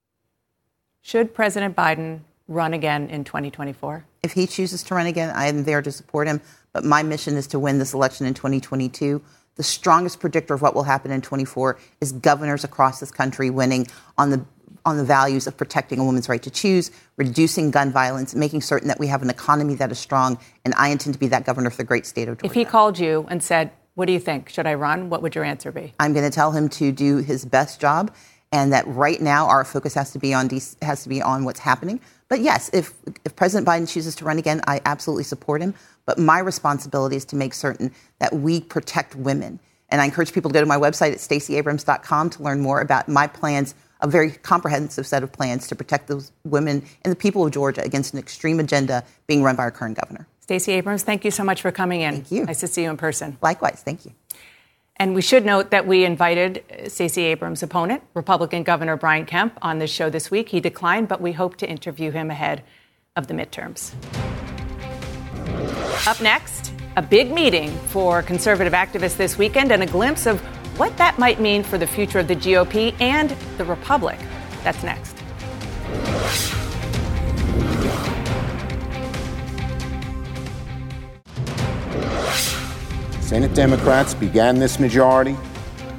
Should 1.01 1.35
President 1.35 1.75
Biden 1.75 2.20
run 2.47 2.75
again 2.75 3.11
in 3.11 3.25
2024? 3.25 4.05
If 4.23 4.35
he 4.35 4.47
chooses 4.47 4.85
to 4.85 4.95
run 4.95 5.07
again, 5.07 5.31
I 5.35 5.49
am 5.49 5.64
there 5.64 5.83
to 5.83 5.91
support 5.91 6.29
him. 6.29 6.41
But 6.73 6.85
my 6.85 7.03
mission 7.03 7.37
is 7.37 7.49
to 7.49 7.59
win 7.59 7.81
this 7.81 7.93
election 7.93 8.27
in 8.27 8.35
2022. 8.35 9.20
The 9.57 9.62
strongest 9.62 10.20
predictor 10.20 10.55
of 10.55 10.62
what 10.62 10.74
will 10.74 10.84
happen 10.84 11.11
in 11.11 11.20
24 11.20 11.78
is 12.00 12.12
governors 12.12 12.64
across 12.64 13.00
this 13.00 13.11
country 13.11 13.50
winning 13.50 13.86
on 14.16 14.30
the 14.30 14.44
on 14.84 14.96
the 14.96 15.05
values 15.05 15.46
of 15.46 15.57
protecting 15.57 16.00
a 16.00 16.05
woman's 16.05 16.28
right 16.28 16.42
to 16.42 16.50
choose, 16.50 16.90
reducing 17.16 17.70
gun 17.70 17.92
violence, 17.92 18.34
making 18.34 18.61
certain 18.61 18.88
that 18.88 18.98
we 18.98 19.07
have 19.07 19.22
an 19.22 19.30
economy 19.30 19.74
that 19.76 19.92
is 19.92 19.98
strong. 19.98 20.36
And 20.64 20.74
I 20.76 20.88
intend 20.88 21.14
to 21.14 21.20
be 21.20 21.28
that 21.28 21.44
governor 21.44 21.70
for 21.70 21.76
the 21.76 21.84
great 21.84 22.05
state 22.05 22.26
of 22.26 22.38
Georgia. 22.38 22.46
If 22.46 22.55
he 22.55 22.64
called 22.64 22.98
you 22.98 23.26
and 23.28 23.42
said, 23.42 23.70
"What 23.94 24.07
do 24.07 24.12
you 24.12 24.18
think? 24.18 24.48
Should 24.48 24.66
I 24.66 24.74
run?" 24.74 25.09
What 25.09 25.22
would 25.22 25.34
your 25.34 25.44
answer 25.44 25.70
be? 25.70 25.92
I'm 26.00 26.12
going 26.12 26.28
to 26.28 26.34
tell 26.34 26.50
him 26.50 26.68
to 26.70 26.90
do 26.90 27.18
his 27.18 27.44
best 27.44 27.80
job, 27.80 28.12
and 28.50 28.72
that 28.72 28.86
right 28.88 29.20
now 29.20 29.46
our 29.46 29.64
focus 29.64 29.94
has 29.94 30.11
to 30.12 30.18
be 30.18 30.34
on 30.34 30.48
has 30.80 31.03
to 31.05 31.09
be 31.09 31.22
on 31.22 31.44
what's 31.44 31.61
happening. 31.61 32.00
But 32.32 32.40
yes, 32.40 32.70
if, 32.72 32.94
if 33.26 33.36
President 33.36 33.68
Biden 33.68 33.86
chooses 33.86 34.14
to 34.16 34.24
run 34.24 34.38
again, 34.38 34.62
I 34.66 34.80
absolutely 34.86 35.24
support 35.24 35.61
him. 35.61 35.74
But 36.07 36.18
my 36.18 36.38
responsibility 36.38 37.16
is 37.16 37.24
to 37.26 37.36
make 37.36 37.55
certain 37.55 37.92
that 38.18 38.34
we 38.34 38.61
protect 38.61 39.14
women. 39.14 39.61
And 39.88 40.00
I 40.00 40.07
encourage 40.07 40.32
people 40.32 40.50
to 40.50 40.55
go 40.55 40.61
to 40.61 40.66
my 40.66 40.78
website 40.78 41.12
at 41.12 41.18
staceyabrams.com 41.18 42.30
to 42.30 42.42
learn 42.42 42.61
more 42.61 42.80
about 42.80 43.09
my 43.09 43.26
plans, 43.26 43.74
a 44.00 44.09
very 44.09 44.30
comprehensive 44.30 45.07
set 45.07 45.22
of 45.22 45.30
plans 45.32 45.68
to 45.68 45.76
protect 45.76 46.09
those 46.09 46.32
women 46.44 46.82
and 47.03 47.12
the 47.12 47.16
people 47.16 47.44
of 47.44 47.53
Georgia 47.53 47.82
against 47.84 48.14
an 48.14 48.18
extreme 48.18 48.59
agenda 48.59 49.05
being 49.26 49.42
run 49.42 49.55
by 49.55 49.64
our 49.64 49.70
current 49.70 49.98
governor. 50.00 50.26
Stacey 50.40 50.72
Abrams, 50.72 51.03
thank 51.03 51.24
you 51.24 51.30
so 51.30 51.44
much 51.44 51.62
for 51.62 51.70
coming 51.70 52.00
in. 52.00 52.14
Thank 52.14 52.32
you. 52.32 52.44
Nice 52.46 52.61
to 52.61 52.66
see 52.66 52.82
you 52.82 52.90
in 52.90 52.96
person. 52.96 53.38
Likewise, 53.42 53.82
thank 53.84 54.05
you. 54.05 54.12
And 54.96 55.14
we 55.14 55.22
should 55.22 55.44
note 55.44 55.70
that 55.70 55.86
we 55.86 56.05
invited 56.05 56.64
Stacey 56.88 57.22
Abrams' 57.22 57.62
opponent, 57.62 58.03
Republican 58.14 58.62
Governor 58.62 58.96
Brian 58.96 59.24
Kemp, 59.24 59.59
on 59.62 59.78
this 59.78 59.90
show 59.90 60.11
this 60.11 60.30
week. 60.30 60.50
He 60.50 60.61
declined, 60.61 61.09
but 61.09 61.20
we 61.20 61.32
hope 61.32 61.57
to 61.57 61.68
interview 61.68 62.11
him 62.11 62.30
ahead 62.30 62.62
of 63.16 63.26
the 63.26 63.34
midterms. 63.34 63.94
Up 66.05 66.20
next, 66.20 66.72
a 66.96 67.03
big 67.03 67.30
meeting 67.30 67.70
for 67.70 68.22
conservative 68.22 68.72
activists 68.72 69.16
this 69.16 69.38
weekend 69.38 69.70
and 69.70 69.84
a 69.84 69.86
glimpse 69.86 70.26
of 70.26 70.40
what 70.76 70.96
that 70.96 71.16
might 71.16 71.40
mean 71.40 71.62
for 71.62 71.78
the 71.78 71.86
future 71.86 72.18
of 72.18 72.26
the 72.26 72.34
GOP 72.34 72.92
and 73.00 73.30
the 73.57 73.64
Republic. 73.64 74.18
That's 74.64 74.82
next. 74.82 75.16
Senate 83.20 83.55
Democrats 83.55 84.12
began 84.12 84.59
this 84.59 84.80
majority 84.80 85.36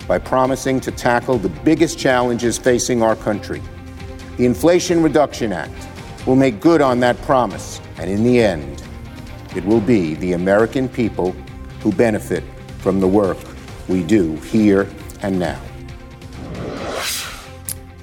by 0.06 0.20
promising 0.20 0.82
to 0.82 0.92
tackle 0.92 1.38
the 1.38 1.48
biggest 1.64 1.98
challenges 1.98 2.58
facing 2.58 3.02
our 3.02 3.16
country. 3.16 3.62
The 4.36 4.46
Inflation 4.46 5.02
Reduction 5.02 5.54
Act 5.54 5.72
will 6.28 6.36
make 6.36 6.60
good 6.60 6.82
on 6.82 7.00
that 7.00 7.20
promise, 7.22 7.80
and 7.98 8.10
in 8.10 8.26
the 8.26 8.42
end, 8.42 8.83
it 9.56 9.66
will 9.66 9.82
be 9.82 10.16
the 10.16 10.34
American 10.34 10.88
people 10.90 11.32
who 11.82 11.92
benefit 11.92 12.44
from 12.80 13.00
the 13.00 13.08
work 13.08 13.38
we 13.88 14.04
do 14.04 14.36
here 14.38 14.88
and 15.22 15.40
now. 15.40 15.60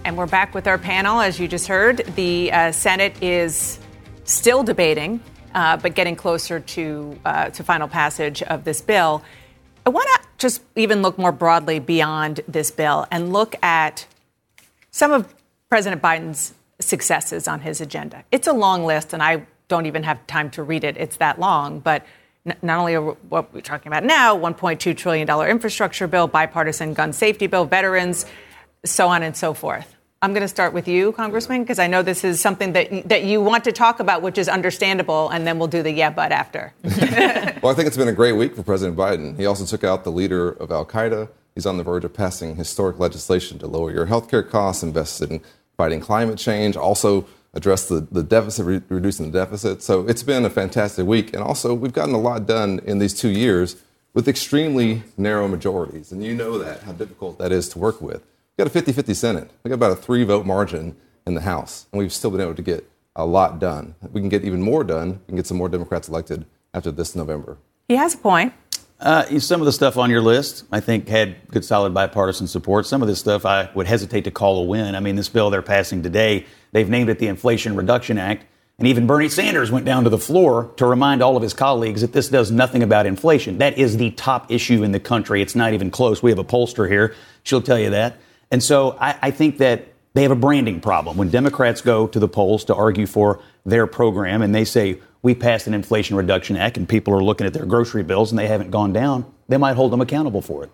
And 0.04 0.16
we're 0.16 0.26
back 0.26 0.54
with 0.54 0.66
our 0.66 0.78
panel. 0.78 1.20
As 1.20 1.38
you 1.38 1.48
just 1.48 1.66
heard, 1.66 1.98
the 2.16 2.52
uh, 2.52 2.72
Senate 2.72 3.22
is 3.22 3.78
still 4.24 4.62
debating 4.62 5.20
uh, 5.54 5.76
but 5.76 5.94
getting 5.94 6.16
closer 6.16 6.60
to 6.60 7.18
uh, 7.24 7.50
to 7.50 7.64
final 7.64 7.88
passage 7.88 8.42
of 8.42 8.64
this 8.64 8.80
bill. 8.80 9.22
I 9.84 9.90
want 9.90 10.08
to 10.14 10.28
just 10.38 10.62
even 10.76 11.02
look 11.02 11.18
more 11.18 11.32
broadly 11.32 11.78
beyond 11.78 12.40
this 12.46 12.70
bill 12.70 13.06
and 13.10 13.32
look 13.32 13.56
at 13.62 14.06
some 14.90 15.12
of 15.12 15.34
President 15.68 16.02
Biden's 16.02 16.54
successes 16.80 17.48
on 17.48 17.60
his 17.60 17.80
agenda. 17.80 18.24
It's 18.30 18.46
a 18.46 18.52
long 18.52 18.84
list, 18.84 19.12
and 19.12 19.22
I 19.22 19.46
don't 19.70 19.86
even 19.86 20.02
have 20.02 20.26
time 20.26 20.50
to 20.50 20.62
read 20.62 20.84
it. 20.84 20.98
It's 20.98 21.16
that 21.16 21.40
long, 21.40 21.80
but 21.80 22.04
not 22.44 22.78
only 22.78 22.96
what 22.96 23.54
we're 23.54 23.60
talking 23.62 23.90
about 23.90 24.04
now, 24.04 24.36
$1.2 24.36 24.96
trillion 24.96 25.28
infrastructure 25.48 26.06
bill, 26.06 26.26
bipartisan 26.26 26.92
gun 26.92 27.14
safety 27.14 27.46
bill, 27.46 27.64
veterans, 27.64 28.26
so 28.84 29.08
on 29.08 29.22
and 29.22 29.34
so 29.34 29.54
forth. 29.54 29.96
I'm 30.22 30.32
going 30.32 30.42
to 30.42 30.48
start 30.48 30.74
with 30.74 30.86
you, 30.86 31.12
Congressman, 31.12 31.62
because 31.62 31.78
I 31.78 31.86
know 31.86 32.02
this 32.02 32.24
is 32.24 32.42
something 32.42 32.74
that 32.74 33.08
that 33.08 33.24
you 33.24 33.40
want 33.40 33.64
to 33.64 33.72
talk 33.72 34.00
about, 34.00 34.20
which 34.20 34.36
is 34.36 34.50
understandable, 34.50 35.30
and 35.30 35.46
then 35.46 35.58
we'll 35.58 35.68
do 35.68 35.82
the 35.82 35.90
yeah, 35.90 36.10
but 36.10 36.30
after. 36.30 36.74
well, 36.82 37.72
I 37.72 37.74
think 37.74 37.86
it's 37.86 37.96
been 37.96 38.08
a 38.08 38.12
great 38.12 38.32
week 38.32 38.54
for 38.54 38.62
President 38.62 38.98
Biden. 38.98 39.38
He 39.38 39.46
also 39.46 39.64
took 39.64 39.82
out 39.82 40.04
the 40.04 40.12
leader 40.12 40.50
of 40.50 40.70
Al 40.70 40.84
Qaeda. 40.84 41.30
He's 41.54 41.64
on 41.64 41.78
the 41.78 41.84
verge 41.84 42.04
of 42.04 42.12
passing 42.12 42.56
historic 42.56 42.98
legislation 42.98 43.58
to 43.60 43.66
lower 43.66 43.90
your 43.90 44.04
health 44.06 44.28
care 44.28 44.42
costs, 44.42 44.82
invest 44.82 45.22
in 45.22 45.40
fighting 45.78 46.00
climate 46.00 46.36
change, 46.36 46.76
also 46.76 47.26
address 47.54 47.88
the, 47.88 48.00
the 48.10 48.22
deficit, 48.22 48.66
re- 48.66 48.82
reducing 48.88 49.30
the 49.30 49.38
deficit. 49.38 49.82
So 49.82 50.06
it's 50.06 50.22
been 50.22 50.44
a 50.44 50.50
fantastic 50.50 51.06
week. 51.06 51.34
And 51.34 51.42
also, 51.42 51.74
we've 51.74 51.92
gotten 51.92 52.14
a 52.14 52.20
lot 52.20 52.46
done 52.46 52.80
in 52.84 52.98
these 52.98 53.14
two 53.14 53.30
years 53.30 53.76
with 54.14 54.28
extremely 54.28 55.02
narrow 55.16 55.48
majorities. 55.48 56.12
And 56.12 56.22
you 56.22 56.34
know 56.34 56.58
that, 56.58 56.82
how 56.82 56.92
difficult 56.92 57.38
that 57.38 57.52
is 57.52 57.68
to 57.70 57.78
work 57.78 58.00
with 58.00 58.22
We've 58.60 58.66
got 58.66 58.76
a 58.76 58.78
50 58.78 58.92
50 58.92 59.14
Senate. 59.14 59.50
we've 59.62 59.70
got 59.70 59.76
about 59.76 59.92
a 59.92 59.96
three 59.96 60.22
vote 60.22 60.44
margin 60.44 60.94
in 61.26 61.32
the 61.34 61.40
House, 61.40 61.86
and 61.92 61.98
we've 61.98 62.12
still 62.12 62.30
been 62.30 62.42
able 62.42 62.54
to 62.54 62.62
get 62.62 62.86
a 63.16 63.24
lot 63.24 63.58
done. 63.58 63.94
We 64.12 64.20
can 64.20 64.28
get 64.28 64.44
even 64.44 64.60
more 64.60 64.84
done. 64.84 65.12
We 65.12 65.26
can 65.28 65.36
get 65.36 65.46
some 65.46 65.56
more 65.56 65.70
Democrats 65.70 66.08
elected 66.10 66.44
after 66.74 66.90
this 66.90 67.16
November. 67.16 67.56
He 67.88 67.96
has 67.96 68.14
a 68.14 68.18
point. 68.18 68.52
Uh, 69.00 69.38
some 69.40 69.62
of 69.62 69.64
the 69.64 69.72
stuff 69.72 69.96
on 69.96 70.10
your 70.10 70.20
list, 70.20 70.64
I 70.70 70.80
think, 70.80 71.08
had 71.08 71.48
good, 71.48 71.64
solid 71.64 71.94
bipartisan 71.94 72.46
support. 72.46 72.84
Some 72.86 73.00
of 73.00 73.08
this 73.08 73.18
stuff 73.18 73.46
I 73.46 73.70
would 73.74 73.86
hesitate 73.86 74.24
to 74.24 74.30
call 74.30 74.58
a 74.58 74.64
win. 74.64 74.94
I 74.94 75.00
mean, 75.00 75.16
this 75.16 75.30
bill 75.30 75.48
they're 75.48 75.62
passing 75.62 76.02
today, 76.02 76.44
they've 76.72 76.88
named 76.88 77.08
it 77.08 77.18
the 77.18 77.28
Inflation 77.28 77.76
Reduction 77.76 78.18
Act. 78.18 78.44
And 78.78 78.88
even 78.88 79.06
Bernie 79.06 79.28
Sanders 79.28 79.70
went 79.70 79.86
down 79.86 80.04
to 80.04 80.10
the 80.10 80.18
floor 80.18 80.72
to 80.76 80.86
remind 80.86 81.22
all 81.22 81.36
of 81.36 81.42
his 81.42 81.54
colleagues 81.54 82.02
that 82.02 82.12
this 82.12 82.28
does 82.28 82.50
nothing 82.50 82.82
about 82.82 83.06
inflation. 83.06 83.58
That 83.58 83.78
is 83.78 83.96
the 83.96 84.10
top 84.10 84.50
issue 84.50 84.82
in 84.82 84.92
the 84.92 85.00
country. 85.00 85.42
It's 85.42 85.54
not 85.54 85.74
even 85.74 85.90
close. 85.90 86.22
We 86.22 86.30
have 86.30 86.38
a 86.38 86.44
pollster 86.44 86.88
here. 86.88 87.14
She'll 87.42 87.60
tell 87.62 87.78
you 87.78 87.90
that. 87.90 88.16
And 88.50 88.62
so 88.62 88.96
I, 88.98 89.18
I 89.22 89.30
think 89.30 89.58
that 89.58 89.88
they 90.14 90.22
have 90.22 90.30
a 90.30 90.36
branding 90.36 90.80
problem. 90.80 91.16
When 91.16 91.30
Democrats 91.30 91.80
go 91.80 92.06
to 92.06 92.18
the 92.18 92.28
polls 92.28 92.64
to 92.64 92.74
argue 92.74 93.06
for 93.06 93.40
their 93.64 93.86
program 93.86 94.42
and 94.42 94.54
they 94.54 94.64
say, 94.64 95.00
we 95.22 95.34
passed 95.34 95.66
an 95.66 95.74
Inflation 95.74 96.16
Reduction 96.16 96.56
Act 96.56 96.76
and 96.76 96.88
people 96.88 97.14
are 97.14 97.22
looking 97.22 97.46
at 97.46 97.52
their 97.52 97.66
grocery 97.66 98.02
bills 98.02 98.32
and 98.32 98.38
they 98.38 98.46
haven't 98.46 98.70
gone 98.70 98.92
down, 98.92 99.30
they 99.48 99.56
might 99.56 99.74
hold 99.74 99.92
them 99.92 100.00
accountable 100.00 100.42
for 100.42 100.64
it. 100.64 100.70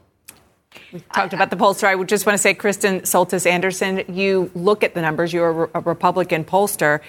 We 0.92 1.00
talked 1.14 1.32
about 1.32 1.50
the 1.50 1.56
pollster. 1.56 1.84
I 1.84 1.94
would 1.94 2.08
just 2.08 2.26
want 2.26 2.34
to 2.34 2.38
say, 2.38 2.54
Kristen 2.54 3.00
Soltis 3.00 3.46
Anderson, 3.46 4.04
you 4.08 4.50
look 4.54 4.84
at 4.84 4.94
the 4.94 5.00
numbers, 5.00 5.32
you're 5.32 5.70
a 5.74 5.80
Republican 5.80 6.44
pollster. 6.44 7.00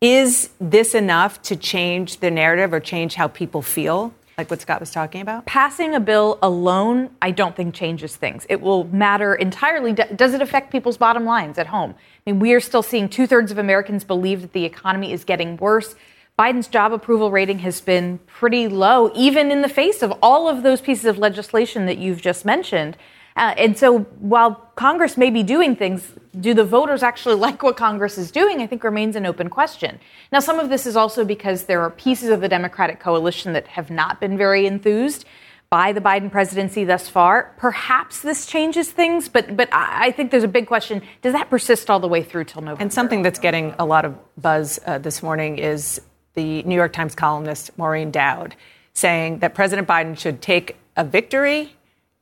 Is 0.00 0.50
this 0.60 0.94
enough 0.94 1.40
to 1.42 1.56
change 1.56 2.18
the 2.18 2.30
narrative 2.30 2.72
or 2.72 2.80
change 2.80 3.14
how 3.14 3.28
people 3.28 3.62
feel 3.62 4.12
like 4.38 4.50
what 4.50 4.60
Scott 4.60 4.80
was 4.80 4.90
talking 4.90 5.22
about? 5.22 5.46
Passing 5.46 5.94
a 5.94 6.00
bill 6.00 6.38
alone, 6.42 7.10
I 7.22 7.30
don't 7.30 7.56
think 7.56 7.74
changes 7.74 8.16
things. 8.16 8.44
It 8.50 8.60
will 8.60 8.84
matter 8.84 9.34
entirely. 9.34 9.94
Does 9.94 10.34
it 10.34 10.42
affect 10.42 10.70
people's 10.70 10.98
bottom 10.98 11.24
lines 11.24 11.58
at 11.58 11.68
home? 11.68 11.94
I 12.26 12.30
mean, 12.30 12.40
we 12.40 12.52
are 12.52 12.60
still 12.60 12.82
seeing 12.82 13.08
two 13.08 13.26
thirds 13.26 13.50
of 13.50 13.56
Americans 13.56 14.04
believe 14.04 14.42
that 14.42 14.52
the 14.52 14.64
economy 14.64 15.12
is 15.12 15.24
getting 15.24 15.56
worse. 15.56 15.94
Biden's 16.38 16.68
job 16.68 16.92
approval 16.92 17.30
rating 17.30 17.60
has 17.60 17.80
been 17.80 18.18
pretty 18.26 18.68
low, 18.68 19.10
even 19.14 19.50
in 19.50 19.62
the 19.62 19.70
face 19.70 20.02
of 20.02 20.12
all 20.20 20.50
of 20.50 20.62
those 20.62 20.82
pieces 20.82 21.06
of 21.06 21.16
legislation 21.16 21.86
that 21.86 21.96
you've 21.96 22.20
just 22.20 22.44
mentioned. 22.44 22.98
Uh, 23.36 23.54
and 23.58 23.76
so 23.76 24.00
while 24.00 24.54
Congress 24.76 25.16
may 25.16 25.30
be 25.30 25.42
doing 25.42 25.76
things, 25.76 26.10
do 26.40 26.54
the 26.54 26.64
voters 26.64 27.02
actually 27.02 27.34
like 27.46 27.62
what 27.62 27.76
Congress 27.76 28.18
is 28.18 28.30
doing? 28.30 28.60
I 28.60 28.66
think 28.66 28.82
remains 28.82 29.16
an 29.16 29.26
open 29.26 29.50
question. 29.50 30.00
Now, 30.32 30.40
some 30.40 30.58
of 30.58 30.68
this 30.68 30.86
is 30.86 30.96
also 30.96 31.24
because 31.24 31.64
there 31.64 31.82
are 31.82 31.90
pieces 31.90 32.30
of 32.30 32.40
the 32.40 32.48
Democratic 32.48 33.00
coalition 33.00 33.52
that 33.52 33.66
have 33.68 33.90
not 33.90 34.20
been 34.20 34.36
very 34.38 34.66
enthused 34.66 35.24
by 35.68 35.92
the 35.92 36.00
Biden 36.00 36.30
presidency 36.30 36.84
thus 36.84 37.08
far. 37.08 37.54
Perhaps 37.58 38.20
this 38.20 38.46
changes 38.46 38.90
things, 38.90 39.28
but 39.28 39.56
but 39.56 39.68
I 39.72 40.12
think 40.12 40.30
there's 40.30 40.44
a 40.44 40.48
big 40.48 40.66
question: 40.66 41.02
Does 41.22 41.32
that 41.32 41.50
persist 41.50 41.90
all 41.90 41.98
the 41.98 42.08
way 42.08 42.22
through 42.22 42.44
till 42.44 42.62
November? 42.62 42.82
And 42.82 42.92
something 42.92 43.22
that's 43.22 43.40
getting 43.40 43.74
a 43.78 43.84
lot 43.84 44.04
of 44.04 44.16
buzz 44.40 44.78
uh, 44.86 44.98
this 44.98 45.24
morning 45.24 45.58
is 45.58 46.00
the 46.34 46.62
New 46.62 46.76
York 46.76 46.92
Times 46.92 47.16
columnist 47.16 47.76
Maureen 47.76 48.12
Dowd 48.12 48.54
saying 48.92 49.40
that 49.40 49.54
President 49.54 49.88
Biden 49.88 50.16
should 50.16 50.40
take 50.40 50.76
a 50.96 51.04
victory 51.04 51.76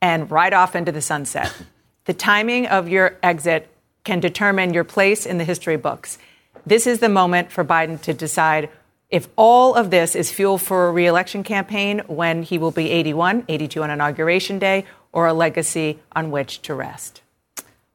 and 0.04 0.30
ride 0.30 0.52
off 0.52 0.76
into 0.76 0.92
the 0.92 1.00
sunset. 1.00 1.50
the 2.04 2.12
timing 2.12 2.66
of 2.66 2.90
your 2.90 3.16
exit 3.22 3.70
can 4.04 4.20
determine 4.20 4.74
your 4.74 4.84
place 4.84 5.24
in 5.24 5.38
the 5.38 5.44
history 5.44 5.78
books. 5.78 6.18
this 6.66 6.86
is 6.86 6.98
the 6.98 7.08
moment 7.08 7.50
for 7.50 7.64
Biden 7.64 7.98
to 8.02 8.12
decide 8.12 8.68
if 9.08 9.28
all 9.36 9.74
of 9.74 9.90
this 9.90 10.14
is 10.14 10.30
fuel 10.30 10.58
for 10.58 10.88
a 10.88 10.92
reelection 10.92 11.42
campaign 11.42 12.02
when 12.06 12.42
he 12.42 12.58
will 12.58 12.70
be 12.70 12.90
81, 12.90 13.44
82 13.48 13.82
on 13.82 13.90
Inauguration 13.90 14.58
Day, 14.58 14.84
or 15.10 15.26
a 15.26 15.32
legacy 15.32 15.98
on 16.12 16.30
which 16.30 16.60
to 16.62 16.74
rest. 16.74 17.22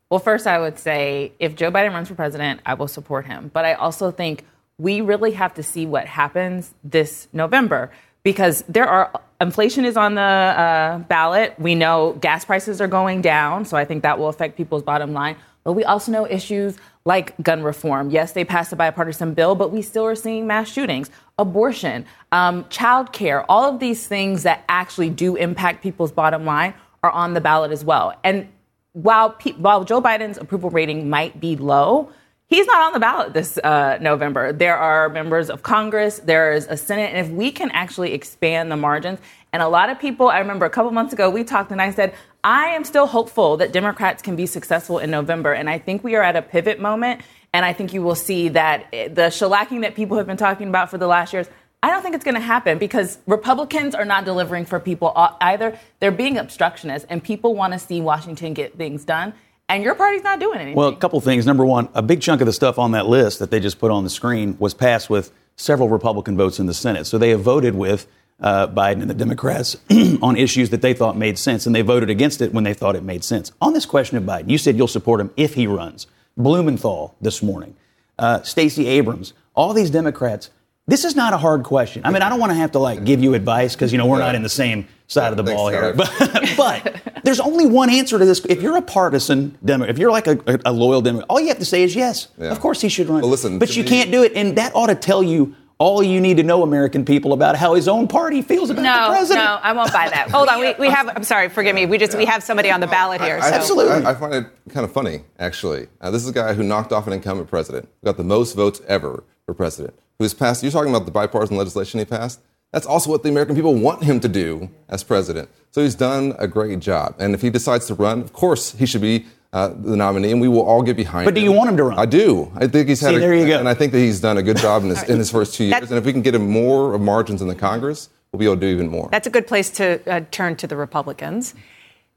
Well, 0.09 0.19
first, 0.19 0.47
I 0.47 0.57
would 0.57 0.79
say 0.79 1.33
if 1.37 1.55
Joe 1.55 1.71
Biden 1.71 1.93
runs 1.93 2.07
for 2.07 2.15
president, 2.15 2.61
I 2.65 2.73
will 2.73 2.87
support 2.87 3.27
him. 3.27 3.51
But 3.53 3.65
I 3.65 3.73
also 3.73 4.09
think 4.09 4.45
we 4.79 5.01
really 5.01 5.33
have 5.33 5.53
to 5.55 5.61
see 5.61 5.85
what 5.85 6.07
happens 6.07 6.73
this 6.83 7.27
November 7.33 7.91
because 8.23 8.63
there 8.67 8.87
are 8.87 9.11
inflation 9.41 9.85
is 9.85 9.97
on 9.97 10.15
the 10.15 10.21
uh, 10.21 10.97
ballot. 10.99 11.55
We 11.57 11.75
know 11.75 12.17
gas 12.19 12.45
prices 12.45 12.81
are 12.81 12.87
going 12.87 13.21
down, 13.21 13.65
so 13.65 13.77
I 13.77 13.85
think 13.85 14.03
that 14.03 14.19
will 14.19 14.27
affect 14.27 14.57
people's 14.57 14.83
bottom 14.83 15.13
line. 15.13 15.37
But 15.63 15.73
we 15.73 15.83
also 15.83 16.11
know 16.11 16.25
issues 16.25 16.77
like 17.05 17.35
gun 17.41 17.63
reform. 17.63 18.09
Yes, 18.09 18.33
they 18.33 18.43
passed 18.45 18.71
a 18.73 18.75
bipartisan 18.75 19.33
bill, 19.33 19.55
but 19.55 19.71
we 19.71 19.81
still 19.81 20.05
are 20.05 20.15
seeing 20.15 20.47
mass 20.47 20.69
shootings, 20.69 21.09
abortion, 21.37 22.05
um, 22.31 22.65
child 22.69 23.13
care. 23.13 23.49
All 23.49 23.63
of 23.63 23.79
these 23.79 24.07
things 24.07 24.43
that 24.43 24.63
actually 24.69 25.09
do 25.09 25.35
impact 25.35 25.81
people's 25.81 26.11
bottom 26.11 26.45
line 26.45 26.73
are 27.03 27.11
on 27.11 27.33
the 27.33 27.41
ballot 27.41 27.71
as 27.71 27.83
well. 27.83 28.13
And 28.23 28.47
while, 28.93 29.31
pe- 29.31 29.53
while 29.53 29.83
Joe 29.83 30.01
Biden's 30.01 30.37
approval 30.37 30.69
rating 30.69 31.09
might 31.09 31.39
be 31.39 31.55
low, 31.55 32.11
he's 32.49 32.67
not 32.67 32.81
on 32.81 32.93
the 32.93 32.99
ballot 32.99 33.33
this 33.33 33.57
uh, 33.59 33.97
November. 34.01 34.51
There 34.51 34.77
are 34.77 35.07
members 35.09 35.49
of 35.49 35.63
Congress, 35.63 36.19
there 36.19 36.51
is 36.51 36.67
a 36.67 36.75
Senate, 36.75 37.13
and 37.13 37.25
if 37.25 37.31
we 37.31 37.51
can 37.51 37.71
actually 37.71 38.13
expand 38.13 38.71
the 38.71 38.77
margins, 38.77 39.19
and 39.51 39.63
a 39.63 39.67
lot 39.67 39.89
of 39.89 39.99
people, 39.99 40.27
I 40.29 40.39
remember 40.39 40.65
a 40.65 40.69
couple 40.69 40.91
months 40.91 41.13
ago, 41.13 41.29
we 41.29 41.43
talked 41.43 41.71
and 41.71 41.81
I 41.81 41.91
said, 41.91 42.13
I 42.43 42.67
am 42.67 42.83
still 42.83 43.07
hopeful 43.07 43.57
that 43.57 43.71
Democrats 43.71 44.21
can 44.21 44.35
be 44.35 44.45
successful 44.45 44.99
in 44.99 45.09
November. 45.09 45.53
And 45.53 45.69
I 45.69 45.79
think 45.79 46.03
we 46.03 46.15
are 46.15 46.21
at 46.21 46.35
a 46.35 46.41
pivot 46.41 46.79
moment. 46.79 47.21
And 47.51 47.65
I 47.65 47.73
think 47.73 47.93
you 47.93 48.03
will 48.03 48.15
see 48.15 48.49
that 48.49 48.91
the 48.91 49.29
shellacking 49.31 49.81
that 49.81 49.95
people 49.95 50.17
have 50.17 50.27
been 50.27 50.37
talking 50.37 50.69
about 50.69 50.91
for 50.91 50.99
the 50.99 51.07
last 51.07 51.33
years, 51.33 51.47
I 51.81 51.89
don't 51.89 52.03
think 52.03 52.13
it's 52.13 52.23
going 52.23 52.35
to 52.35 52.41
happen 52.41 52.77
because 52.77 53.17
Republicans 53.25 53.95
are 53.95 54.05
not 54.05 54.23
delivering 54.23 54.65
for 54.65 54.79
people 54.79 55.13
either. 55.41 55.79
They're 55.99 56.11
being 56.11 56.37
obstructionists, 56.37 57.07
and 57.09 57.23
people 57.23 57.55
want 57.55 57.73
to 57.73 57.79
see 57.79 58.01
Washington 58.01 58.53
get 58.53 58.77
things 58.77 59.03
done. 59.03 59.33
And 59.69 59.83
your 59.83 59.93
party's 59.95 60.23
not 60.23 60.39
doing 60.39 60.57
anything. 60.57 60.75
Well, 60.75 60.89
a 60.89 60.95
couple 60.95 61.21
things. 61.21 61.45
Number 61.45 61.63
one, 61.63 61.89
a 61.93 62.01
big 62.01 62.21
chunk 62.21 62.41
of 62.41 62.47
the 62.47 62.53
stuff 62.53 62.79
on 62.79 62.91
that 62.91 63.05
list 63.05 63.37
that 63.39 63.51
they 63.51 63.59
just 63.59 63.79
put 63.79 63.91
on 63.91 64.03
the 64.03 64.09
screen 64.09 64.57
was 64.59 64.73
passed 64.73 65.09
with 65.09 65.31
several 65.55 65.89
Republican 65.89 66.35
votes 66.35 66.59
in 66.59 66.65
the 66.65 66.73
Senate. 66.73 67.05
So 67.05 67.19
they 67.19 67.29
have 67.29 67.41
voted 67.41 67.75
with 67.75 68.07
uh, 68.41 68.67
Biden 68.67 69.01
and 69.01 69.09
the 69.09 69.13
Democrats 69.13 69.77
on 70.21 70.37
issues 70.37 70.71
that 70.71 70.81
they 70.81 70.93
thought 70.93 71.17
made 71.17 71.37
sense, 71.37 71.65
and 71.65 71.75
they 71.75 71.81
voted 71.81 72.09
against 72.09 72.41
it 72.41 72.53
when 72.53 72.63
they 72.63 72.73
thought 72.73 72.95
it 72.95 73.03
made 73.03 73.23
sense. 73.23 73.51
On 73.61 73.73
this 73.73 73.85
question 73.85 74.17
of 74.17 74.23
Biden, 74.23 74.49
you 74.49 74.57
said 74.57 74.75
you'll 74.75 74.87
support 74.87 75.19
him 75.19 75.31
if 75.37 75.53
he 75.53 75.67
runs. 75.67 76.07
Blumenthal 76.37 77.15
this 77.19 77.43
morning, 77.43 77.75
uh, 78.17 78.41
Stacey 78.43 78.87
Abrams, 78.87 79.33
all 79.55 79.73
these 79.73 79.89
Democrats. 79.89 80.49
This 80.89 81.05
is 81.05 81.15
not 81.15 81.33
a 81.33 81.37
hard 81.37 81.63
question. 81.63 82.01
I 82.03 82.11
mean, 82.11 82.23
I 82.23 82.29
don't 82.29 82.39
want 82.39 82.51
to 82.51 82.57
have 82.57 82.71
to 82.71 82.79
like 82.79 83.03
give 83.03 83.21
you 83.21 83.35
advice 83.35 83.75
because 83.75 83.91
you 83.91 83.99
know 83.99 84.07
we're 84.07 84.19
not 84.19 84.33
in 84.33 84.41
the 84.41 84.49
same 84.49 84.87
side 85.07 85.31
of 85.31 85.37
the 85.37 85.43
ball 85.43 85.69
here. 85.69 85.93
But, 85.93 86.11
but 86.57 87.21
there's 87.23 87.39
only 87.39 87.67
one 87.67 87.91
answer 87.91 88.17
to 88.17 88.25
this. 88.25 88.43
If 88.45 88.61
you're 88.63 88.77
a 88.77 88.81
partisan 88.81 89.57
Democrat, 89.63 89.91
if 89.91 89.99
you're 89.99 90.11
like 90.11 90.25
a, 90.25 90.39
a, 90.47 90.59
a 90.65 90.73
loyal 90.73 91.01
Democrat, 91.01 91.27
all 91.29 91.39
you 91.39 91.49
have 91.49 91.59
to 91.59 91.65
say 91.65 91.83
is 91.83 91.95
yes. 91.95 92.29
Yeah. 92.39 92.47
Of 92.47 92.59
course 92.59 92.81
he 92.81 92.89
should 92.89 93.07
run. 93.07 93.21
Well, 93.21 93.29
listen, 93.29 93.59
but 93.59 93.75
you 93.77 93.83
me, 93.83 93.89
can't 93.89 94.11
do 94.11 94.23
it, 94.23 94.33
and 94.35 94.57
that 94.57 94.75
ought 94.75 94.87
to 94.87 94.95
tell 94.95 95.21
you 95.21 95.55
all 95.79 96.03
you 96.03 96.19
need 96.19 96.37
to 96.37 96.43
know, 96.43 96.61
American 96.61 97.05
people, 97.05 97.31
about 97.31 97.55
how 97.55 97.73
his 97.75 97.87
own 97.87 98.07
party 98.07 98.41
feels 98.41 98.69
about 98.69 98.81
no, 98.81 99.07
the 99.07 99.15
president. 99.15 99.45
No, 99.45 99.59
I 99.61 99.71
won't 99.71 99.93
buy 99.93 100.09
that. 100.09 100.29
Hold 100.29 100.49
on, 100.49 100.59
we, 100.59 100.73
we 100.73 100.89
have. 100.89 101.07
I'm 101.07 101.23
sorry, 101.23 101.49
forgive 101.49 101.73
me. 101.73 101.85
We 101.85 101.97
just 101.97 102.13
yeah. 102.13 102.17
we 102.17 102.25
have 102.25 102.43
somebody 102.43 102.69
on 102.69 102.81
the 102.81 102.87
ballot 102.87 103.21
here. 103.21 103.37
I, 103.41 103.49
so. 103.49 103.55
Absolutely, 103.55 104.05
I, 104.05 104.11
I, 104.11 104.13
find 104.15 104.33
it 104.33 104.45
kind 104.69 104.83
of 104.83 104.91
funny, 104.91 105.21
actually. 105.39 105.87
Uh, 106.01 106.11
this 106.11 106.23
is 106.23 106.29
a 106.29 106.33
guy 106.33 106.53
who 106.53 106.63
knocked 106.63 106.91
off 106.91 107.07
an 107.07 107.13
incumbent 107.13 107.47
president, 107.47 107.87
who 108.01 108.05
got 108.05 108.17
the 108.17 108.23
most 108.23 108.55
votes 108.55 108.81
ever 108.87 109.23
for 109.45 109.53
president, 109.53 109.93
who 110.19 110.25
has 110.25 110.33
passed. 110.33 110.61
You're 110.61 110.71
talking 110.71 110.93
about 110.93 111.05
the 111.05 111.11
bipartisan 111.11 111.57
legislation 111.57 111.99
he 111.99 112.05
passed. 112.05 112.41
That's 112.71 112.85
also 112.85 113.09
what 113.09 113.23
the 113.23 113.29
American 113.29 113.55
people 113.55 113.73
want 113.73 114.03
him 114.03 114.19
to 114.19 114.27
do 114.27 114.69
as 114.89 115.03
president. 115.03 115.49
So 115.71 115.81
he's 115.81 115.95
done 115.95 116.35
a 116.37 116.47
great 116.47 116.79
job. 116.79 117.15
And 117.17 117.33
if 117.33 117.41
he 117.41 117.49
decides 117.49 117.87
to 117.87 117.95
run, 117.95 118.21
of 118.21 118.33
course 118.33 118.73
he 118.73 118.85
should 118.85 119.01
be 119.01 119.25
uh, 119.51 119.69
the 119.69 119.95
nominee, 119.95 120.31
and 120.31 120.39
we 120.39 120.47
will 120.47 120.61
all 120.61 120.83
get 120.83 120.95
behind 120.95 121.25
but 121.25 121.31
him. 121.31 121.35
do 121.35 121.41
you 121.41 121.51
want 121.51 121.71
him 121.71 121.77
to 121.77 121.85
run? 121.85 121.97
I 121.97 122.05
do. 122.05 122.51
I 122.55 122.67
think 122.67 122.87
he's 122.87 122.99
had. 122.99 123.11
See, 123.11 123.15
a, 123.15 123.19
there 123.19 123.33
you 123.33 123.47
go. 123.47 123.57
And 123.57 123.67
I 123.67 123.73
think 123.73 123.93
that 123.93 123.97
he's 123.97 124.19
done 124.19 124.37
a 124.37 124.43
good 124.43 124.57
job 124.57 124.83
in 124.83 124.89
his, 124.89 125.01
in 125.09 125.17
his 125.17 125.31
first 125.31 125.55
two 125.55 125.63
years. 125.63 125.89
and 125.89 125.97
if 125.97 126.05
we 126.05 126.11
can 126.11 126.21
get 126.21 126.35
him 126.35 126.47
more 126.47 126.93
of 126.93 127.01
margins 127.01 127.41
in 127.41 127.47
the 127.47 127.55
Congress, 127.55 128.09
we'll 128.31 128.39
be 128.39 128.45
able 128.45 128.55
to 128.55 128.61
do 128.61 128.67
even 128.67 128.89
more. 128.89 129.09
That's 129.11 129.25
a 129.25 129.31
good 129.31 129.47
place 129.47 129.71
to 129.71 129.99
uh, 130.07 130.21
turn 130.29 130.55
to 130.57 130.67
the 130.67 130.75
Republicans. 130.75 131.55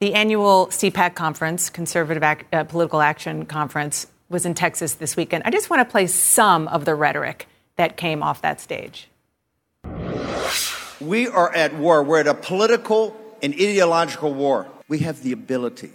The 0.00 0.12
annual 0.12 0.66
CPAC 0.66 1.14
conference, 1.14 1.70
Conservative 1.70 2.22
Ac- 2.22 2.42
uh, 2.52 2.64
Political 2.64 3.00
Action 3.00 3.46
Conference, 3.46 4.08
was 4.28 4.44
in 4.44 4.52
Texas 4.52 4.94
this 4.94 5.16
weekend. 5.16 5.44
I 5.46 5.50
just 5.50 5.70
want 5.70 5.80
to 5.80 5.90
play 5.90 6.08
some 6.08 6.68
of 6.68 6.84
the 6.84 6.94
rhetoric 6.94 7.46
that 7.76 7.96
came 7.96 8.22
off 8.22 8.42
that 8.42 8.60
stage. 8.60 9.08
We 11.00 11.28
are 11.28 11.52
at 11.54 11.74
war. 11.74 12.02
We're 12.02 12.20
at 12.20 12.26
a 12.26 12.34
political 12.34 13.16
and 13.42 13.54
ideological 13.54 14.32
war. 14.32 14.68
We 14.88 15.00
have 15.00 15.22
the 15.22 15.32
ability 15.32 15.90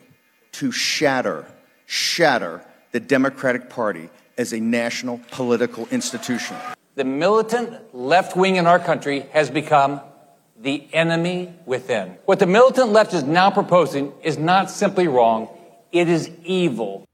to 0.54 0.72
shatter 0.72 1.46
shatter 1.88 2.64
the 2.92 3.00
Democratic 3.00 3.70
Party 3.70 4.10
as 4.38 4.54
a 4.54 4.60
national 4.60 5.20
political 5.32 5.88
institution. 5.88 6.56
The 6.96 7.06
militant 7.06 7.96
left 7.96 8.36
wing 8.36 8.58
in 8.58 8.68
our 8.68 8.78
country 8.78 9.22
has 9.32 9.50
become 9.50 10.02
the 10.60 10.88
enemy 10.94 11.54
within. 11.66 12.18
What 12.26 12.40
the 12.40 12.46
militant 12.46 12.90
left 12.90 13.14
is 13.14 13.24
now 13.24 13.50
proposing 13.50 14.14
is 14.22 14.38
not 14.38 14.70
simply 14.70 15.08
wrong, 15.08 15.50
it 15.92 16.10
is 16.10 16.30
evil. 16.44 17.06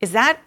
Is 0.00 0.12
that 0.12 0.38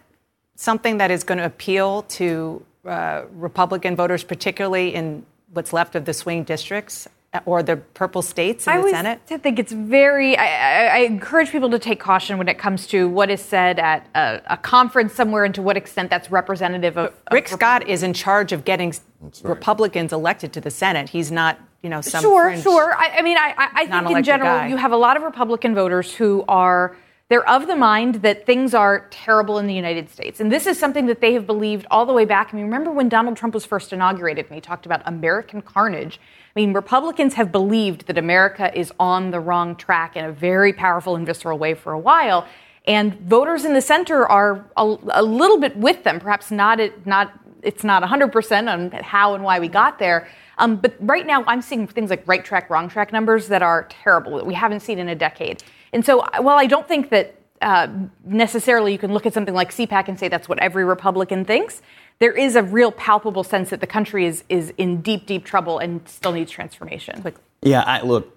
something 0.54 0.98
that 0.98 1.10
is 1.10 1.22
going 1.24 1.38
to 1.38 1.44
appeal 1.44 2.02
to 2.02 2.64
uh, 2.86 3.26
Republican 3.32 3.96
voters, 3.96 4.24
particularly 4.24 4.94
in 4.94 5.24
what's 5.52 5.72
left 5.72 5.94
of 5.94 6.04
the 6.04 6.14
swing 6.14 6.44
districts? 6.44 7.08
or 7.44 7.62
the 7.62 7.76
purple 7.76 8.22
states 8.22 8.66
in 8.66 8.72
I 8.72 8.82
the 8.82 8.90
Senate? 8.90 9.20
I 9.30 9.36
think 9.36 9.58
it's 9.58 9.72
very. 9.72 10.36
I, 10.36 10.46
I, 10.46 10.86
I, 10.86 10.98
encourage 11.00 11.50
people 11.50 11.68
to 11.70 11.78
take 11.78 12.00
caution 12.00 12.38
when 12.38 12.48
it 12.48 12.58
comes 12.58 12.86
to 12.88 13.08
what 13.08 13.30
is 13.30 13.42
said 13.42 13.78
at 13.78 14.06
a, 14.14 14.40
a 14.46 14.56
conference 14.56 15.12
somewhere, 15.12 15.44
and 15.44 15.54
to 15.54 15.62
what 15.62 15.76
extent 15.76 16.08
that's 16.10 16.30
representative 16.30 16.96
of. 16.96 17.12
Rick 17.30 17.48
Scott 17.48 17.86
is 17.86 18.02
in 18.02 18.14
charge 18.14 18.52
of 18.52 18.64
getting 18.64 18.94
right. 19.20 19.40
Republicans 19.42 20.12
elected 20.12 20.52
to 20.54 20.60
the 20.60 20.70
Senate. 20.70 21.10
He's 21.10 21.30
not, 21.30 21.58
you 21.82 21.90
know, 21.90 22.00
some 22.00 22.22
sure, 22.22 22.44
fringe, 22.44 22.62
sure. 22.62 22.94
I, 22.94 23.18
I 23.18 23.22
mean, 23.22 23.36
I, 23.36 23.54
I 23.74 23.86
think 23.86 24.18
in 24.18 24.24
general, 24.24 24.58
guy. 24.58 24.68
you 24.68 24.76
have 24.76 24.92
a 24.92 24.96
lot 24.96 25.16
of 25.16 25.22
Republican 25.22 25.74
voters 25.74 26.14
who 26.14 26.44
are. 26.48 26.96
They're 27.28 27.48
of 27.48 27.66
the 27.66 27.74
mind 27.74 28.16
that 28.16 28.46
things 28.46 28.72
are 28.72 29.08
terrible 29.10 29.58
in 29.58 29.66
the 29.66 29.74
United 29.74 30.08
States. 30.10 30.38
And 30.38 30.52
this 30.52 30.64
is 30.64 30.78
something 30.78 31.06
that 31.06 31.20
they 31.20 31.32
have 31.32 31.44
believed 31.44 31.84
all 31.90 32.06
the 32.06 32.12
way 32.12 32.24
back. 32.24 32.50
I 32.52 32.56
mean, 32.56 32.66
remember 32.66 32.92
when 32.92 33.08
Donald 33.08 33.36
Trump 33.36 33.52
was 33.52 33.64
first 33.64 33.92
inaugurated 33.92 34.46
and 34.46 34.54
he 34.54 34.60
talked 34.60 34.86
about 34.86 35.02
American 35.06 35.60
carnage? 35.60 36.20
I 36.20 36.60
mean, 36.60 36.72
Republicans 36.72 37.34
have 37.34 37.50
believed 37.50 38.06
that 38.06 38.16
America 38.16 38.70
is 38.78 38.92
on 39.00 39.32
the 39.32 39.40
wrong 39.40 39.74
track 39.74 40.14
in 40.14 40.24
a 40.24 40.30
very 40.30 40.72
powerful 40.72 41.16
and 41.16 41.26
visceral 41.26 41.58
way 41.58 41.74
for 41.74 41.92
a 41.92 41.98
while. 41.98 42.46
And 42.86 43.18
voters 43.22 43.64
in 43.64 43.74
the 43.74 43.80
center 43.80 44.24
are 44.28 44.64
a, 44.76 44.96
a 45.10 45.22
little 45.24 45.58
bit 45.58 45.76
with 45.76 46.04
them, 46.04 46.20
perhaps 46.20 46.52
not, 46.52 46.78
not 47.04 47.32
it's 47.62 47.82
not 47.82 48.04
100% 48.04 48.72
on 48.72 48.92
how 49.02 49.34
and 49.34 49.42
why 49.42 49.58
we 49.58 49.66
got 49.66 49.98
there. 49.98 50.28
Um, 50.58 50.76
but 50.76 50.94
right 51.00 51.26
now, 51.26 51.42
I'm 51.48 51.60
seeing 51.60 51.88
things 51.88 52.08
like 52.08 52.22
right 52.28 52.44
track, 52.44 52.70
wrong 52.70 52.88
track 52.88 53.12
numbers 53.12 53.48
that 53.48 53.62
are 53.62 53.88
terrible, 53.90 54.36
that 54.36 54.46
we 54.46 54.54
haven't 54.54 54.80
seen 54.80 55.00
in 55.00 55.08
a 55.08 55.16
decade. 55.16 55.64
And 55.92 56.04
so, 56.04 56.24
while 56.40 56.58
I 56.58 56.66
don't 56.66 56.86
think 56.86 57.10
that 57.10 57.34
uh, 57.62 57.88
necessarily 58.24 58.92
you 58.92 58.98
can 58.98 59.12
look 59.12 59.26
at 59.26 59.32
something 59.32 59.54
like 59.54 59.70
CPAC 59.72 60.08
and 60.08 60.18
say 60.18 60.28
that's 60.28 60.48
what 60.48 60.58
every 60.58 60.84
Republican 60.84 61.44
thinks, 61.44 61.80
there 62.18 62.32
is 62.32 62.56
a 62.56 62.62
real 62.62 62.92
palpable 62.92 63.44
sense 63.44 63.70
that 63.70 63.80
the 63.80 63.86
country 63.86 64.26
is 64.26 64.44
is 64.48 64.72
in 64.78 65.00
deep, 65.00 65.26
deep 65.26 65.44
trouble 65.44 65.78
and 65.78 66.06
still 66.08 66.32
needs 66.32 66.50
transformation. 66.50 67.22
Yeah, 67.62 67.82
I, 67.82 68.02
look, 68.02 68.36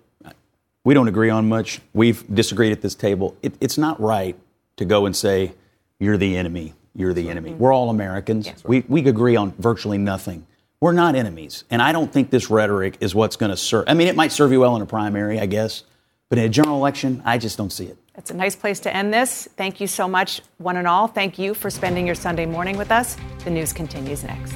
we 0.83 0.93
don't 0.93 1.07
agree 1.07 1.29
on 1.29 1.47
much. 1.47 1.79
We've 1.93 2.23
disagreed 2.33 2.71
at 2.71 2.81
this 2.81 2.95
table. 2.95 3.35
It, 3.41 3.53
it's 3.61 3.77
not 3.77 3.99
right 3.99 4.37
to 4.77 4.85
go 4.85 5.05
and 5.05 5.15
say 5.15 5.53
you're 5.99 6.17
the 6.17 6.35
enemy. 6.37 6.73
You're 6.95 7.13
the 7.13 7.29
enemy. 7.29 7.53
We're 7.53 7.73
all 7.73 7.89
Americans. 7.89 8.47
Yeah. 8.47 8.53
We 8.65 8.83
we 8.87 9.07
agree 9.07 9.35
on 9.35 9.53
virtually 9.59 9.97
nothing. 9.97 10.45
We're 10.81 10.93
not 10.93 11.15
enemies, 11.15 11.65
and 11.69 11.81
I 11.81 11.91
don't 11.91 12.11
think 12.11 12.29
this 12.29 12.49
rhetoric 12.49 12.97
is 13.01 13.13
what's 13.13 13.35
going 13.35 13.51
to 13.51 13.57
serve. 13.57 13.85
I 13.87 13.93
mean, 13.93 14.07
it 14.07 14.15
might 14.15 14.31
serve 14.31 14.51
you 14.51 14.61
well 14.61 14.75
in 14.77 14.81
a 14.81 14.85
primary, 14.85 15.39
I 15.39 15.45
guess, 15.45 15.83
but 16.29 16.37
in 16.37 16.45
a 16.45 16.49
general 16.49 16.77
election, 16.77 17.21
I 17.25 17.37
just 17.37 17.57
don't 17.57 17.71
see 17.71 17.85
it. 17.85 17.97
That's 18.13 18.31
a 18.31 18.35
nice 18.35 18.55
place 18.55 18.79
to 18.81 18.95
end 18.95 19.13
this. 19.13 19.47
Thank 19.55 19.81
you 19.81 19.87
so 19.87 20.07
much, 20.07 20.41
one 20.57 20.77
and 20.77 20.87
all. 20.87 21.07
Thank 21.07 21.39
you 21.39 21.53
for 21.53 21.69
spending 21.69 22.05
your 22.05 22.15
Sunday 22.15 22.45
morning 22.45 22.77
with 22.77 22.91
us. 22.91 23.17
The 23.43 23.49
news 23.49 23.73
continues 23.73 24.23
next. 24.23 24.55